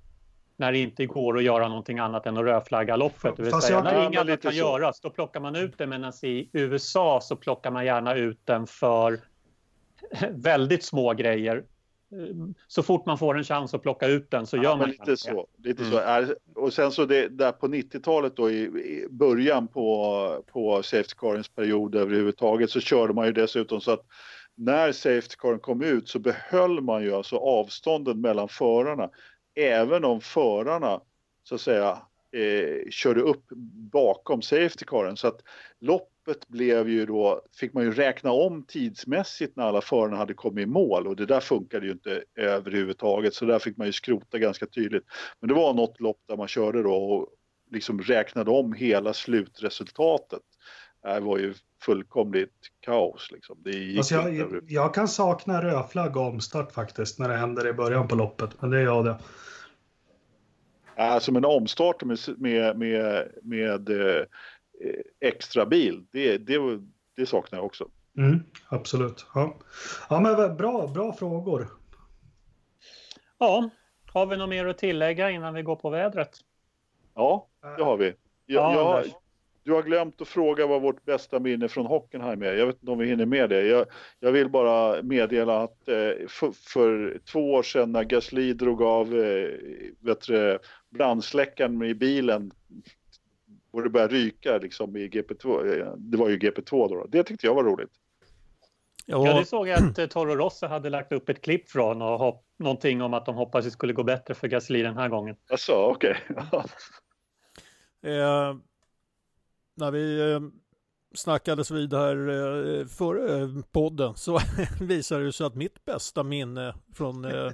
när 0.56 0.72
det 0.72 0.78
inte 0.78 1.06
går 1.06 1.36
att 1.38 1.42
göra 1.44 1.68
någonting 1.68 1.98
annat 1.98 2.26
än 2.26 2.36
att 2.36 2.44
rödflagga 2.44 2.96
loppet. 2.96 3.36
Det 3.36 3.42
vill 3.42 3.52
Fast 3.52 3.66
säga 3.66 3.82
när 3.82 4.06
inget 4.06 4.20
annat 4.20 4.42
kan 4.42 4.52
så. 4.52 4.58
göras, 4.58 5.00
då 5.00 5.10
plockar 5.10 5.40
man 5.40 5.56
ut 5.56 5.78
det. 5.78 5.86
Medan 5.86 6.12
i 6.22 6.48
USA 6.52 7.20
så 7.22 7.36
plockar 7.36 7.70
man 7.70 7.84
gärna 7.84 8.14
ut 8.14 8.40
den 8.44 8.66
för 8.66 9.20
väldigt 10.32 10.84
små 10.84 11.12
grejer. 11.14 11.64
Så 12.66 12.82
fort 12.82 13.06
man 13.06 13.18
får 13.18 13.38
en 13.38 13.44
chans 13.44 13.74
att 13.74 13.82
plocka 13.82 14.06
ut 14.06 14.30
den 14.30 14.46
så 14.46 14.56
gör 14.56 14.64
Ja, 14.64 14.70
man 14.70 14.78
men 14.78 14.88
gärna 14.90 15.02
lite 15.04 15.10
det. 15.12 15.16
så. 15.16 15.46
Lite 15.58 15.82
Mm. 15.82 15.92
så. 15.92 15.98
Är- 15.98 16.36
Och 16.54 16.72
sen 16.72 16.92
så 16.92 17.04
det, 17.04 17.28
där 17.28 17.52
på 17.52 17.66
90-talet 17.68 18.36
då 18.36 18.50
i, 18.50 18.62
i 18.64 19.06
början 19.10 19.68
på, 19.68 20.44
på 20.52 20.82
Safety 20.82 21.14
Carens 21.16 21.48
period 21.48 21.94
överhuvudtaget 21.94 22.70
så 22.70 22.80
körde 22.80 23.14
man 23.14 23.26
ju 23.26 23.32
dessutom 23.32 23.80
så 23.80 23.90
att 23.90 24.02
när 24.54 24.92
Safety 24.92 25.36
Caren 25.38 25.58
kom 25.58 25.82
ut 25.82 26.08
så 26.08 26.18
behöll 26.18 26.80
man 26.80 27.02
ju 27.02 27.12
alltså 27.14 27.36
avstånden 27.36 28.20
mellan 28.20 28.48
förarna. 28.48 29.10
Även 29.56 30.04
om 30.04 30.20
förarna 30.20 31.00
så 31.42 31.54
att 31.54 31.60
säga 31.60 32.02
eh, 32.32 32.90
körde 32.90 33.20
upp 33.20 33.44
bakom 33.92 34.42
Safety 34.42 34.84
Caren. 34.86 35.16
Så 35.16 35.28
att 35.28 35.40
loppet 35.80 36.48
blev 36.48 36.88
ju 36.88 37.06
då, 37.06 37.42
fick 37.60 37.72
man 37.72 37.84
ju 37.84 37.92
räkna 37.92 38.32
om 38.32 38.62
tidsmässigt 38.62 39.56
när 39.56 39.64
alla 39.64 39.80
förarna 39.80 40.16
hade 40.16 40.34
kommit 40.34 40.62
i 40.62 40.66
mål 40.66 41.06
och 41.06 41.16
det 41.16 41.26
där 41.26 41.40
funkade 41.40 41.86
ju 41.86 41.92
inte 41.92 42.24
överhuvudtaget 42.34 43.34
så 43.34 43.44
där 43.44 43.58
fick 43.58 43.76
man 43.76 43.86
ju 43.86 43.92
skrota 43.92 44.38
ganska 44.38 44.66
tydligt. 44.66 45.04
Men 45.40 45.48
det 45.48 45.54
var 45.54 45.74
något 45.74 46.00
lopp 46.00 46.20
där 46.28 46.36
man 46.36 46.48
körde 46.48 46.82
då 46.82 46.94
och 46.94 47.28
liksom 47.70 48.00
räknade 48.00 48.50
om 48.50 48.72
hela 48.72 49.12
slutresultatet. 49.12 50.42
Det 51.14 51.20
var 51.20 51.38
ju 51.38 51.54
fullkomligt 51.82 52.70
kaos 52.80 53.30
liksom. 53.32 53.56
Det 53.58 53.70
gick 53.70 53.98
Alltså 53.98 54.14
jag, 54.14 54.64
jag 54.68 54.94
kan 54.94 55.08
sakna 55.08 55.62
rödflagg 55.62 56.16
och 56.16 56.26
omstart 56.26 56.72
faktiskt 56.72 57.18
när 57.18 57.28
det 57.28 57.36
händer 57.36 57.66
i 57.66 57.72
början 57.72 58.08
på 58.08 58.14
loppet, 58.14 58.62
men 58.62 58.70
det 58.70 58.78
är 58.78 58.84
jag 58.84 59.04
det. 59.04 59.18
Alltså 60.96 61.32
men 61.32 61.44
omstart 61.44 62.04
med, 62.04 62.18
med, 62.38 62.78
med, 62.78 63.28
med 63.42 63.88
eh, 63.90 64.24
extra 65.20 65.66
bil, 65.66 66.06
det, 66.10 66.38
det, 66.38 66.58
det 67.16 67.26
saknar 67.26 67.58
jag 67.58 67.66
också. 67.66 67.88
Mm, 68.18 68.42
absolut. 68.68 69.26
Ja. 69.34 69.56
ja, 70.10 70.20
men 70.20 70.56
bra, 70.56 70.86
bra 70.86 71.12
frågor. 71.12 71.68
Ja, 73.38 73.70
har 74.06 74.26
vi 74.26 74.36
något 74.36 74.48
mer 74.48 74.66
att 74.66 74.78
tillägga 74.78 75.30
innan 75.30 75.54
vi 75.54 75.62
går 75.62 75.76
på 75.76 75.90
vädret? 75.90 76.40
Ja, 77.14 77.46
det 77.76 77.84
har 77.84 77.96
vi. 77.96 78.14
Jag, 78.46 78.74
Ja, 78.74 79.02
jag. 79.04 79.12
Du 79.66 79.72
har 79.72 79.82
glömt 79.82 80.20
att 80.20 80.28
fråga 80.28 80.66
vad 80.66 80.82
vårt 80.82 81.04
bästa 81.04 81.40
minne 81.40 81.68
från 81.68 81.86
Hockenheim 81.86 82.42
är. 82.42 82.52
Jag 82.52 82.66
vet 82.66 82.76
inte 82.80 82.90
om 82.90 82.98
vi 82.98 83.06
hinner 83.06 83.26
med 83.26 83.50
det. 83.50 83.62
Jag, 83.66 83.86
jag 84.20 84.32
vill 84.32 84.48
bara 84.50 85.02
meddela 85.02 85.62
att 85.62 85.88
eh, 85.88 86.26
för, 86.28 86.52
för 86.52 87.20
två 87.32 87.52
år 87.52 87.62
sedan 87.62 87.92
när 87.92 88.04
Gasly 88.04 88.52
drog 88.52 88.82
av 88.82 89.14
eh, 89.14 89.48
vet 90.00 90.20
du, 90.26 90.58
brandsläckaren 90.90 91.82
i 91.82 91.94
bilen 91.94 92.50
och 93.70 93.82
det 93.82 93.90
började 93.90 94.14
ryka 94.14 94.58
liksom 94.58 94.96
i 94.96 95.08
GP2. 95.08 95.80
eh, 95.80 95.92
Det 95.96 96.16
var 96.16 96.28
ju 96.28 96.38
GP2 96.38 96.88
då. 96.88 97.06
Det 97.08 97.22
tyckte 97.22 97.46
jag 97.46 97.54
var 97.54 97.64
roligt. 97.64 97.90
Ja, 99.06 99.26
Ja, 99.26 99.38
det 99.38 99.44
såg 99.44 99.70
att 99.70 99.98
eh, 99.98 100.06
Toro 100.06 100.34
Rosso 100.34 100.66
hade 100.66 100.90
lagt 100.90 101.12
upp 101.12 101.28
ett 101.28 101.42
klipp 101.42 101.68
från 101.70 102.02
och 102.02 102.18
hopp, 102.18 102.44
någonting 102.58 103.02
om 103.02 103.14
att 103.14 103.26
de 103.26 103.34
hoppas 103.34 103.64
det 103.64 103.70
skulle 103.70 103.92
gå 103.92 104.02
bättre 104.04 104.34
för 104.34 104.48
Gasly 104.48 104.82
den 104.82 104.96
här 104.96 105.08
gången. 105.08 105.36
Alltså, 105.50 105.72
okej. 105.72 106.16
eh, 108.02 108.54
när 109.76 109.90
vi 109.90 110.32
eh, 110.32 110.40
snackades 111.14 111.70
vid 111.70 111.94
här 111.94 112.28
eh, 112.28 112.86
före 112.86 113.40
eh, 113.42 113.48
podden 113.72 114.14
så 114.16 114.40
visade 114.80 115.24
det 115.24 115.32
sig 115.32 115.46
att 115.46 115.54
mitt 115.54 115.84
bästa 115.84 116.22
minne 116.22 116.74
från, 116.94 117.24
eh, 117.24 117.52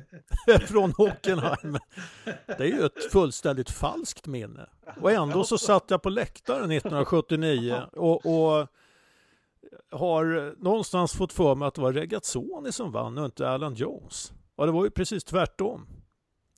från 0.66 0.92
Hockenheim 0.92 1.78
det 2.46 2.60
är 2.60 2.64
ju 2.64 2.86
ett 2.86 3.12
fullständigt 3.12 3.70
falskt 3.70 4.26
minne. 4.26 4.66
Och 5.00 5.12
ändå 5.12 5.44
så 5.44 5.58
satt 5.58 5.90
jag 5.90 6.02
på 6.02 6.10
läktaren 6.10 6.70
1979 6.70 7.82
och, 7.92 8.26
och 8.26 8.68
har 9.90 10.54
någonstans 10.62 11.12
fått 11.12 11.32
för 11.32 11.54
mig 11.54 11.68
att 11.68 11.74
det 11.74 11.80
var 11.80 11.92
Regazzoni 11.92 12.72
som 12.72 12.92
vann 12.92 13.18
och 13.18 13.24
inte 13.24 13.48
Alan 13.48 13.74
Jones. 13.74 14.32
Och 14.56 14.66
det 14.66 14.72
var 14.72 14.84
ju 14.84 14.90
precis 14.90 15.24
tvärtom. 15.24 15.86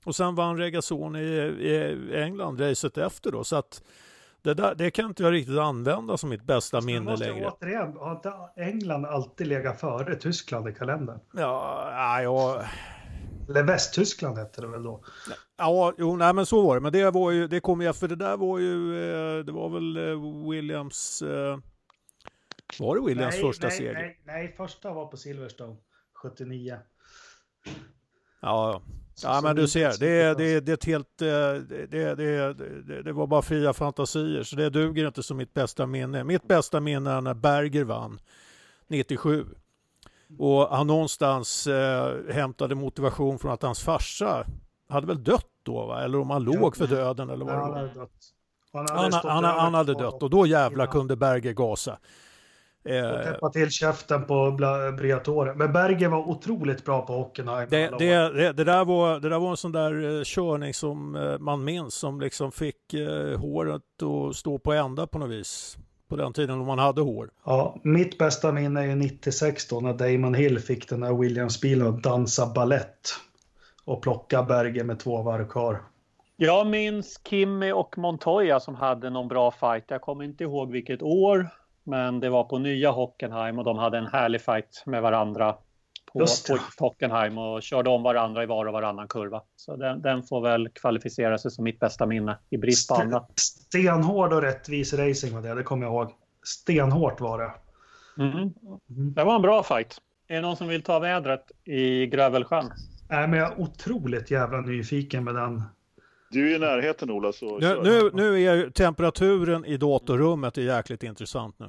Och 0.04 0.16
sen 0.16 0.34
vann 0.34 0.58
Regazzoni 0.58 1.18
i, 1.18 1.70
i 1.70 2.16
England 2.16 2.60
racet 2.60 2.98
efter 2.98 3.32
då. 3.32 3.44
Så 3.44 3.56
att 3.56 3.82
det, 4.44 4.54
där, 4.54 4.74
det 4.74 4.90
kan 4.90 5.04
inte 5.06 5.22
jag 5.22 5.32
riktigt 5.32 5.58
använda 5.58 6.16
som 6.16 6.30
mitt 6.30 6.42
bästa 6.42 6.76
Men 6.76 6.86
minne 6.86 7.00
måste 7.00 7.26
längre. 7.26 7.50
Återigen, 7.50 7.96
har 7.96 8.12
inte 8.12 8.32
England 8.56 9.06
alltid 9.06 9.46
legat 9.46 9.80
före 9.80 10.14
Tyskland 10.14 10.68
i 10.68 10.74
kalendern? 10.74 11.20
Ja, 11.32 11.88
nej, 11.94 12.24
ja, 12.24 12.64
Eller 13.48 13.62
Västtyskland 13.62 14.38
hette 14.38 14.60
det 14.60 14.66
väl 14.66 14.82
då? 14.82 15.04
ja, 15.56 15.92
jo, 15.98 16.16
nej 16.16 16.34
men 16.34 16.46
så 16.46 16.66
var 16.66 16.74
det. 16.74 16.80
Men 16.80 16.92
det 16.92 17.10
var 17.10 17.30
ju, 17.30 17.48
det 17.48 17.60
kom 17.60 17.80
ju, 17.82 17.92
för 17.92 18.08
det 18.08 18.16
där 18.16 18.36
var 18.36 18.58
ju, 18.58 18.94
eh, 19.38 19.44
det 19.44 19.52
var 19.52 19.68
väl 19.68 19.96
eh, 19.96 20.50
Williams, 20.50 21.22
eh, 21.22 21.58
var 22.78 22.96
det 22.96 23.06
Williams 23.06 23.34
nej, 23.34 23.42
första 23.42 23.66
nej, 23.66 23.76
seger? 23.76 23.92
Nej, 23.92 24.20
nej, 24.24 24.54
första 24.56 24.92
var 24.92 25.06
på 25.06 25.16
Silverstone 25.16 25.76
79. 26.14 26.78
Ja, 28.40 28.72
ja. 28.72 28.82
Ja 29.22 29.40
men 29.42 29.56
du 29.56 29.68
ser, 29.68 29.92
det 30.00 30.08
är, 30.08 30.34
det 30.34 30.44
det, 30.44 30.52
är, 30.52 30.60
det 30.60 30.72
är 30.72 30.74
ett 30.74 30.84
helt, 30.84 31.22
eh, 31.22 31.28
det, 31.88 32.14
det, 32.14 33.02
det, 33.02 33.12
var 33.12 33.26
bara 33.26 33.42
fria 33.42 33.72
fantasier 33.72 34.42
så 34.42 34.56
det 34.56 34.70
duger 34.70 35.06
inte 35.06 35.22
som 35.22 35.36
mitt 35.36 35.54
bästa 35.54 35.86
minne. 35.86 36.24
Mitt 36.24 36.48
bästa 36.48 36.80
minne 36.80 37.10
är 37.10 37.20
när 37.20 37.34
Berger 37.34 37.84
vann 37.84 38.20
97. 38.88 39.46
Och 40.38 40.68
han 40.76 40.86
någonstans 40.86 41.66
eh, 41.66 42.14
hämtade 42.32 42.74
motivation 42.74 43.38
från 43.38 43.52
att 43.52 43.62
hans 43.62 43.82
farsa 43.82 44.46
hade 44.88 45.06
väl 45.06 45.24
dött 45.24 45.46
då 45.62 45.86
va? 45.86 46.02
Eller 46.04 46.20
om 46.20 46.30
han 46.30 46.44
låg 46.44 46.76
för 46.76 46.86
döden 46.86 47.30
eller 47.30 47.44
vad 47.44 47.54
det 47.54 47.60
han 47.60 47.70
var. 47.70 47.78
hade 47.78 47.94
dött. 47.94 48.10
Han 48.72 48.86
Han, 48.90 49.12
stått 49.12 49.30
han, 49.30 49.44
över 49.44 49.60
han 49.60 49.74
hade 49.74 49.94
dött 49.94 50.22
och 50.22 50.30
då 50.30 50.46
innan. 50.46 50.88
kunde 50.88 51.16
Berger 51.16 51.52
gasa. 51.52 51.98
Och 52.84 53.24
täppa 53.24 53.50
till 53.50 53.70
käften 53.70 54.24
på 54.24 54.50
Briatore. 54.98 55.54
Men 55.54 55.72
Berger 55.72 56.08
var 56.08 56.28
otroligt 56.28 56.84
bra 56.84 57.06
på 57.06 57.12
Hockenheim. 57.12 57.68
Det, 57.70 57.90
det, 57.98 58.32
det, 58.32 58.52
det, 58.52 58.64
där 58.64 58.84
var, 58.84 59.20
det 59.20 59.28
där 59.28 59.38
var 59.38 59.50
en 59.50 59.56
sån 59.56 59.72
där 59.72 60.18
eh, 60.18 60.24
körning 60.24 60.74
som 60.74 61.16
eh, 61.16 61.38
man 61.38 61.64
minns 61.64 61.94
som 61.94 62.20
liksom 62.20 62.52
fick 62.52 62.94
eh, 62.94 63.38
håret 63.40 63.82
att 64.02 64.36
stå 64.36 64.58
på 64.58 64.72
ända 64.72 65.06
på 65.06 65.18
något 65.18 65.30
vis. 65.30 65.76
På 66.08 66.16
den 66.16 66.32
tiden 66.32 66.58
då 66.58 66.64
man 66.64 66.78
hade 66.78 67.00
hår. 67.00 67.30
Ja, 67.44 67.76
mitt 67.82 68.18
bästa 68.18 68.52
minne 68.52 68.80
är 68.80 68.84
ju 68.84 68.94
96 68.94 69.68
då 69.68 69.80
när 69.80 69.92
Damon 69.92 70.34
Hill 70.34 70.58
fick 70.58 70.88
den 70.88 71.02
här 71.02 71.12
Williams-bilen 71.12 71.88
att 71.88 72.02
dansa 72.02 72.46
ballett 72.46 73.10
och 73.84 74.02
plocka 74.02 74.42
Berger 74.42 74.84
med 74.84 74.98
två 74.98 75.22
varv 75.22 75.48
kvar. 75.48 75.82
Jag 76.36 76.66
minns 76.66 77.20
Kimmy 77.28 77.72
och 77.72 77.98
Montoya 77.98 78.60
som 78.60 78.74
hade 78.74 79.10
någon 79.10 79.28
bra 79.28 79.50
fight. 79.50 79.84
Jag 79.88 80.00
kommer 80.00 80.24
inte 80.24 80.44
ihåg 80.44 80.70
vilket 80.70 81.02
år. 81.02 81.48
Men 81.84 82.20
det 82.20 82.28
var 82.28 82.44
på 82.44 82.58
nya 82.58 82.90
Hockenheim 82.90 83.58
och 83.58 83.64
de 83.64 83.78
hade 83.78 83.98
en 83.98 84.06
härlig 84.06 84.40
fight 84.40 84.82
med 84.86 85.02
varandra 85.02 85.56
på, 86.12 86.26
på 86.48 86.84
Hockenheim 86.84 87.38
och 87.38 87.62
körde 87.62 87.90
om 87.90 88.02
varandra 88.02 88.42
i 88.42 88.46
var 88.46 88.66
och 88.66 88.72
varannan 88.72 89.08
kurva. 89.08 89.42
Så 89.56 89.76
den, 89.76 90.02
den 90.02 90.22
får 90.22 90.40
väl 90.40 90.68
kvalificera 90.68 91.38
sig 91.38 91.50
som 91.50 91.64
mitt 91.64 91.80
bästa 91.80 92.06
minne 92.06 92.38
i 92.50 92.56
brist 92.56 92.88
på 92.88 92.94
andra. 92.94 93.26
Stenhård 93.36 94.32
och 94.32 94.42
rättvis 94.42 94.94
racing 94.94 95.34
var 95.34 95.42
det, 95.42 95.54
det 95.54 95.62
kommer 95.62 95.86
jag 95.86 95.92
ihåg. 95.92 96.10
Stenhårt 96.46 97.20
var 97.20 97.38
det. 97.38 97.52
Mm. 98.22 98.32
Mm. 98.32 98.52
Det 99.14 99.24
var 99.24 99.34
en 99.34 99.42
bra 99.42 99.62
fight. 99.62 99.98
Är 100.28 100.34
det 100.34 100.40
någon 100.40 100.56
som 100.56 100.68
vill 100.68 100.82
ta 100.82 100.98
vädret 100.98 101.52
i 101.64 102.06
Grövelsjön? 102.06 102.70
Nej, 103.08 103.28
men 103.28 103.38
jag 103.38 103.52
är 103.52 103.60
otroligt 103.60 104.30
jävla 104.30 104.60
nyfiken 104.60 105.24
med 105.24 105.34
den 105.34 105.62
du 106.34 106.50
är 106.50 106.56
i 106.56 106.58
närheten 106.58 107.10
Ola. 107.10 107.32
Så 107.32 107.58
nu, 107.58 107.80
nu, 107.82 108.10
nu 108.14 108.42
är 108.42 108.70
temperaturen 108.70 109.64
i 109.64 109.76
datorrummet 109.76 110.58
är 110.58 110.62
jäkligt 110.62 111.02
intressant 111.02 111.58
nu. 111.58 111.66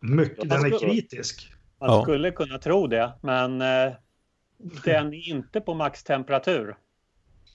Mycket, 0.00 0.50
den 0.50 0.64
är 0.64 0.78
kritisk. 0.78 1.52
Man 1.80 1.90
ja. 1.90 2.02
skulle 2.02 2.30
kunna 2.30 2.58
tro 2.58 2.86
det, 2.86 3.12
men 3.22 3.60
eh, 3.60 3.92
den 4.84 5.14
är 5.14 5.28
inte 5.28 5.60
på 5.60 5.74
maxtemperatur. 5.74 6.76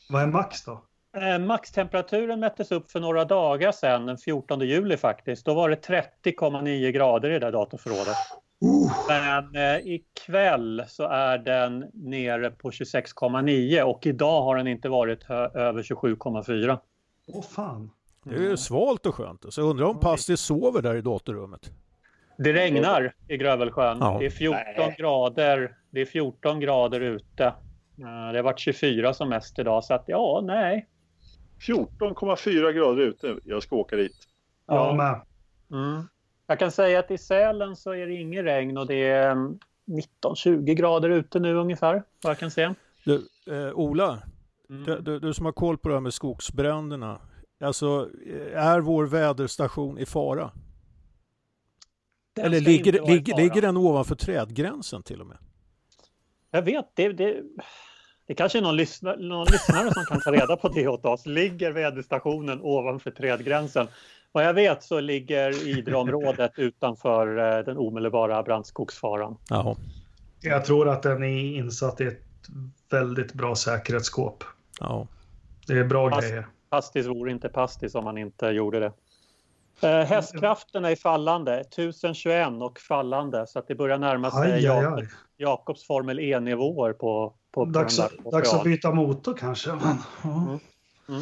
Vad 0.10 0.24
är 0.24 0.28
max 0.28 0.64
då? 0.66 0.84
Eh, 1.18 1.40
maxtemperaturen 1.40 2.40
mättes 2.40 2.72
upp 2.72 2.92
för 2.92 3.00
några 3.00 3.26
dagar 3.26 3.72
sedan, 3.72 4.06
den 4.06 4.18
14 4.18 4.60
juli 4.62 4.98
faktiskt. 4.98 5.46
Då 5.46 5.54
var 5.54 5.70
det 5.70 5.88
30,9 6.24 6.92
grader 6.92 7.30
i 7.30 7.34
det 7.34 7.40
där 7.40 7.52
datorförrådet. 7.52 8.18
Uh. 8.64 8.92
Men 9.08 9.56
eh, 9.56 9.88
ikväll 9.88 10.84
så 10.88 11.04
är 11.04 11.38
den 11.38 11.86
nere 11.94 12.52
på 12.52 12.70
26,9 12.70 13.82
och 13.82 14.06
idag 14.06 14.42
har 14.42 14.56
den 14.56 14.68
inte 14.68 14.90
varit 14.90 15.30
över 15.30 15.84
27,4. 15.84 16.80
Åh 17.28 17.44
fan. 17.44 17.92
Det 18.24 18.36
är 18.36 18.50
ju 18.50 18.58
svalt 18.58 19.06
och 19.06 19.16
skönt. 19.16 19.46
Så 19.50 19.62
jag 19.62 19.70
undrar 19.70 19.86
om 19.86 20.00
Pastis 20.00 20.40
sover 20.40 20.82
där 20.82 20.96
i 20.96 21.02
datorrummet. 21.02 21.72
Det 22.38 22.54
regnar 22.54 23.16
i 23.28 23.38
Grövelsjön. 23.38 23.98
Ja. 24.02 24.18
Det 24.20 24.26
är 24.26 24.30
14 24.30 24.60
Nej. 24.78 24.96
grader. 24.98 25.78
Det 25.90 26.02
är 26.02 26.06
14 26.06 26.60
grader 26.60 27.02
ute. 27.02 27.46
Eh, 27.46 27.54
det 28.32 28.38
har 28.38 28.44
varit 28.44 28.60
24 28.60 29.14
som 29.14 29.30
mest 29.30 29.60
idag 29.60 29.84
så 29.84 29.94
att 29.94 30.04
ja, 30.08 30.42
nej. 30.44 30.88
14,4 31.68 32.72
grader 32.72 33.02
ute. 33.02 33.38
Jag 33.44 33.64
ska 33.64 33.76
åka 33.76 33.96
dit. 33.96 34.18
Ja, 34.68 34.94
med. 34.94 35.22
Mm. 35.80 36.08
Jag 36.48 36.60
kan 36.60 36.72
säga 36.72 37.00
att 37.00 37.12
i 37.12 37.18
Sälen 37.18 37.76
så 37.76 37.92
är 37.92 38.08
det 38.08 38.14
ingen 38.14 38.44
regn 38.44 38.78
och 38.78 38.88
det 38.88 39.04
är 39.04 39.36
19-20 39.36 40.48
mm, 40.48 40.66
grader 40.66 41.10
ute 41.10 41.40
nu 41.40 41.56
ungefär, 41.56 42.04
vad 42.24 42.32
jag 42.32 42.38
kan 42.40 42.52
se. 42.52 42.74
Du, 43.04 43.28
eh, 43.48 43.74
Ola, 43.74 44.20
mm. 44.70 44.84
du, 44.84 45.00
du, 45.00 45.20
du, 45.20 45.34
som 45.34 45.46
har 45.46 45.54
koll 45.54 45.78
på 45.78 45.90
det 45.90 45.96
här 45.96 46.02
med 46.02 46.14
skogsbränderna. 46.14 47.22
Alltså, 47.60 48.10
är 48.54 48.80
vår 48.80 49.06
väderstation 49.06 49.98
i 49.98 50.06
fara? 50.06 50.52
Den 52.36 52.46
Eller 52.46 52.60
ligger, 52.60 53.08
ligger, 53.08 53.38
ligger 53.38 53.62
den 53.62 53.78
ovanför 53.78 54.16
trädgränsen 54.16 55.04
till 55.04 55.22
och 55.22 55.28
med? 55.28 55.38
Jag 56.52 56.62
vet, 56.62 56.92
det, 56.94 57.14
det, 57.14 57.44
det 58.28 58.36
kanske 58.36 58.58
är 58.58 58.62
någon, 58.62 58.76
lyssna, 58.76 59.16
någon 59.16 59.48
lyssnare 59.52 59.94
som 59.94 60.06
kan 60.06 60.22
ta 60.22 60.32
reda 60.32 60.58
på 60.58 60.70
det 60.70 60.88
åt 60.88 61.06
oss. 61.06 61.26
Ligger 61.26 61.72
väderstationen 61.72 62.62
ovanför 62.62 63.12
trädgränsen? 63.12 63.88
Vad 64.32 64.46
jag 64.46 64.54
vet 64.54 64.84
så 64.84 65.00
ligger 65.00 65.68
Idreområdet 65.68 66.52
utanför 66.58 67.38
eh, 67.38 67.66
den 67.66 67.78
omedelbara 67.78 68.44
brandskogsfaran. 68.44 69.38
Jaha. 69.50 69.76
Jag 70.42 70.66
tror 70.66 70.90
att 70.90 71.04
den 71.04 71.24
är 71.24 71.56
insatt 71.56 72.02
i 72.02 72.04
ett 72.04 72.24
väldigt 72.90 73.34
bra 73.34 73.56
säkerhetsskåp. 73.56 74.44
Ja. 74.80 75.08
Det 75.68 75.74
är 75.74 75.84
bra 75.84 76.10
Past, 76.10 76.22
grejer. 76.22 76.48
Pastis 76.70 77.06
vore 77.06 77.32
inte 77.32 77.50
pastis 77.50 77.96
om 77.96 78.04
man 78.04 78.18
inte 78.18 78.46
gjorde 78.46 78.80
det. 78.80 78.94
Eh, 79.82 80.06
hästkrafterna 80.06 80.92
är 80.92 80.96
fallande, 80.96 81.60
1021 81.60 82.48
och 82.62 82.80
fallande 82.80 83.48
så 83.48 83.60
att 83.60 83.68
det 83.68 83.76
börjar 83.76 83.98
närma 83.98 84.32
sig 84.32 84.54
aj, 84.54 84.68
aj, 84.68 84.86
aj. 84.86 85.10
Jakobs 85.38 85.88
Formel 85.88 86.20
E-nivåer 86.20 86.94
på, 86.94 87.34
på, 87.52 87.66
på 87.66 87.72
Dags, 87.72 88.02
dags 88.32 88.54
att 88.54 88.64
byta 88.64 88.92
motor 88.92 89.38
kanske. 89.38 89.70
Men, 89.70 89.98
ja. 90.24 90.30
Mm. 90.30 90.60
Mm. 91.10 91.22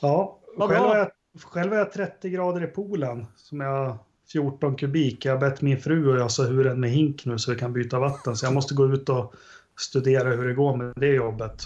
ja, 0.00 0.38
själv 0.58 0.84
har 0.84 0.96
jag 0.96 1.10
själv 1.38 1.72
är 1.72 1.78
jag 1.78 1.92
30 1.92 2.30
grader 2.30 2.64
i 2.64 2.66
poolen 2.66 3.26
som 3.36 3.60
jag 3.60 3.98
14 4.32 4.76
kubik. 4.76 5.24
Jag 5.24 5.32
har 5.32 5.40
bett 5.40 5.60
min 5.60 5.80
fru 5.80 6.10
och 6.12 6.18
jag 6.18 6.30
så 6.30 6.44
hur 6.44 6.66
en 6.66 6.80
med 6.80 6.90
hink 6.90 7.26
nu 7.26 7.38
så 7.38 7.52
vi 7.52 7.58
kan 7.58 7.72
byta 7.72 7.98
vatten. 7.98 8.36
Så 8.36 8.46
jag 8.46 8.54
måste 8.54 8.74
gå 8.74 8.86
ut 8.86 9.08
och 9.08 9.34
studera 9.78 10.28
hur 10.28 10.48
det 10.48 10.54
går 10.54 10.76
med 10.76 10.92
det 10.96 11.14
jobbet. 11.14 11.62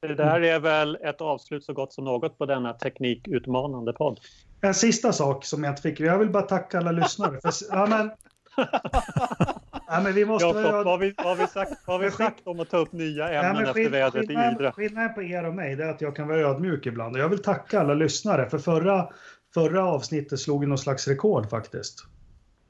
Det 0.00 0.14
där 0.14 0.40
är 0.40 0.60
väl 0.60 0.98
ett 1.02 1.20
avslut 1.20 1.64
så 1.64 1.72
gott 1.72 1.92
som 1.92 2.04
något 2.04 2.38
på 2.38 2.46
denna 2.46 2.72
teknikutmanande 2.72 3.92
podd. 3.92 4.20
En 4.60 4.74
sista 4.74 5.12
sak 5.12 5.44
som 5.44 5.64
jag 5.64 5.72
inte 5.72 5.82
fick. 5.82 6.00
Jag 6.00 6.18
vill 6.18 6.30
bara 6.30 6.42
tacka 6.42 6.78
alla 6.78 6.92
lyssnare. 6.92 7.40
För, 7.42 7.52
ja, 7.70 7.86
men, 7.86 8.10
ja, 9.88 10.00
men 10.00 10.12
vi 10.12 10.24
måste... 10.24 10.46
Jakob, 10.46 10.62
vad 10.62 10.86
har 10.86 10.98
vi, 10.98 11.14
vad 11.16 11.38
vi, 11.38 11.46
sagt, 11.46 11.72
vad 11.86 12.00
vi 12.00 12.10
sagt 12.10 12.46
om 12.46 12.60
att 12.60 12.70
ta 12.70 12.76
upp 12.76 12.92
nya 12.92 13.28
ämnen 13.28 13.62
ja, 13.64 13.68
efter 13.68 13.90
vädret 13.90 14.30
i 14.30 14.32
Idre? 14.32 14.72
Skillnaden 14.72 15.14
på 15.14 15.22
er 15.22 15.44
och 15.44 15.54
mig 15.54 15.72
är 15.72 15.88
att 15.88 16.00
jag 16.00 16.16
kan 16.16 16.28
vara 16.28 16.38
ödmjuk 16.38 16.86
ibland. 16.86 17.16
Och 17.16 17.22
jag 17.22 17.28
vill 17.28 17.42
tacka 17.42 17.80
alla 17.80 17.94
lyssnare 17.94 18.50
för 18.50 18.58
förra, 18.58 19.08
förra 19.54 19.84
avsnittet 19.84 20.40
slog 20.40 20.68
någon 20.68 20.78
slags 20.78 21.08
rekord 21.08 21.50
faktiskt. 21.50 22.06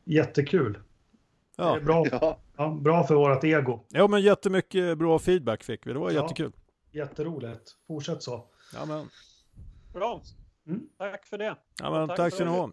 Jättekul. 0.04 0.78
Ja. 1.56 1.78
Bra, 1.84 2.06
ja. 2.10 2.38
ja. 2.56 2.78
bra 2.80 3.04
för 3.04 3.14
vårt 3.14 3.44
ego. 3.44 3.80
Ja, 3.88 4.08
men 4.08 4.20
jättemycket 4.20 4.98
bra 4.98 5.18
feedback 5.18 5.64
fick 5.64 5.86
vi. 5.86 5.92
Det 5.92 5.98
var 5.98 6.10
ja. 6.10 6.22
jättekul. 6.22 6.52
Jätteroligt. 6.92 7.70
Fortsätt 7.86 8.22
så. 8.22 8.44
Ja, 8.74 8.84
men... 8.86 9.08
Bra. 9.92 10.22
Mm. 10.66 10.80
Tack 10.98 11.26
för 11.26 11.38
det. 11.38 11.56
Ja, 11.82 11.90
men 11.90 12.08
tack, 12.08 12.16
tack 12.16 12.38
ni 12.38 12.46
ha. 12.46 12.70